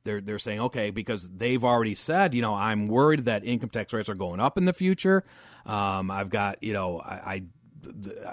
They're 0.04 0.20
they're 0.20 0.38
saying, 0.38 0.60
okay, 0.60 0.90
because 0.90 1.28
they've 1.28 1.62
already 1.62 1.94
said, 1.94 2.34
you 2.34 2.42
know, 2.42 2.54
I'm 2.54 2.88
worried 2.88 3.26
that 3.26 3.44
income 3.44 3.70
tax 3.70 3.92
rates 3.92 4.08
are 4.08 4.14
going 4.14 4.40
up 4.40 4.58
in 4.58 4.64
the 4.64 4.72
future. 4.72 5.24
Um, 5.66 6.10
I've 6.10 6.30
got, 6.30 6.62
you 6.62 6.72
know, 6.72 7.00
I. 7.00 7.14
I 7.14 7.42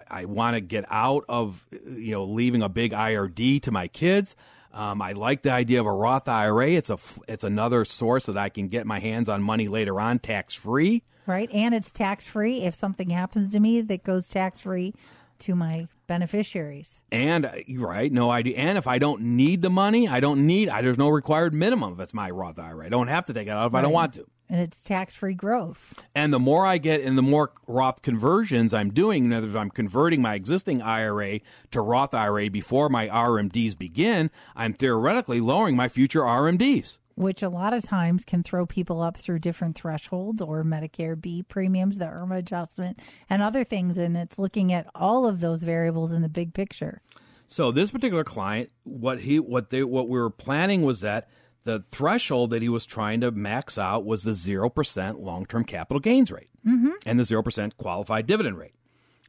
I 0.10 0.26
want 0.26 0.56
to 0.56 0.60
get 0.60 0.84
out 0.90 1.24
of 1.30 1.66
you 1.72 2.12
know 2.12 2.26
leaving 2.26 2.62
a 2.62 2.68
big 2.68 2.92
IRD 2.92 3.62
to 3.62 3.72
my 3.72 3.88
kids. 3.88 4.36
Um, 4.74 5.02
I 5.02 5.14
like 5.14 5.42
the 5.42 5.52
idea 5.52 5.80
of 5.80 5.86
a 5.86 5.92
Roth 5.92 6.28
IRA. 6.28 6.72
It's 6.72 6.90
a 6.90 6.98
it's 7.28 7.44
another 7.44 7.86
source 7.86 8.28
that 8.28 8.38
I 8.38 8.50
can 8.50 8.68
get 8.68 8.86
my 8.86 9.00
hands 9.00 9.30
on 9.30 9.42
money 9.42 9.68
later 9.68 10.00
on 10.00 10.20
tax 10.20 10.54
free. 10.54 11.04
Right, 11.26 11.50
and 11.52 11.76
it's 11.76 11.92
tax 11.92 12.26
free. 12.26 12.62
If 12.62 12.74
something 12.76 13.10
happens 13.10 13.52
to 13.52 13.60
me, 13.60 13.82
that 13.82 14.04
goes 14.04 14.30
tax 14.30 14.60
free 14.60 14.94
to 15.40 15.56
my 15.56 15.88
beneficiaries. 16.08 17.02
And 17.12 17.46
uh, 17.46 17.52
right, 17.76 18.12
no 18.12 18.32
idea. 18.32 18.58
And 18.58 18.78
if 18.78 18.88
I 18.88 18.98
don't 18.98 19.22
need 19.22 19.62
the 19.62 19.70
money, 19.70 20.08
I 20.08 20.20
don't 20.20 20.48
need. 20.48 20.70
I, 20.70 20.82
there's 20.82 20.98
no 20.98 21.10
required 21.10 21.54
minimum 21.54 21.94
if 21.94 22.00
it's 22.00 22.14
my 22.14 22.30
Roth 22.30 22.60
IRA. 22.60 22.86
I 22.86 22.90
don't 22.90 23.08
have 23.08 23.26
to 23.26 23.34
take 23.34 23.48
it 23.48 23.52
out 23.52 23.68
if 23.68 23.74
right. 23.74 23.80
I 23.80 23.82
don't 23.82 23.94
want 23.94 24.14
to. 24.14 24.26
And 24.50 24.62
it's 24.62 24.82
tax 24.82 25.14
free 25.14 25.34
growth. 25.34 25.94
And 26.16 26.32
the 26.32 26.40
more 26.40 26.66
I 26.66 26.78
get, 26.78 27.02
and 27.02 27.18
the 27.18 27.22
more 27.22 27.52
Roth 27.68 28.02
conversions 28.02 28.74
I'm 28.74 28.92
doing, 28.92 29.26
in 29.26 29.34
other 29.34 29.48
words, 29.48 29.56
I'm 29.56 29.70
converting 29.70 30.22
my 30.22 30.36
existing 30.36 30.82
IRA 30.82 31.42
to 31.72 31.82
Roth 31.82 32.14
IRA 32.14 32.50
before 32.50 32.88
my 32.88 33.08
RMDs 33.08 33.78
begin. 33.78 34.32
I'm 34.56 34.74
theoretically 34.74 35.42
lowering 35.42 35.76
my 35.76 35.90
future 35.90 36.22
RMDs 36.22 37.00
which 37.18 37.42
a 37.42 37.50
lot 37.50 37.74
of 37.74 37.84
times 37.84 38.24
can 38.24 38.44
throw 38.44 38.68
people 38.68 39.02
up 39.02 39.18
through 39.18 39.40
different 39.40 39.76
thresholds 39.76 40.40
or 40.40 40.64
Medicare 40.64 41.20
B 41.20 41.42
premiums, 41.42 41.98
the 41.98 42.06
IRMAA 42.06 42.38
adjustment, 42.38 43.00
and 43.28 43.42
other 43.42 43.64
things. 43.64 43.98
And 43.98 44.16
it's 44.16 44.38
looking 44.38 44.72
at 44.72 44.88
all 44.94 45.26
of 45.26 45.40
those 45.40 45.64
variables 45.64 46.14
in 46.14 46.22
the 46.22 46.30
big 46.30 46.54
picture. 46.54 47.02
So 47.48 47.72
this 47.72 47.90
particular 47.90 48.24
client, 48.24 48.70
what 48.84 49.22
he 49.22 49.40
what 49.40 49.72
they 49.72 49.84
what 49.84 50.08
we 50.08 50.20
were 50.20 50.30
planning 50.30 50.84
was 50.84 51.02
that 51.02 51.28
the 51.68 51.84
threshold 51.92 52.50
that 52.52 52.62
he 52.62 52.70
was 52.70 52.86
trying 52.86 53.20
to 53.20 53.30
max 53.30 53.78
out 53.78 54.06
was 54.06 54.24
the 54.24 54.34
zero 54.34 54.70
percent 54.70 55.20
long 55.20 55.46
term 55.46 55.66
capital 55.66 56.00
gains 56.00 56.32
rate 56.32 56.50
mm-hmm. 56.66 56.92
and 57.06 57.20
the 57.20 57.26
zero 57.26 57.44
percent 57.44 57.76
qualified 57.78 58.26
dividend 58.26 58.58
rate. 58.58 58.74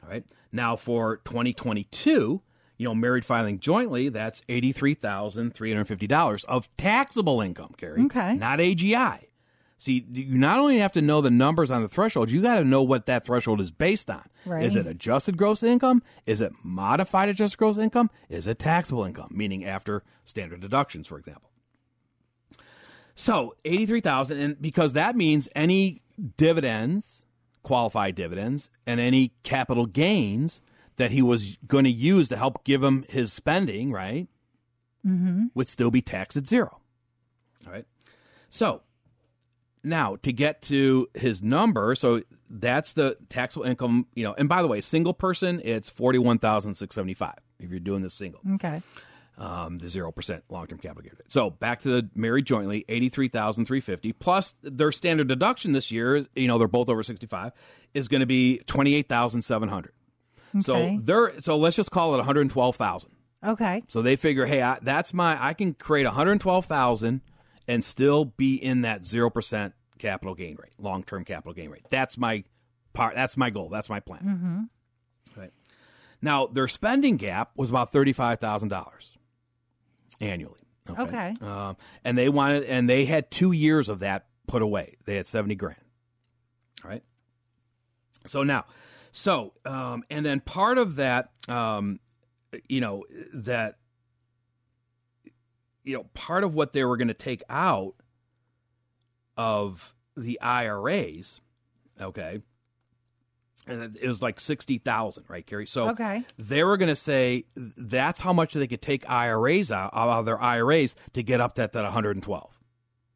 All 0.01 0.09
right. 0.09 0.23
Now 0.49 0.77
for 0.77 1.17
2022, 1.25 2.41
you 2.77 2.85
know, 2.85 2.95
married 2.95 3.25
filing 3.25 3.59
jointly, 3.59 4.07
that's 4.07 4.39
$83,350 4.47 6.45
of 6.45 6.69
taxable 6.77 7.41
income, 7.41 7.75
Carrie. 7.77 8.05
Okay. 8.05 8.35
Not 8.35 8.59
AGI. 8.59 9.25
See, 9.77 10.05
you 10.09 10.37
not 10.37 10.59
only 10.59 10.79
have 10.79 10.93
to 10.93 11.01
know 11.01 11.19
the 11.19 11.29
numbers 11.29 11.71
on 11.71 11.81
the 11.81 11.89
threshold, 11.89 12.31
you 12.31 12.41
got 12.41 12.59
to 12.59 12.65
know 12.65 12.83
what 12.83 13.05
that 13.07 13.25
threshold 13.25 13.59
is 13.59 13.71
based 13.71 14.09
on. 14.09 14.23
Right. 14.45 14.63
Is 14.63 14.77
it 14.77 14.87
adjusted 14.87 15.35
gross 15.37 15.61
income? 15.61 16.03
Is 16.25 16.39
it 16.39 16.53
modified 16.63 17.27
adjusted 17.27 17.57
gross 17.57 17.77
income? 17.77 18.09
Is 18.29 18.47
it 18.47 18.59
taxable 18.59 19.03
income, 19.03 19.29
meaning 19.31 19.65
after 19.65 20.03
standard 20.23 20.61
deductions, 20.61 21.05
for 21.05 21.17
example? 21.17 21.48
So, 23.19 23.53
83,000 23.65 24.39
and 24.39 24.61
because 24.61 24.93
that 24.93 25.13
means 25.13 25.49
any 25.53 26.01
dividends, 26.37 27.25
qualified 27.63 28.15
dividends, 28.15 28.69
and 28.87 29.01
any 29.01 29.33
capital 29.43 29.87
gains 29.87 30.61
that 30.95 31.11
he 31.11 31.21
was 31.21 31.57
going 31.67 31.83
to 31.83 31.91
use 31.91 32.29
to 32.29 32.37
help 32.37 32.63
give 32.63 32.81
him 32.81 33.03
his 33.09 33.33
spending, 33.33 33.91
right, 33.91 34.29
mm-hmm. 35.05 35.47
would 35.53 35.67
still 35.67 35.91
be 35.91 36.01
taxed 36.01 36.37
at 36.37 36.47
zero. 36.47 36.79
All 37.67 37.73
right. 37.73 37.85
So 38.49 38.83
now 39.83 40.15
to 40.23 40.31
get 40.31 40.61
to 40.63 41.09
his 41.13 41.43
number, 41.43 41.95
so 41.95 42.21
that's 42.49 42.93
the 42.93 43.17
taxable 43.27 43.65
income, 43.65 44.07
you 44.15 44.23
know, 44.23 44.33
and 44.37 44.47
by 44.47 44.61
the 44.61 44.69
way, 44.69 44.79
single 44.79 45.13
person, 45.13 45.61
it's 45.65 45.89
41,675 45.89 47.33
if 47.59 47.69
you're 47.69 47.81
doing 47.81 48.01
this 48.01 48.13
single. 48.13 48.39
Okay. 48.55 48.81
Um, 49.39 49.77
the 49.77 49.85
0% 49.87 50.41
long 50.49 50.67
term 50.67 50.79
capital 50.79 51.01
gain. 51.01 51.13
Rate. 51.17 51.31
So 51.31 51.49
back 51.49 51.79
to 51.83 51.89
the 51.89 52.09
married 52.13 52.43
jointly, 52.45 52.83
83350 52.89 54.11
plus 54.13 54.55
their 54.61 54.91
standard 54.91 55.29
deduction 55.29 55.71
this 55.71 55.91
year, 55.91 56.25
you 56.35 56.47
know, 56.47 56.57
they're 56.57 56.67
both 56.67 56.89
over 56.89 57.01
65, 57.03 57.53
is 57.93 58.09
going 58.09 58.19
to 58.19 58.25
be 58.25 58.59
28700 58.67 59.93
Okay. 60.55 60.61
So 60.61 60.99
they're 61.01 61.39
so 61.39 61.57
let's 61.57 61.75
just 61.75 61.91
call 61.91 62.13
it 62.13 62.17
112,000. 62.17 63.11
Okay. 63.45 63.83
So 63.87 64.01
they 64.01 64.15
figure, 64.15 64.45
hey, 64.45 64.61
I, 64.61 64.79
that's 64.81 65.13
my 65.13 65.43
I 65.43 65.53
can 65.53 65.73
create 65.73 66.05
112,000 66.05 67.21
and 67.67 67.83
still 67.83 68.25
be 68.25 68.55
in 68.55 68.81
that 68.81 69.01
0% 69.01 69.73
capital 69.99 70.33
gain 70.33 70.57
rate, 70.59 70.73
long-term 70.79 71.25
capital 71.25 71.53
gain 71.53 71.69
rate. 71.69 71.85
That's 71.89 72.17
my 72.17 72.43
part 72.93 73.15
that's 73.15 73.37
my 73.37 73.49
goal. 73.49 73.69
That's 73.69 73.89
my 73.89 73.99
plan. 73.99 74.21
Mm-hmm. 75.35 75.39
Right. 75.39 75.53
Now, 76.21 76.47
their 76.47 76.67
spending 76.67 77.17
gap 77.17 77.51
was 77.55 77.69
about 77.69 77.93
$35,000 77.93 79.17
annually. 80.19 80.61
Okay. 80.89 81.01
okay. 81.01 81.35
Um, 81.41 81.77
and 82.03 82.17
they 82.17 82.29
wanted 82.29 82.63
and 82.63 82.89
they 82.89 83.05
had 83.05 83.29
2 83.29 83.51
years 83.51 83.89
of 83.89 83.99
that 83.99 84.25
put 84.47 84.61
away. 84.61 84.95
They 85.05 85.15
had 85.15 85.27
70 85.27 85.55
grand. 85.55 85.81
All 86.83 86.89
right. 86.89 87.03
So 88.25 88.43
now, 88.43 88.65
so, 89.11 89.53
um, 89.65 90.03
and 90.09 90.25
then 90.25 90.39
part 90.39 90.77
of 90.77 90.95
that, 90.95 91.31
um, 91.47 91.99
you 92.67 92.81
know, 92.81 93.05
that, 93.33 93.77
you 95.83 95.95
know, 95.95 96.05
part 96.13 96.43
of 96.43 96.53
what 96.53 96.71
they 96.73 96.83
were 96.83 96.97
going 96.97 97.07
to 97.07 97.13
take 97.13 97.43
out 97.49 97.95
of 99.37 99.93
the 100.15 100.39
IRAs, 100.41 101.41
okay, 101.99 102.41
it 103.69 104.07
was 104.07 104.21
like 104.21 104.39
60,000, 104.39 105.25
right, 105.27 105.45
Carrie? 105.45 105.67
So 105.67 105.89
okay. 105.89 106.25
they 106.37 106.63
were 106.63 106.77
going 106.77 106.89
to 106.89 106.95
say 106.95 107.45
that's 107.55 108.19
how 108.19 108.33
much 108.33 108.53
they 108.53 108.67
could 108.67 108.81
take 108.81 109.09
IRAs 109.09 109.71
out, 109.71 109.91
out 109.93 110.09
of 110.09 110.25
their 110.25 110.41
IRAs 110.41 110.95
to 111.13 111.23
get 111.23 111.41
up 111.41 111.55
to 111.55 111.61
that, 111.61 111.73
that 111.73 111.83
112. 111.83 112.59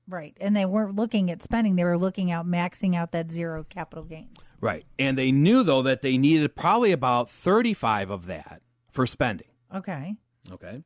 Right. 0.08 0.36
And 0.40 0.56
they 0.56 0.66
weren't 0.66 0.96
looking 0.96 1.32
at 1.32 1.42
spending, 1.42 1.76
they 1.76 1.84
were 1.84 1.98
looking 1.98 2.32
out 2.32 2.46
maxing 2.46 2.96
out 2.96 3.12
that 3.14 3.32
zero 3.32 3.66
capital 3.68 4.04
gains. 4.04 4.38
Right. 4.60 4.86
And 5.00 5.18
they 5.18 5.32
knew 5.32 5.64
though 5.64 5.82
that 5.84 6.02
they 6.02 6.18
needed 6.18 6.56
probably 6.56 6.92
about 6.92 7.30
35 7.30 8.10
of 8.10 8.26
that 8.26 8.62
for 8.92 9.06
spending. 9.06 9.48
Okay. 9.74 10.16
Okay. 10.52 10.84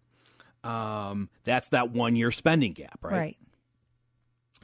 Um, 0.64 1.30
that's 1.44 1.70
that 1.70 1.92
one 1.92 2.16
year 2.16 2.32
spending 2.32 2.74
gap, 2.74 3.00
right? 3.02 3.14
Right. 3.14 3.38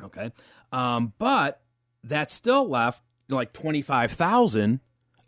Okay. 0.03 0.31
Um, 0.71 1.13
but 1.17 1.61
that 2.03 2.29
still 2.29 2.67
left 2.67 3.01
like 3.29 3.53
25,000 3.53 4.79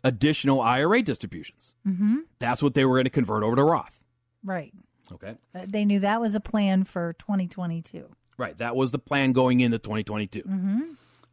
additional 0.06 0.60
IRA 0.60 1.02
distributions. 1.02 1.74
Mm-hmm. 1.86 2.18
That's 2.38 2.62
what 2.62 2.74
they 2.74 2.84
were 2.84 2.94
going 2.94 3.04
to 3.04 3.10
convert 3.10 3.42
over 3.42 3.56
to 3.56 3.64
Roth. 3.64 4.04
Right. 4.44 4.72
Okay. 5.12 5.34
Uh, 5.52 5.66
they 5.66 5.84
knew 5.84 5.98
that 6.00 6.20
was 6.20 6.34
a 6.36 6.40
plan 6.40 6.84
for 6.84 7.14
2022. 7.14 8.08
Right. 8.38 8.56
That 8.58 8.76
was 8.76 8.92
the 8.92 9.00
plan 9.00 9.32
going 9.32 9.58
into 9.58 9.78
2022. 9.80 10.42
Mm-hmm. 10.42 10.80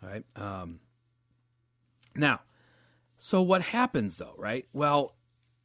All 0.04 0.10
right. 0.10 0.24
Um, 0.36 0.80
now, 2.16 2.42
so 3.18 3.44
what 3.44 3.62
happens 3.62 4.18
though, 4.18 4.34
right? 4.38 4.66
Well, 4.74 5.16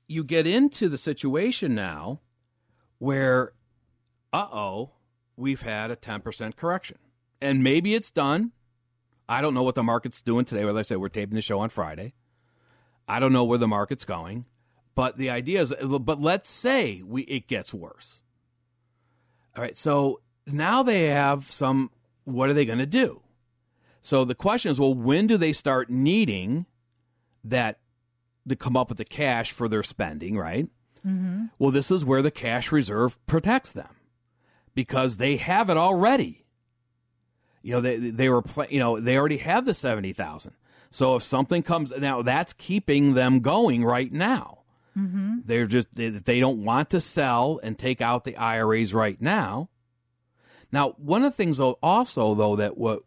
you 0.07 0.23
get 0.23 0.47
into 0.47 0.91
the 0.91 0.99
situation 0.99 1.75
now 1.75 2.21
where, 2.99 3.53
uh 4.35 4.49
oh, 4.53 4.91
we've 5.35 5.63
had 5.63 5.91
a 5.91 5.97
10% 5.97 6.57
correction. 6.57 6.99
And 7.41 7.65
maybe 7.65 7.95
it's 7.95 8.11
done. 8.11 8.53
I 9.31 9.41
don't 9.41 9.55
know 9.55 9.63
what 9.63 9.77
the 9.77 9.83
market's 9.83 10.21
doing 10.21 10.45
today. 10.45 10.69
As 10.69 10.77
I 10.77 10.83
say 10.83 10.97
we're 10.97 11.09
taping 11.09 11.37
the 11.37 11.43
show 11.43 11.61
on 11.61 11.71
Friday. 11.71 12.13
I 13.09 13.19
don't 13.21 13.33
know 13.33 13.45
where 13.45 13.59
the 13.59 13.67
market's 13.67 14.05
going. 14.05 14.45
But 14.95 15.17
the 15.17 15.31
idea 15.31 15.63
is, 15.63 15.73
but 15.81 16.21
let's 16.21 16.49
say 16.49 17.03
we 17.07 17.23
it 17.23 17.47
gets 17.47 17.73
worse. 17.73 18.21
All 19.57 19.63
right. 19.63 19.77
So 19.77 20.21
now 20.47 20.83
they 20.83 21.07
have 21.07 21.51
some, 21.51 21.91
what 22.25 22.51
are 22.51 22.55
they 22.55 22.65
going 22.65 22.79
to 22.81 22.87
do? 22.87 23.23
So 24.03 24.25
the 24.25 24.35
question 24.35 24.73
is, 24.73 24.81
well, 24.81 24.95
when 24.95 25.27
do 25.27 25.37
they 25.37 25.53
start 25.53 25.89
needing 25.89 26.67
that 27.45 27.79
to 28.49 28.57
come 28.57 28.77
up 28.77 28.89
with 28.89 28.99
the 28.99 29.05
cash 29.05 29.53
for 29.53 29.69
their 29.69 29.83
spending, 29.83 30.37
right? 30.37 30.69
Mm-hmm. 31.07 31.47
Well, 31.59 31.71
this 31.71 31.91
is 31.91 32.05
where 32.05 32.23
the 32.23 32.31
cash 32.31 32.73
reserve 32.73 33.25
protects 33.27 33.73
them 33.73 33.97
because 34.75 35.17
they 35.17 35.37
have 35.37 35.71
it 35.71 35.77
already. 35.77 36.45
You 37.63 37.73
know, 37.75 37.81
they 37.81 37.99
they 37.99 38.29
were 38.29 38.43
you 38.71 38.79
know 38.79 39.01
they 39.01 39.17
already 39.17 39.39
have 39.39 39.65
the 39.65 39.75
seventy 39.75 40.13
thousand. 40.13 40.55
So 40.91 41.17
if 41.17 41.23
something 41.23 41.63
comes 41.63 41.93
now, 41.97 42.23
that's 42.23 42.53
keeping 42.53 43.15
them 43.15 43.41
going 43.41 43.85
right 43.85 44.13
now. 44.13 44.59
Mm-hmm. 44.97 45.39
They're 45.45 45.67
just 45.67 45.95
they, 45.95 46.09
they 46.11 46.41
don't 46.41 46.65
want 46.65 46.91
to 46.91 47.01
sell 47.01 47.61
and 47.63 47.79
take 47.79 48.01
out 48.01 48.25
the 48.25 48.37
IRAs 48.37 48.93
right 48.95 49.21
now. 49.21 49.69
Now, 50.73 50.95
one 50.99 51.25
of 51.25 51.33
the 51.33 51.37
things 51.37 51.59
though, 51.59 51.79
also 51.83 52.35
though 52.35 52.57
that 52.57 52.77
what 52.77 53.01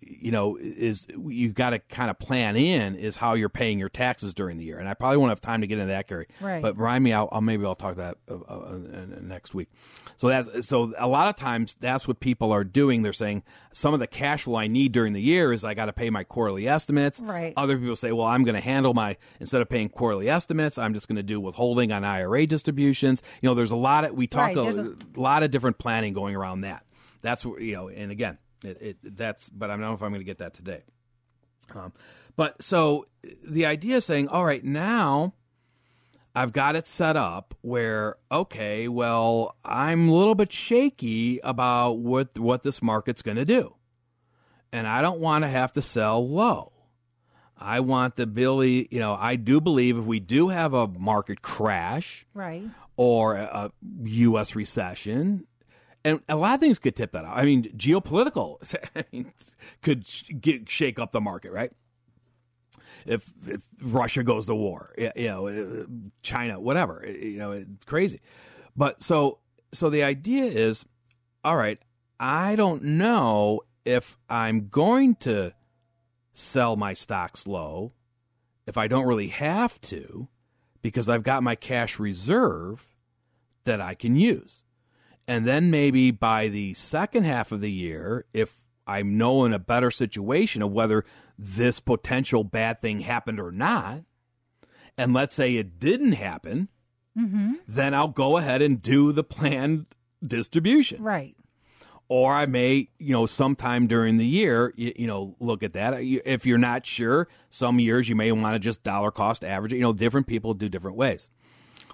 you 0.00 0.30
know, 0.30 0.56
is 0.56 1.06
you've 1.26 1.54
got 1.54 1.70
to 1.70 1.78
kind 1.78 2.10
of 2.10 2.18
plan 2.18 2.56
in 2.56 2.96
is 2.96 3.16
how 3.16 3.34
you're 3.34 3.48
paying 3.48 3.78
your 3.78 3.88
taxes 3.88 4.34
during 4.34 4.56
the 4.56 4.64
year. 4.64 4.78
And 4.78 4.88
I 4.88 4.94
probably 4.94 5.16
won't 5.18 5.30
have 5.30 5.40
time 5.40 5.60
to 5.60 5.66
get 5.66 5.78
into 5.78 5.92
that, 5.92 6.08
Carrie. 6.08 6.28
Right. 6.40 6.62
But 6.62 6.76
remind 6.78 7.04
me, 7.04 7.12
I'll, 7.12 7.28
I'll 7.32 7.40
maybe 7.40 7.64
I'll 7.64 7.74
talk 7.74 7.96
that 7.96 8.16
uh, 8.30 8.34
uh, 8.34 8.78
next 9.20 9.54
week. 9.54 9.68
So 10.16 10.28
that's 10.28 10.66
so 10.66 10.92
a 10.98 11.06
lot 11.08 11.28
of 11.28 11.36
times 11.36 11.76
that's 11.80 12.06
what 12.08 12.20
people 12.20 12.52
are 12.52 12.64
doing. 12.64 13.02
They're 13.02 13.12
saying 13.12 13.42
some 13.72 13.94
of 13.94 14.00
the 14.00 14.06
cash 14.06 14.44
flow 14.44 14.56
I 14.56 14.66
need 14.68 14.92
during 14.92 15.12
the 15.12 15.20
year 15.22 15.52
is 15.52 15.64
I 15.64 15.74
got 15.74 15.86
to 15.86 15.92
pay 15.92 16.10
my 16.10 16.24
quarterly 16.24 16.68
estimates. 16.68 17.20
Right. 17.20 17.52
Other 17.56 17.76
people 17.78 17.96
say, 17.96 18.12
well, 18.12 18.26
I'm 18.26 18.44
going 18.44 18.54
to 18.54 18.60
handle 18.60 18.94
my 18.94 19.16
instead 19.40 19.60
of 19.60 19.68
paying 19.68 19.88
quarterly 19.88 20.28
estimates, 20.28 20.78
I'm 20.78 20.94
just 20.94 21.08
going 21.08 21.16
to 21.16 21.22
do 21.22 21.40
withholding 21.40 21.92
on 21.92 22.04
IRA 22.04 22.46
distributions. 22.46 23.22
You 23.42 23.48
know, 23.48 23.54
there's 23.54 23.72
a 23.72 23.76
lot 23.76 24.04
of 24.04 24.12
we 24.14 24.26
talk 24.26 24.44
Right, 24.44 24.56
a, 24.56 24.60
a- 24.62 24.96
a 25.16 25.20
lot 25.20 25.42
of 25.42 25.50
different 25.50 25.78
planning 25.78 26.12
going 26.12 26.34
around 26.36 26.62
that. 26.62 26.84
That's 27.22 27.44
what 27.44 27.60
you 27.62 27.72
know, 27.74 27.88
and 27.88 28.10
again, 28.12 28.38
it, 28.64 28.78
it 28.80 29.16
that's. 29.16 29.48
But 29.48 29.70
I 29.70 29.74
don't 29.74 29.80
know 29.82 29.94
if 29.94 30.02
I'm 30.02 30.10
going 30.10 30.20
to 30.20 30.24
get 30.24 30.38
that 30.38 30.54
today. 30.54 30.82
Um, 31.74 31.92
but 32.36 32.62
so 32.62 33.06
the 33.46 33.66
idea 33.66 33.96
is 33.96 34.04
saying, 34.04 34.28
all 34.28 34.44
right, 34.44 34.62
now 34.64 35.34
I've 36.34 36.52
got 36.52 36.76
it 36.76 36.86
set 36.86 37.16
up 37.16 37.54
where 37.62 38.16
okay, 38.30 38.88
well, 38.88 39.56
I'm 39.64 40.08
a 40.08 40.14
little 40.14 40.34
bit 40.34 40.52
shaky 40.52 41.38
about 41.44 41.92
what 41.98 42.38
what 42.38 42.62
this 42.62 42.82
market's 42.82 43.22
going 43.22 43.36
to 43.36 43.44
do, 43.44 43.74
and 44.72 44.86
I 44.86 45.00
don't 45.02 45.20
want 45.20 45.44
to 45.44 45.48
have 45.48 45.72
to 45.74 45.82
sell 45.82 46.28
low. 46.28 46.72
I 47.56 47.80
want 47.80 48.16
the 48.16 48.26
Billy, 48.26 48.88
you 48.90 48.98
know, 48.98 49.14
I 49.14 49.36
do 49.36 49.60
believe 49.60 49.96
if 49.96 50.04
we 50.04 50.18
do 50.18 50.48
have 50.48 50.74
a 50.74 50.88
market 50.88 51.40
crash, 51.40 52.26
Right. 52.34 52.64
or 52.96 53.36
a 53.36 53.70
U.S. 54.02 54.56
recession. 54.56 55.46
And 56.04 56.20
a 56.28 56.36
lot 56.36 56.54
of 56.54 56.60
things 56.60 56.78
could 56.78 56.94
tip 56.94 57.12
that 57.12 57.24
out. 57.24 57.36
I 57.36 57.44
mean, 57.44 57.64
geopolitical 57.76 58.58
could 59.82 60.06
get, 60.40 60.68
shake 60.68 60.98
up 60.98 61.12
the 61.12 61.20
market, 61.20 61.50
right? 61.50 61.72
If, 63.06 63.32
if 63.46 63.62
Russia 63.80 64.22
goes 64.22 64.46
to 64.46 64.54
war, 64.54 64.94
you 64.98 65.28
know, 65.28 65.48
uh, 65.48 65.84
China, 66.22 66.60
whatever, 66.60 67.06
you 67.06 67.38
know, 67.38 67.52
it's 67.52 67.84
crazy. 67.86 68.20
But 68.76 69.02
so, 69.02 69.38
so 69.72 69.88
the 69.88 70.02
idea 70.02 70.44
is, 70.44 70.84
all 71.42 71.56
right, 71.56 71.78
I 72.20 72.56
don't 72.56 72.82
know 72.82 73.60
if 73.84 74.18
I'm 74.28 74.68
going 74.68 75.16
to 75.16 75.52
sell 76.32 76.76
my 76.76 76.94
stocks 76.94 77.46
low, 77.46 77.92
if 78.66 78.76
I 78.76 78.88
don't 78.88 79.06
really 79.06 79.28
have 79.28 79.80
to, 79.82 80.28
because 80.82 81.08
I've 81.08 81.22
got 81.22 81.42
my 81.42 81.54
cash 81.54 81.98
reserve 81.98 82.86
that 83.64 83.80
I 83.80 83.94
can 83.94 84.16
use. 84.16 84.63
And 85.26 85.46
then 85.46 85.70
maybe 85.70 86.10
by 86.10 86.48
the 86.48 86.74
second 86.74 87.24
half 87.24 87.50
of 87.50 87.60
the 87.60 87.70
year, 87.70 88.26
if 88.32 88.66
I'm 88.86 89.16
knowing 89.16 89.52
a 89.54 89.58
better 89.58 89.90
situation 89.90 90.60
of 90.62 90.70
whether 90.70 91.04
this 91.38 91.80
potential 91.80 92.44
bad 92.44 92.80
thing 92.80 93.00
happened 93.00 93.40
or 93.40 93.50
not, 93.50 94.02
and 94.98 95.14
let's 95.14 95.34
say 95.34 95.56
it 95.56 95.80
didn't 95.80 96.12
happen, 96.12 96.68
mm-hmm. 97.18 97.54
then 97.66 97.94
I'll 97.94 98.08
go 98.08 98.36
ahead 98.36 98.62
and 98.62 98.82
do 98.82 99.12
the 99.12 99.24
planned 99.24 99.86
distribution 100.24 101.02
Right. 101.02 101.34
or 102.08 102.34
I 102.34 102.46
may, 102.46 102.88
you 102.98 103.12
know, 103.12 103.26
sometime 103.26 103.86
during 103.86 104.16
the 104.16 104.26
year, 104.26 104.72
you, 104.76 104.92
you 104.96 105.06
know, 105.06 105.36
look 105.40 105.62
at 105.62 105.72
that. 105.72 105.94
If 105.98 106.46
you're 106.46 106.58
not 106.58 106.86
sure, 106.86 107.28
some 107.50 107.78
years 107.78 108.08
you 108.08 108.14
may 108.14 108.30
want 108.32 108.54
to 108.54 108.58
just 108.58 108.82
dollar 108.82 109.10
cost 109.10 109.44
average. 109.44 109.72
You 109.72 109.80
know, 109.80 109.92
different 109.92 110.26
people 110.26 110.54
do 110.54 110.68
different 110.68 110.96
ways. 110.96 111.28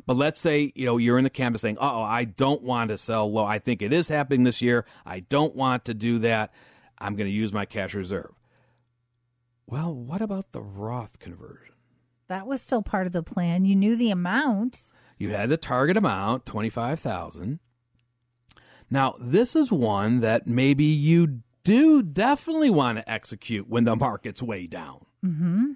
But 0.06 0.16
let's 0.16 0.40
say, 0.40 0.72
you 0.74 0.86
know, 0.86 0.96
you're 0.96 1.18
in 1.18 1.24
the 1.24 1.30
campus 1.30 1.62
saying, 1.62 1.78
uh 1.78 1.92
oh, 1.92 2.02
I 2.02 2.24
don't 2.24 2.62
want 2.62 2.90
to 2.90 2.98
sell 2.98 3.30
low. 3.30 3.44
I 3.44 3.58
think 3.58 3.82
it 3.82 3.92
is 3.92 4.08
happening 4.08 4.44
this 4.44 4.62
year. 4.62 4.84
I 5.04 5.20
don't 5.20 5.54
want 5.54 5.84
to 5.86 5.94
do 5.94 6.18
that. 6.20 6.52
I'm 6.98 7.16
going 7.16 7.28
to 7.28 7.34
use 7.34 7.52
my 7.52 7.64
cash 7.64 7.94
reserve. 7.94 8.32
Well, 9.66 9.94
what 9.94 10.20
about 10.20 10.50
the 10.50 10.62
Roth 10.62 11.18
conversion? 11.18 11.74
That 12.28 12.46
was 12.46 12.60
still 12.60 12.82
part 12.82 13.06
of 13.06 13.12
the 13.12 13.22
plan. 13.22 13.64
You 13.64 13.74
knew 13.74 13.96
the 13.96 14.10
amount. 14.10 14.92
You 15.18 15.30
had 15.30 15.48
the 15.48 15.56
target 15.56 15.96
amount, 15.96 16.46
25,000. 16.46 17.60
Now, 18.90 19.14
this 19.20 19.54
is 19.54 19.70
one 19.70 20.20
that 20.20 20.46
maybe 20.46 20.84
you 20.84 21.40
do 21.62 22.02
definitely 22.02 22.70
want 22.70 22.98
to 22.98 23.10
execute 23.10 23.68
when 23.68 23.84
the 23.84 23.94
market's 23.96 24.42
way 24.42 24.66
down. 24.66 25.04
Mm-hmm. 25.24 25.72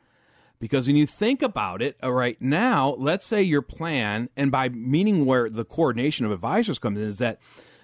Because 0.58 0.86
when 0.86 0.96
you 0.96 1.06
think 1.06 1.42
about 1.42 1.82
it, 1.82 1.96
all 2.02 2.12
right, 2.12 2.40
now, 2.40 2.94
let's 2.98 3.26
say 3.26 3.42
your 3.42 3.62
plan, 3.62 4.28
and 4.36 4.50
by 4.50 4.68
meaning 4.68 5.26
where 5.26 5.50
the 5.50 5.64
coordination 5.64 6.24
of 6.24 6.32
advisors 6.32 6.78
comes 6.78 6.98
in, 6.98 7.04
is 7.08 7.18
that 7.18 7.38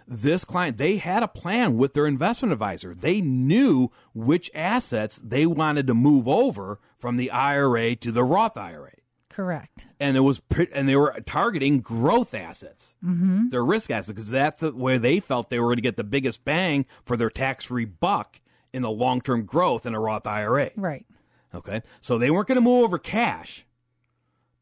this 0.06 0.44
client, 0.44 0.76
they 0.76 0.96
had 0.96 1.22
a 1.22 1.28
plan 1.28 1.76
with 1.76 1.94
their 1.94 2.06
investment 2.06 2.52
advisor. 2.52 2.94
They 2.94 3.20
knew 3.20 3.90
which 4.12 4.50
assets 4.54 5.20
they 5.22 5.46
wanted 5.46 5.86
to 5.86 5.94
move 5.94 6.26
over 6.26 6.80
from 6.98 7.16
the 7.16 7.30
IRA 7.30 7.94
to 7.96 8.10
the 8.10 8.24
Roth 8.24 8.56
IRA 8.56 8.92
Correct. 9.30 9.86
and 10.00 10.16
it 10.16 10.20
was 10.20 10.42
and 10.74 10.88
they 10.88 10.96
were 10.96 11.14
targeting 11.24 11.80
growth 11.80 12.34
assets, 12.34 12.96
mm-hmm. 13.02 13.46
their 13.50 13.64
risk 13.64 13.90
assets, 13.90 14.08
because 14.08 14.30
that's 14.30 14.62
where 14.62 14.98
they 14.98 15.20
felt 15.20 15.48
they 15.48 15.60
were 15.60 15.68
going 15.68 15.76
to 15.76 15.82
get 15.82 15.96
the 15.96 16.04
biggest 16.04 16.44
bang 16.44 16.84
for 17.04 17.16
their 17.16 17.30
tax-free 17.30 17.84
buck 17.84 18.40
in 18.72 18.82
the 18.82 18.90
long-term 18.90 19.44
growth 19.44 19.86
in 19.86 19.94
a 19.94 20.00
Roth 20.00 20.26
IRA. 20.26 20.70
Right. 20.76 21.06
Okay, 21.54 21.82
so 22.00 22.18
they 22.18 22.30
weren't 22.30 22.48
going 22.48 22.56
to 22.56 22.62
move 22.62 22.84
over 22.84 22.98
cash, 22.98 23.66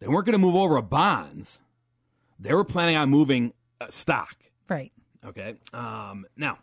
they 0.01 0.09
weren't 0.09 0.27
going 0.27 0.33
to 0.33 0.39
move 0.39 0.57
over 0.57 0.81
bonds, 0.83 1.61
they 2.39 2.55
were 2.55 2.65
planning 2.65 2.97
on 2.97 3.11
moving 3.11 3.53
uh, 3.81 3.89
stock. 3.89 4.37
Right. 4.69 4.93
Okay. 5.25 5.55
Um, 5.73 6.27
now, 6.37 6.59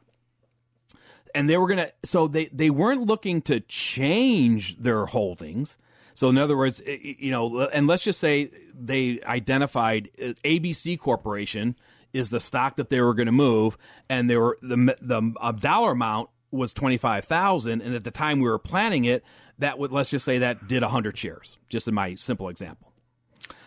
and 1.33 1.49
they 1.49 1.57
were 1.57 1.67
gonna. 1.67 1.89
So 2.03 2.27
they 2.27 2.45
they 2.47 2.69
weren't 2.69 3.01
looking 3.01 3.41
to 3.43 3.59
change 3.59 4.77
their 4.77 5.05
holdings. 5.05 5.77
So 6.13 6.29
in 6.29 6.37
other 6.37 6.55
words, 6.55 6.81
you 6.85 7.29
know, 7.29 7.67
and 7.67 7.87
let's 7.87 8.03
just 8.03 8.19
say 8.19 8.49
they 8.73 9.19
identified 9.25 10.09
uh, 10.17 10.33
ABC 10.45 10.97
Corporation 10.97 11.75
is 12.13 12.29
the 12.29 12.39
stock 12.39 12.77
that 12.77 12.89
they 12.89 13.01
were 13.01 13.13
going 13.13 13.25
to 13.25 13.33
move, 13.33 13.77
and 14.09 14.29
they 14.29 14.37
were 14.37 14.57
the 14.61 14.95
the 15.01 15.53
dollar 15.59 15.91
amount 15.91 16.29
was 16.51 16.73
twenty 16.73 16.97
five 16.97 17.25
thousand, 17.25 17.81
and 17.81 17.93
at 17.93 18.05
the 18.05 18.11
time 18.11 18.39
we 18.39 18.49
were 18.49 18.57
planning 18.57 19.03
it, 19.03 19.23
that 19.59 19.79
would 19.79 19.91
let's 19.91 20.09
just 20.09 20.25
say 20.25 20.39
that 20.39 20.67
did 20.67 20.83
hundred 20.83 21.17
shares, 21.17 21.57
just 21.69 21.87
in 21.87 21.93
my 21.93 22.15
simple 22.15 22.49
example. 22.49 22.91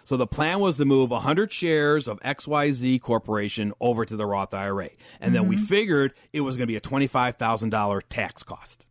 So 0.09 0.17
the 0.17 0.27
plan 0.27 0.61
was 0.61 0.79
to 0.79 0.87
move 0.87 1.11
100 1.11 1.53
shares 1.53 2.09
of 2.09 2.19
XYZ 2.21 2.99
Corporation 3.03 3.75
over 3.79 4.07
to 4.07 4.17
the 4.17 4.25
Roth 4.25 4.55
IRA. 4.55 4.89
And 5.21 5.35
then 5.35 5.49
we 5.49 5.57
mm-hmm. 5.57 5.67
figured 5.67 6.15
it 6.33 6.41
was 6.41 6.57
going 6.57 6.63
to 6.63 6.67
be 6.67 6.77
a 6.77 6.81
$25,000 6.81 8.01
tax 8.09 8.43
cost. 8.43 8.87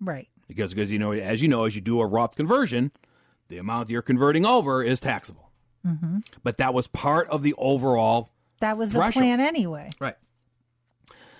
Right. 0.00 0.28
Because, 0.46 0.72
because, 0.72 0.92
you 0.92 1.00
know, 1.00 1.10
as 1.10 1.42
you 1.42 1.48
know, 1.48 1.64
as 1.64 1.74
you 1.74 1.80
do 1.80 2.00
a 2.00 2.06
Roth 2.06 2.36
conversion, 2.36 2.92
the 3.48 3.58
amount 3.58 3.90
you're 3.90 4.00
converting 4.00 4.46
over 4.46 4.80
is 4.80 5.00
taxable. 5.00 5.50
Mm-hmm. 5.84 6.18
But 6.44 6.58
that 6.58 6.72
was 6.72 6.86
part 6.86 7.28
of 7.30 7.42
the 7.42 7.54
overall 7.58 8.30
That 8.60 8.78
was 8.78 8.92
the 8.92 9.10
plan 9.10 9.40
anyway. 9.40 9.90
Right. 9.98 10.16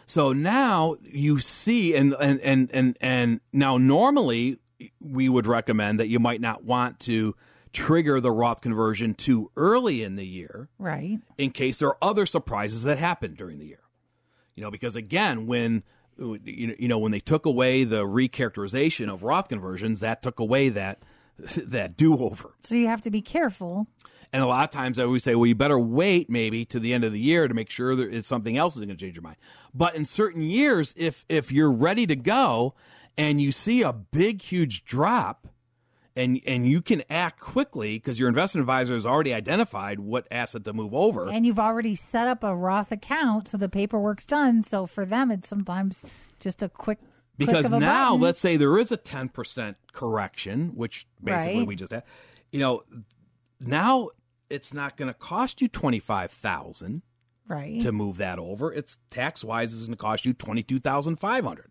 So 0.07 0.33
now 0.33 0.97
you 1.03 1.39
see, 1.39 1.95
and 1.95 2.15
and 2.15 2.41
and 2.41 2.69
and 2.73 2.99
and 3.01 3.41
now 3.53 3.79
normally 3.79 4.59
we 5.01 5.29
would 5.29 5.47
recommend 5.47 6.01
that 6.01 6.09
you 6.09 6.19
might 6.19 6.41
not 6.41 6.65
want 6.65 7.01
to 7.01 7.35
trigger 7.73 8.21
the 8.21 8.33
Roth 8.33 8.61
conversion 8.61 9.15
too 9.15 9.51
early 9.57 10.03
in 10.03 10.17
the 10.17 10.27
year 10.27 10.69
Right. 10.79 11.19
in 11.39 11.51
case 11.51 11.79
there 11.79 11.89
are 11.89 11.99
other 12.03 12.27
surprises 12.27 12.83
that 12.83 12.99
happen 12.99 13.35
during 13.35 13.59
the 13.59 13.67
year. 13.67 13.81
You 14.57 14.63
know, 14.65 14.71
because 14.71 14.97
again, 14.97 15.47
when 15.47 15.83
you 16.19 16.87
know, 16.89 16.99
when 16.99 17.13
they 17.13 17.21
took 17.21 17.47
away 17.47 17.85
the 17.85 18.03
recharacterization 18.05 19.09
of 19.13 19.23
Roth 19.23 19.49
conversions, 19.49 20.01
that 20.01 20.23
took 20.23 20.39
away 20.39 20.69
that 20.71 21.03
that 21.57 21.97
do 21.97 22.19
over. 22.19 22.55
So 22.65 22.75
you 22.75 22.89
have 22.89 23.01
to 23.03 23.11
be 23.11 23.23
careful. 23.23 23.87
And 24.33 24.43
a 24.43 24.47
lot 24.47 24.63
of 24.65 24.71
times 24.71 24.99
I 24.99 25.05
always 25.05 25.25
say, 25.25 25.35
well, 25.35 25.47
you 25.47 25.55
better 25.57 25.79
wait 25.79 26.31
maybe 26.31 26.65
to 26.67 26.79
the 26.79 26.93
end 26.93 27.03
of 27.05 27.13
the 27.13 27.19
year 27.19 27.49
to 27.49 27.55
make 27.55 27.69
sure 27.71 27.97
there 27.97 28.09
is 28.09 28.27
something 28.29 28.57
else 28.57 28.77
is 28.77 28.85
going 28.85 28.97
to 28.97 29.03
change 29.05 29.17
your 29.17 29.23
mind. 29.23 29.37
But 29.75 29.95
in 29.97 30.05
certain 30.05 30.43
years, 30.43 30.93
if 30.97 31.25
if 31.29 31.51
you're 31.51 31.73
ready 31.73 32.07
to 32.07 32.15
go 32.17 32.75
and 33.17 33.41
you 33.41 33.53
see 33.53 33.83
a 33.83 33.93
big, 33.93 34.43
huge 34.43 34.85
drop, 34.85 35.47
and 36.17 36.41
and 36.47 36.67
you 36.67 36.83
can 36.83 37.03
act 37.11 37.41
quickly 37.41 37.97
because 37.97 38.19
your 38.19 38.29
investment 38.29 38.63
advisor 38.63 38.95
has 38.95 39.07
already 39.07 39.33
identified 39.35 40.01
what 40.01 40.27
asset 40.31 40.65
to 40.65 40.73
move 40.73 40.95
over. 40.95 41.29
And 41.29 41.47
you've 41.47 41.59
already 41.59 41.95
set 41.95 42.27
up 42.29 42.43
a 42.43 42.55
Roth 42.55 42.91
account, 42.93 43.49
so 43.49 43.57
the 43.57 43.69
paperwork's 43.69 44.27
done. 44.27 44.63
So 44.65 44.87
for 44.87 45.05
them, 45.05 45.31
it's 45.31 45.49
sometimes 45.49 46.05
just 46.39 46.63
a 46.63 46.69
quick. 46.69 46.99
because 47.39 47.67
a 47.73 47.79
now 47.79 48.11
button. 48.11 48.21
let's 48.23 48.39
say 48.41 48.57
there 48.57 48.77
is 48.79 48.91
a 48.93 48.97
10% 48.99 49.75
correction 49.93 50.73
which 50.75 51.07
basically 51.23 51.59
Right. 51.61 51.67
we 51.69 51.77
just 51.77 51.93
had 51.93 52.03
you 52.53 52.61
know 52.61 52.83
now 53.61 54.09
it's 54.51 54.75
not 54.75 54.97
going 54.97 55.09
to 55.09 55.15
cost 55.15 55.61
you 55.63 55.69
25000 55.69 57.03
right. 57.49 57.81
to 57.81 57.93
move 57.93 58.17
that 58.19 58.39
over 58.39 58.73
it's 58.73 58.97
tax 59.11 59.43
wise 59.45 59.73
is 59.73 59.83
going 59.87 59.97
to 59.97 60.01
cost 60.03 60.25
you 60.25 60.33
22500 60.35 61.71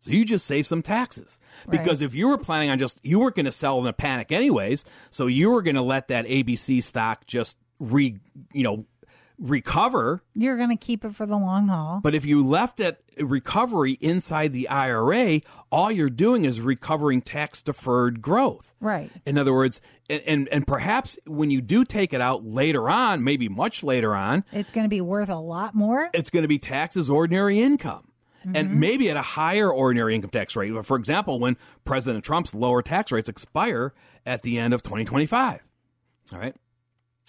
so 0.00 0.10
you 0.10 0.24
just 0.24 0.44
save 0.46 0.66
some 0.66 0.82
taxes 0.82 1.38
because 1.70 2.00
Right. 2.00 2.06
if 2.06 2.14
you 2.14 2.28
were 2.28 2.38
planning 2.38 2.70
on 2.70 2.78
just 2.78 2.98
you 3.02 3.20
weren't 3.20 3.36
going 3.36 3.46
to 3.46 3.52
sell 3.52 3.78
in 3.80 3.86
a 3.86 3.92
panic 3.92 4.32
anyways 4.32 4.84
so 5.10 5.26
you 5.26 5.50
were 5.50 5.62
going 5.62 5.76
to 5.76 5.82
let 5.82 6.08
that 6.08 6.26
abc 6.26 6.82
stock 6.82 7.26
just 7.26 7.56
re 7.78 8.18
you 8.52 8.62
know 8.62 8.86
recover. 9.38 10.22
You're 10.34 10.58
going 10.58 10.68
to 10.68 10.76
keep 10.76 11.02
it 11.04 11.14
for 11.14 11.24
the 11.24 11.36
long 11.36 11.68
haul. 11.68 12.00
But 12.02 12.14
if 12.14 12.26
you 12.26 12.46
left 12.46 12.76
that 12.76 13.00
recovery 13.18 13.92
inside 14.00 14.52
the 14.52 14.68
IRA, 14.68 15.40
all 15.72 15.90
you're 15.90 16.10
doing 16.10 16.44
is 16.44 16.60
recovering 16.60 17.22
tax 17.22 17.62
deferred 17.62 18.20
growth. 18.20 18.74
Right. 18.80 19.10
In 19.24 19.38
other 19.38 19.52
words, 19.54 19.80
and, 20.08 20.22
and, 20.26 20.48
and 20.48 20.66
perhaps 20.66 21.18
when 21.26 21.50
you 21.50 21.60
do 21.62 21.84
take 21.86 22.12
it 22.12 22.20
out 22.20 22.44
later 22.44 22.90
on, 22.90 23.24
maybe 23.24 23.48
much 23.48 23.82
later 23.82 24.14
on, 24.14 24.44
It's 24.52 24.72
going 24.72 24.84
to 24.84 24.90
be 24.90 25.00
worth 25.00 25.30
a 25.30 25.36
lot 25.40 25.74
more. 25.74 26.10
it's 26.12 26.28
going 26.30 26.42
to 26.42 26.48
be 26.48 26.58
taxes 26.58 27.08
ordinary 27.08 27.60
income. 27.60 28.08
And 28.42 28.54
mm-hmm. 28.54 28.80
maybe 28.80 29.10
at 29.10 29.16
a 29.16 29.22
higher 29.22 29.70
ordinary 29.70 30.14
income 30.14 30.30
tax 30.30 30.56
rate. 30.56 30.72
For 30.84 30.96
example, 30.96 31.38
when 31.38 31.56
President 31.84 32.24
Trump's 32.24 32.54
lower 32.54 32.82
tax 32.82 33.12
rates 33.12 33.28
expire 33.28 33.92
at 34.24 34.42
the 34.42 34.58
end 34.58 34.74
of 34.74 34.82
2025. 34.82 35.60
All 36.32 36.38
right. 36.38 36.54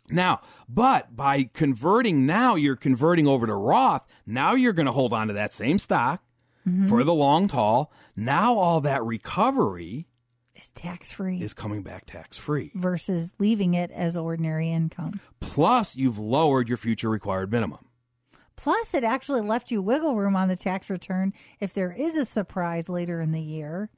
Now, 0.09 0.41
but 0.67 1.15
by 1.15 1.49
converting 1.53 2.25
now, 2.25 2.55
you're 2.55 2.75
converting 2.75 3.27
over 3.27 3.47
to 3.47 3.55
Roth. 3.55 4.05
Now 4.25 4.55
you're 4.55 4.73
going 4.73 4.85
to 4.85 4.91
hold 4.91 5.13
on 5.13 5.27
to 5.27 5.33
that 5.33 5.53
same 5.53 5.79
stock 5.79 6.21
mm-hmm. 6.67 6.87
for 6.87 7.03
the 7.03 7.13
long 7.13 7.47
haul. 7.49 7.91
Now 8.15 8.55
all 8.55 8.81
that 8.81 9.03
recovery 9.03 10.07
is 10.55 10.69
tax 10.71 11.11
free 11.11 11.41
is 11.41 11.53
coming 11.53 11.81
back 11.81 12.05
tax 12.05 12.37
free. 12.37 12.71
versus 12.75 13.31
leaving 13.39 13.73
it 13.73 13.89
as 13.91 14.17
ordinary 14.17 14.69
income. 14.69 15.19
Plus, 15.39 15.95
you've 15.95 16.19
lowered 16.19 16.67
your 16.67 16.77
future 16.77 17.09
required 17.09 17.51
minimum. 17.51 17.85
Plus, 18.55 18.93
it 18.93 19.03
actually 19.03 19.41
left 19.41 19.71
you 19.71 19.81
wiggle 19.81 20.15
room 20.15 20.35
on 20.35 20.47
the 20.47 20.55
tax 20.55 20.89
return 20.89 21.33
if 21.59 21.73
there 21.73 21.91
is 21.91 22.15
a 22.17 22.25
surprise 22.25 22.89
later 22.89 23.19
in 23.21 23.31
the 23.31 23.41
year, 23.41 23.89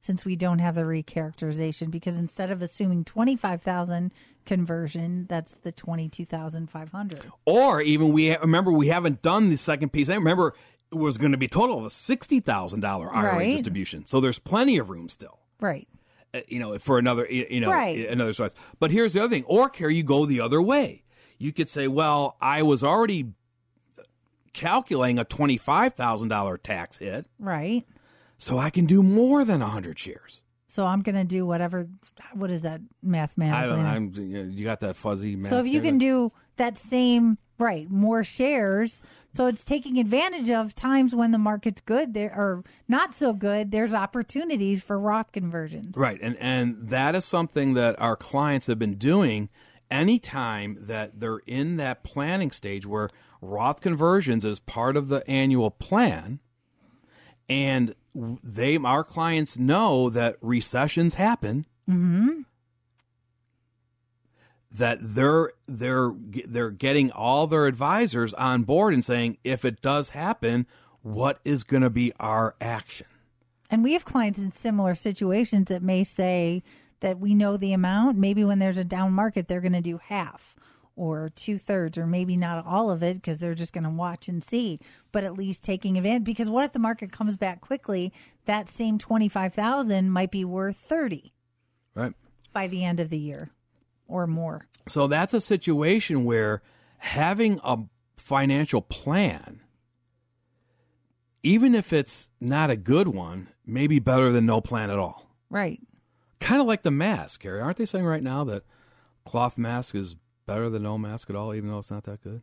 since 0.00 0.24
we 0.24 0.36
don't 0.36 0.58
have 0.58 0.74
the 0.74 0.82
recharacterization. 0.82 1.90
Because 1.90 2.18
instead 2.18 2.50
of 2.50 2.60
assuming 2.60 3.04
twenty 3.04 3.36
five 3.36 3.62
thousand 3.62 4.12
conversion, 4.44 5.26
that's 5.28 5.54
the 5.54 5.72
twenty 5.72 6.08
two 6.08 6.24
thousand 6.24 6.70
five 6.70 6.90
hundred. 6.90 7.22
Or 7.46 7.80
even 7.80 8.12
we 8.12 8.36
remember 8.36 8.72
we 8.72 8.88
haven't 8.88 9.22
done 9.22 9.48
the 9.48 9.56
second 9.56 9.90
piece. 9.92 10.10
I 10.10 10.14
remember 10.14 10.54
it 10.92 10.96
was 10.96 11.16
going 11.18 11.32
to 11.32 11.38
be 11.38 11.48
total 11.48 11.78
of 11.78 11.84
a 11.86 11.90
sixty 11.90 12.40
thousand 12.40 12.80
dollar 12.80 13.12
IRA 13.14 13.36
Right. 13.36 13.52
distribution. 13.52 14.04
So 14.06 14.20
there's 14.20 14.38
plenty 14.38 14.76
of 14.78 14.90
room 14.90 15.08
still. 15.08 15.38
Right. 15.60 15.88
uh, 16.34 16.40
you 16.48 16.58
know, 16.58 16.78
for 16.78 16.98
another, 16.98 17.26
you 17.30 17.60
know, 17.60 17.70
Right. 17.70 18.06
another 18.08 18.32
size. 18.34 18.54
But 18.80 18.90
here's 18.90 19.14
the 19.14 19.20
other 19.20 19.30
thing: 19.30 19.44
or 19.46 19.70
care 19.70 19.88
you 19.88 20.02
go 20.02 20.26
the 20.26 20.40
other 20.40 20.60
way. 20.60 21.04
You 21.38 21.52
could 21.52 21.68
say, 21.68 21.88
well, 21.88 22.36
I 22.40 22.62
was 22.62 22.84
already 22.84 23.32
calculating 24.54 25.18
a 25.18 25.24
twenty 25.24 25.58
five 25.58 25.92
thousand 25.92 26.28
dollar 26.28 26.56
tax 26.56 26.96
hit, 26.98 27.26
Right. 27.38 27.84
so 28.38 28.58
I 28.58 28.70
can 28.70 28.86
do 28.86 29.02
more 29.02 29.44
than 29.44 29.60
hundred 29.60 29.98
shares. 29.98 30.42
So 30.68 30.86
I'm 30.86 31.02
going 31.02 31.14
to 31.14 31.24
do 31.24 31.46
whatever. 31.46 31.86
What 32.32 32.50
is 32.50 32.62
that 32.62 32.80
mathematically? 33.02 33.80
I 33.80 33.94
don't. 33.94 34.16
I'm. 34.16 34.50
You 34.50 34.64
got 34.64 34.80
that 34.80 34.96
fuzzy 34.96 35.36
math. 35.36 35.50
So 35.50 35.60
if 35.60 35.66
you 35.66 35.80
can 35.80 35.98
do 35.98 36.32
that 36.56 36.78
same 36.78 37.38
right, 37.58 37.88
more 37.88 38.24
shares, 38.24 39.04
so 39.32 39.46
it's 39.46 39.62
taking 39.62 39.98
advantage 39.98 40.50
of 40.50 40.74
times 40.74 41.14
when 41.14 41.30
the 41.30 41.38
market's 41.38 41.80
good 41.80 42.12
there 42.12 42.32
or 42.36 42.64
not 42.88 43.14
so 43.14 43.32
good. 43.32 43.70
There's 43.70 43.94
opportunities 43.94 44.82
for 44.82 44.98
Roth 44.98 45.30
conversions. 45.30 45.96
Right, 45.96 46.18
and 46.20 46.36
and 46.38 46.88
that 46.88 47.14
is 47.14 47.24
something 47.24 47.74
that 47.74 48.00
our 48.00 48.16
clients 48.16 48.66
have 48.66 48.78
been 48.80 48.96
doing 48.96 49.50
anytime 49.92 50.76
that 50.80 51.20
they're 51.20 51.40
in 51.46 51.76
that 51.76 52.02
planning 52.02 52.50
stage 52.50 52.84
where 52.84 53.08
Roth 53.44 53.80
conversions 53.80 54.44
as 54.44 54.58
part 54.60 54.96
of 54.96 55.08
the 55.08 55.28
annual 55.28 55.70
plan, 55.70 56.40
and 57.48 57.94
they 58.14 58.76
our 58.76 59.04
clients 59.04 59.58
know 59.58 60.08
that 60.10 60.36
recessions 60.40 61.14
happen. 61.14 61.66
Mm-hmm. 61.88 62.40
That 64.70 64.98
they're 65.00 65.52
they're 65.68 66.12
they're 66.46 66.70
getting 66.70 67.12
all 67.12 67.46
their 67.46 67.66
advisors 67.66 68.34
on 68.34 68.62
board 68.62 68.94
and 68.94 69.04
saying 69.04 69.38
if 69.44 69.64
it 69.64 69.80
does 69.80 70.10
happen, 70.10 70.66
what 71.02 71.38
is 71.44 71.62
going 71.62 71.82
to 71.82 71.90
be 71.90 72.12
our 72.18 72.56
action? 72.60 73.06
And 73.70 73.84
we 73.84 73.92
have 73.92 74.04
clients 74.04 74.38
in 74.38 74.52
similar 74.52 74.94
situations 74.94 75.68
that 75.68 75.82
may 75.82 76.02
say 76.02 76.62
that 77.00 77.18
we 77.18 77.34
know 77.34 77.56
the 77.56 77.72
amount. 77.72 78.18
Maybe 78.18 78.44
when 78.44 78.58
there's 78.58 78.78
a 78.78 78.84
down 78.84 79.12
market, 79.12 79.46
they're 79.46 79.60
going 79.60 79.72
to 79.72 79.80
do 79.80 79.98
half 79.98 80.56
or 80.96 81.30
two 81.34 81.58
thirds, 81.58 81.98
or 81.98 82.06
maybe 82.06 82.36
not 82.36 82.64
all 82.66 82.90
of 82.90 83.02
it 83.02 83.14
because 83.14 83.40
they're 83.40 83.54
just 83.54 83.72
going 83.72 83.84
to 83.84 83.90
watch 83.90 84.28
and 84.28 84.42
see. 84.44 84.78
But 85.12 85.24
at 85.24 85.34
least 85.34 85.64
taking 85.64 85.96
advantage. 85.96 86.24
Because 86.24 86.48
what 86.48 86.64
if 86.64 86.72
the 86.72 86.78
market 86.78 87.10
comes 87.12 87.36
back 87.36 87.60
quickly? 87.60 88.12
That 88.46 88.68
same 88.68 88.98
twenty 88.98 89.28
five 89.28 89.54
thousand 89.54 90.10
might 90.10 90.30
be 90.30 90.44
worth 90.44 90.76
thirty 90.76 91.32
Right. 91.94 92.12
by 92.52 92.66
the 92.68 92.84
end 92.84 93.00
of 93.00 93.10
the 93.10 93.18
year, 93.18 93.50
or 94.06 94.26
more. 94.26 94.66
So 94.88 95.06
that's 95.06 95.34
a 95.34 95.40
situation 95.40 96.24
where 96.24 96.62
having 96.98 97.60
a 97.64 97.78
financial 98.16 98.80
plan, 98.82 99.60
even 101.42 101.74
if 101.74 101.92
it's 101.92 102.30
not 102.40 102.70
a 102.70 102.76
good 102.76 103.08
one, 103.08 103.48
may 103.66 103.86
be 103.86 103.98
better 103.98 104.30
than 104.32 104.46
no 104.46 104.60
plan 104.60 104.90
at 104.90 104.98
all. 104.98 105.30
Right. 105.50 105.80
Kind 106.40 106.60
of 106.60 106.66
like 106.66 106.82
the 106.82 106.90
mask, 106.90 107.40
Carrie. 107.42 107.60
Aren't 107.60 107.76
they 107.78 107.86
saying 107.86 108.04
right 108.04 108.22
now 108.22 108.44
that 108.44 108.64
cloth 109.24 109.56
mask 109.56 109.94
is 109.94 110.16
better 110.46 110.68
than 110.70 110.82
no 110.82 110.98
mask 110.98 111.30
at 111.30 111.36
all, 111.36 111.54
even 111.54 111.70
though 111.70 111.78
it's 111.78 111.90
not 111.90 112.04
that 112.04 112.22
good? 112.22 112.42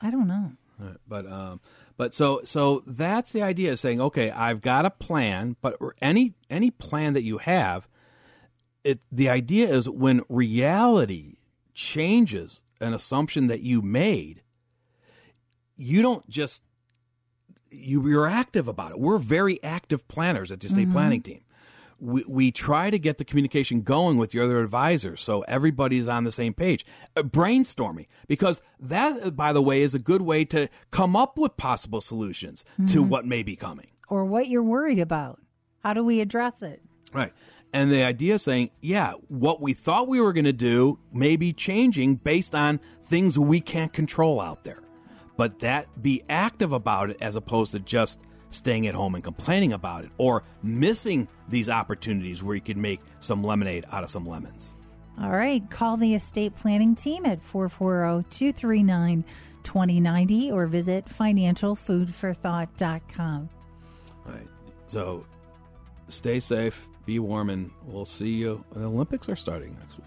I 0.00 0.10
don't 0.10 0.28
know. 0.28 0.52
Right. 0.78 0.96
But 1.08 1.26
um, 1.26 1.60
but 1.96 2.14
so 2.14 2.40
so 2.44 2.82
that's 2.86 3.32
the 3.32 3.42
idea 3.42 3.72
of 3.72 3.80
saying, 3.80 4.00
okay, 4.00 4.30
I've 4.30 4.60
got 4.60 4.86
a 4.86 4.90
plan, 4.90 5.56
but 5.60 5.76
any 6.00 6.34
any 6.48 6.70
plan 6.70 7.14
that 7.14 7.22
you 7.22 7.38
have, 7.38 7.88
it 8.84 9.00
the 9.10 9.28
idea 9.28 9.68
is 9.68 9.88
when 9.88 10.22
reality 10.28 11.38
changes 11.74 12.62
an 12.80 12.94
assumption 12.94 13.48
that 13.48 13.60
you 13.60 13.82
made, 13.82 14.42
you 15.76 16.00
don't 16.00 16.28
just 16.28 16.62
you 17.70 18.06
you're 18.08 18.28
active 18.28 18.68
about 18.68 18.92
it. 18.92 19.00
We're 19.00 19.18
very 19.18 19.60
active 19.64 20.06
planners 20.06 20.52
at 20.52 20.60
the 20.60 20.68
estate 20.68 20.90
planning 20.90 21.22
team. 21.22 21.40
We, 22.00 22.24
we 22.28 22.52
try 22.52 22.90
to 22.90 22.98
get 22.98 23.18
the 23.18 23.24
communication 23.24 23.82
going 23.82 24.18
with 24.18 24.32
your 24.32 24.44
other 24.44 24.60
advisors 24.60 25.20
so 25.20 25.42
everybody's 25.42 26.06
on 26.06 26.24
the 26.24 26.30
same 26.30 26.54
page. 26.54 26.86
Uh, 27.16 27.22
brainstorming, 27.22 28.06
because 28.28 28.60
that, 28.78 29.22
uh, 29.22 29.30
by 29.30 29.52
the 29.52 29.62
way, 29.62 29.82
is 29.82 29.94
a 29.94 29.98
good 29.98 30.22
way 30.22 30.44
to 30.46 30.68
come 30.92 31.16
up 31.16 31.36
with 31.36 31.56
possible 31.56 32.00
solutions 32.00 32.64
to 32.86 33.02
what 33.02 33.26
may 33.26 33.42
be 33.42 33.56
coming. 33.56 33.88
Or 34.08 34.24
what 34.24 34.48
you're 34.48 34.62
worried 34.62 35.00
about. 35.00 35.40
How 35.82 35.92
do 35.92 36.04
we 36.04 36.20
address 36.20 36.62
it? 36.62 36.82
Right. 37.12 37.32
And 37.72 37.90
the 37.90 38.04
idea 38.04 38.34
is 38.34 38.42
saying, 38.42 38.70
yeah, 38.80 39.12
what 39.28 39.60
we 39.60 39.72
thought 39.72 40.08
we 40.08 40.20
were 40.20 40.32
going 40.32 40.44
to 40.44 40.52
do 40.52 40.98
may 41.12 41.36
be 41.36 41.52
changing 41.52 42.16
based 42.16 42.54
on 42.54 42.80
things 43.02 43.38
we 43.38 43.60
can't 43.60 43.92
control 43.92 44.40
out 44.40 44.64
there. 44.64 44.82
But 45.36 45.60
that 45.60 46.02
be 46.02 46.22
active 46.28 46.72
about 46.72 47.10
it 47.10 47.18
as 47.20 47.36
opposed 47.36 47.72
to 47.72 47.80
just 47.80 48.18
staying 48.50 48.86
at 48.86 48.94
home 48.94 49.14
and 49.14 49.24
complaining 49.24 49.72
about 49.72 50.04
it 50.04 50.10
or 50.16 50.44
missing 50.62 51.28
these 51.48 51.68
opportunities 51.68 52.42
where 52.42 52.54
you 52.54 52.60
could 52.60 52.76
make 52.76 53.00
some 53.20 53.44
lemonade 53.44 53.86
out 53.90 54.04
of 54.04 54.10
some 54.10 54.26
lemons. 54.26 54.74
All 55.20 55.30
right. 55.30 55.68
Call 55.70 55.96
the 55.96 56.14
estate 56.14 56.54
planning 56.54 56.94
team 56.94 57.26
at 57.26 57.42
440 57.42 58.28
239 58.30 59.24
2090 59.64 60.52
or 60.52 60.66
visit 60.66 61.06
financialfoodforthought.com. 61.06 63.48
All 64.26 64.32
right. 64.32 64.46
So 64.86 65.26
stay 66.08 66.40
safe, 66.40 66.86
be 67.04 67.18
warm, 67.18 67.50
and 67.50 67.70
we'll 67.84 68.04
see 68.04 68.30
you. 68.30 68.64
The 68.72 68.84
Olympics 68.84 69.28
are 69.28 69.36
starting 69.36 69.76
next 69.80 69.98
week. 69.98 70.06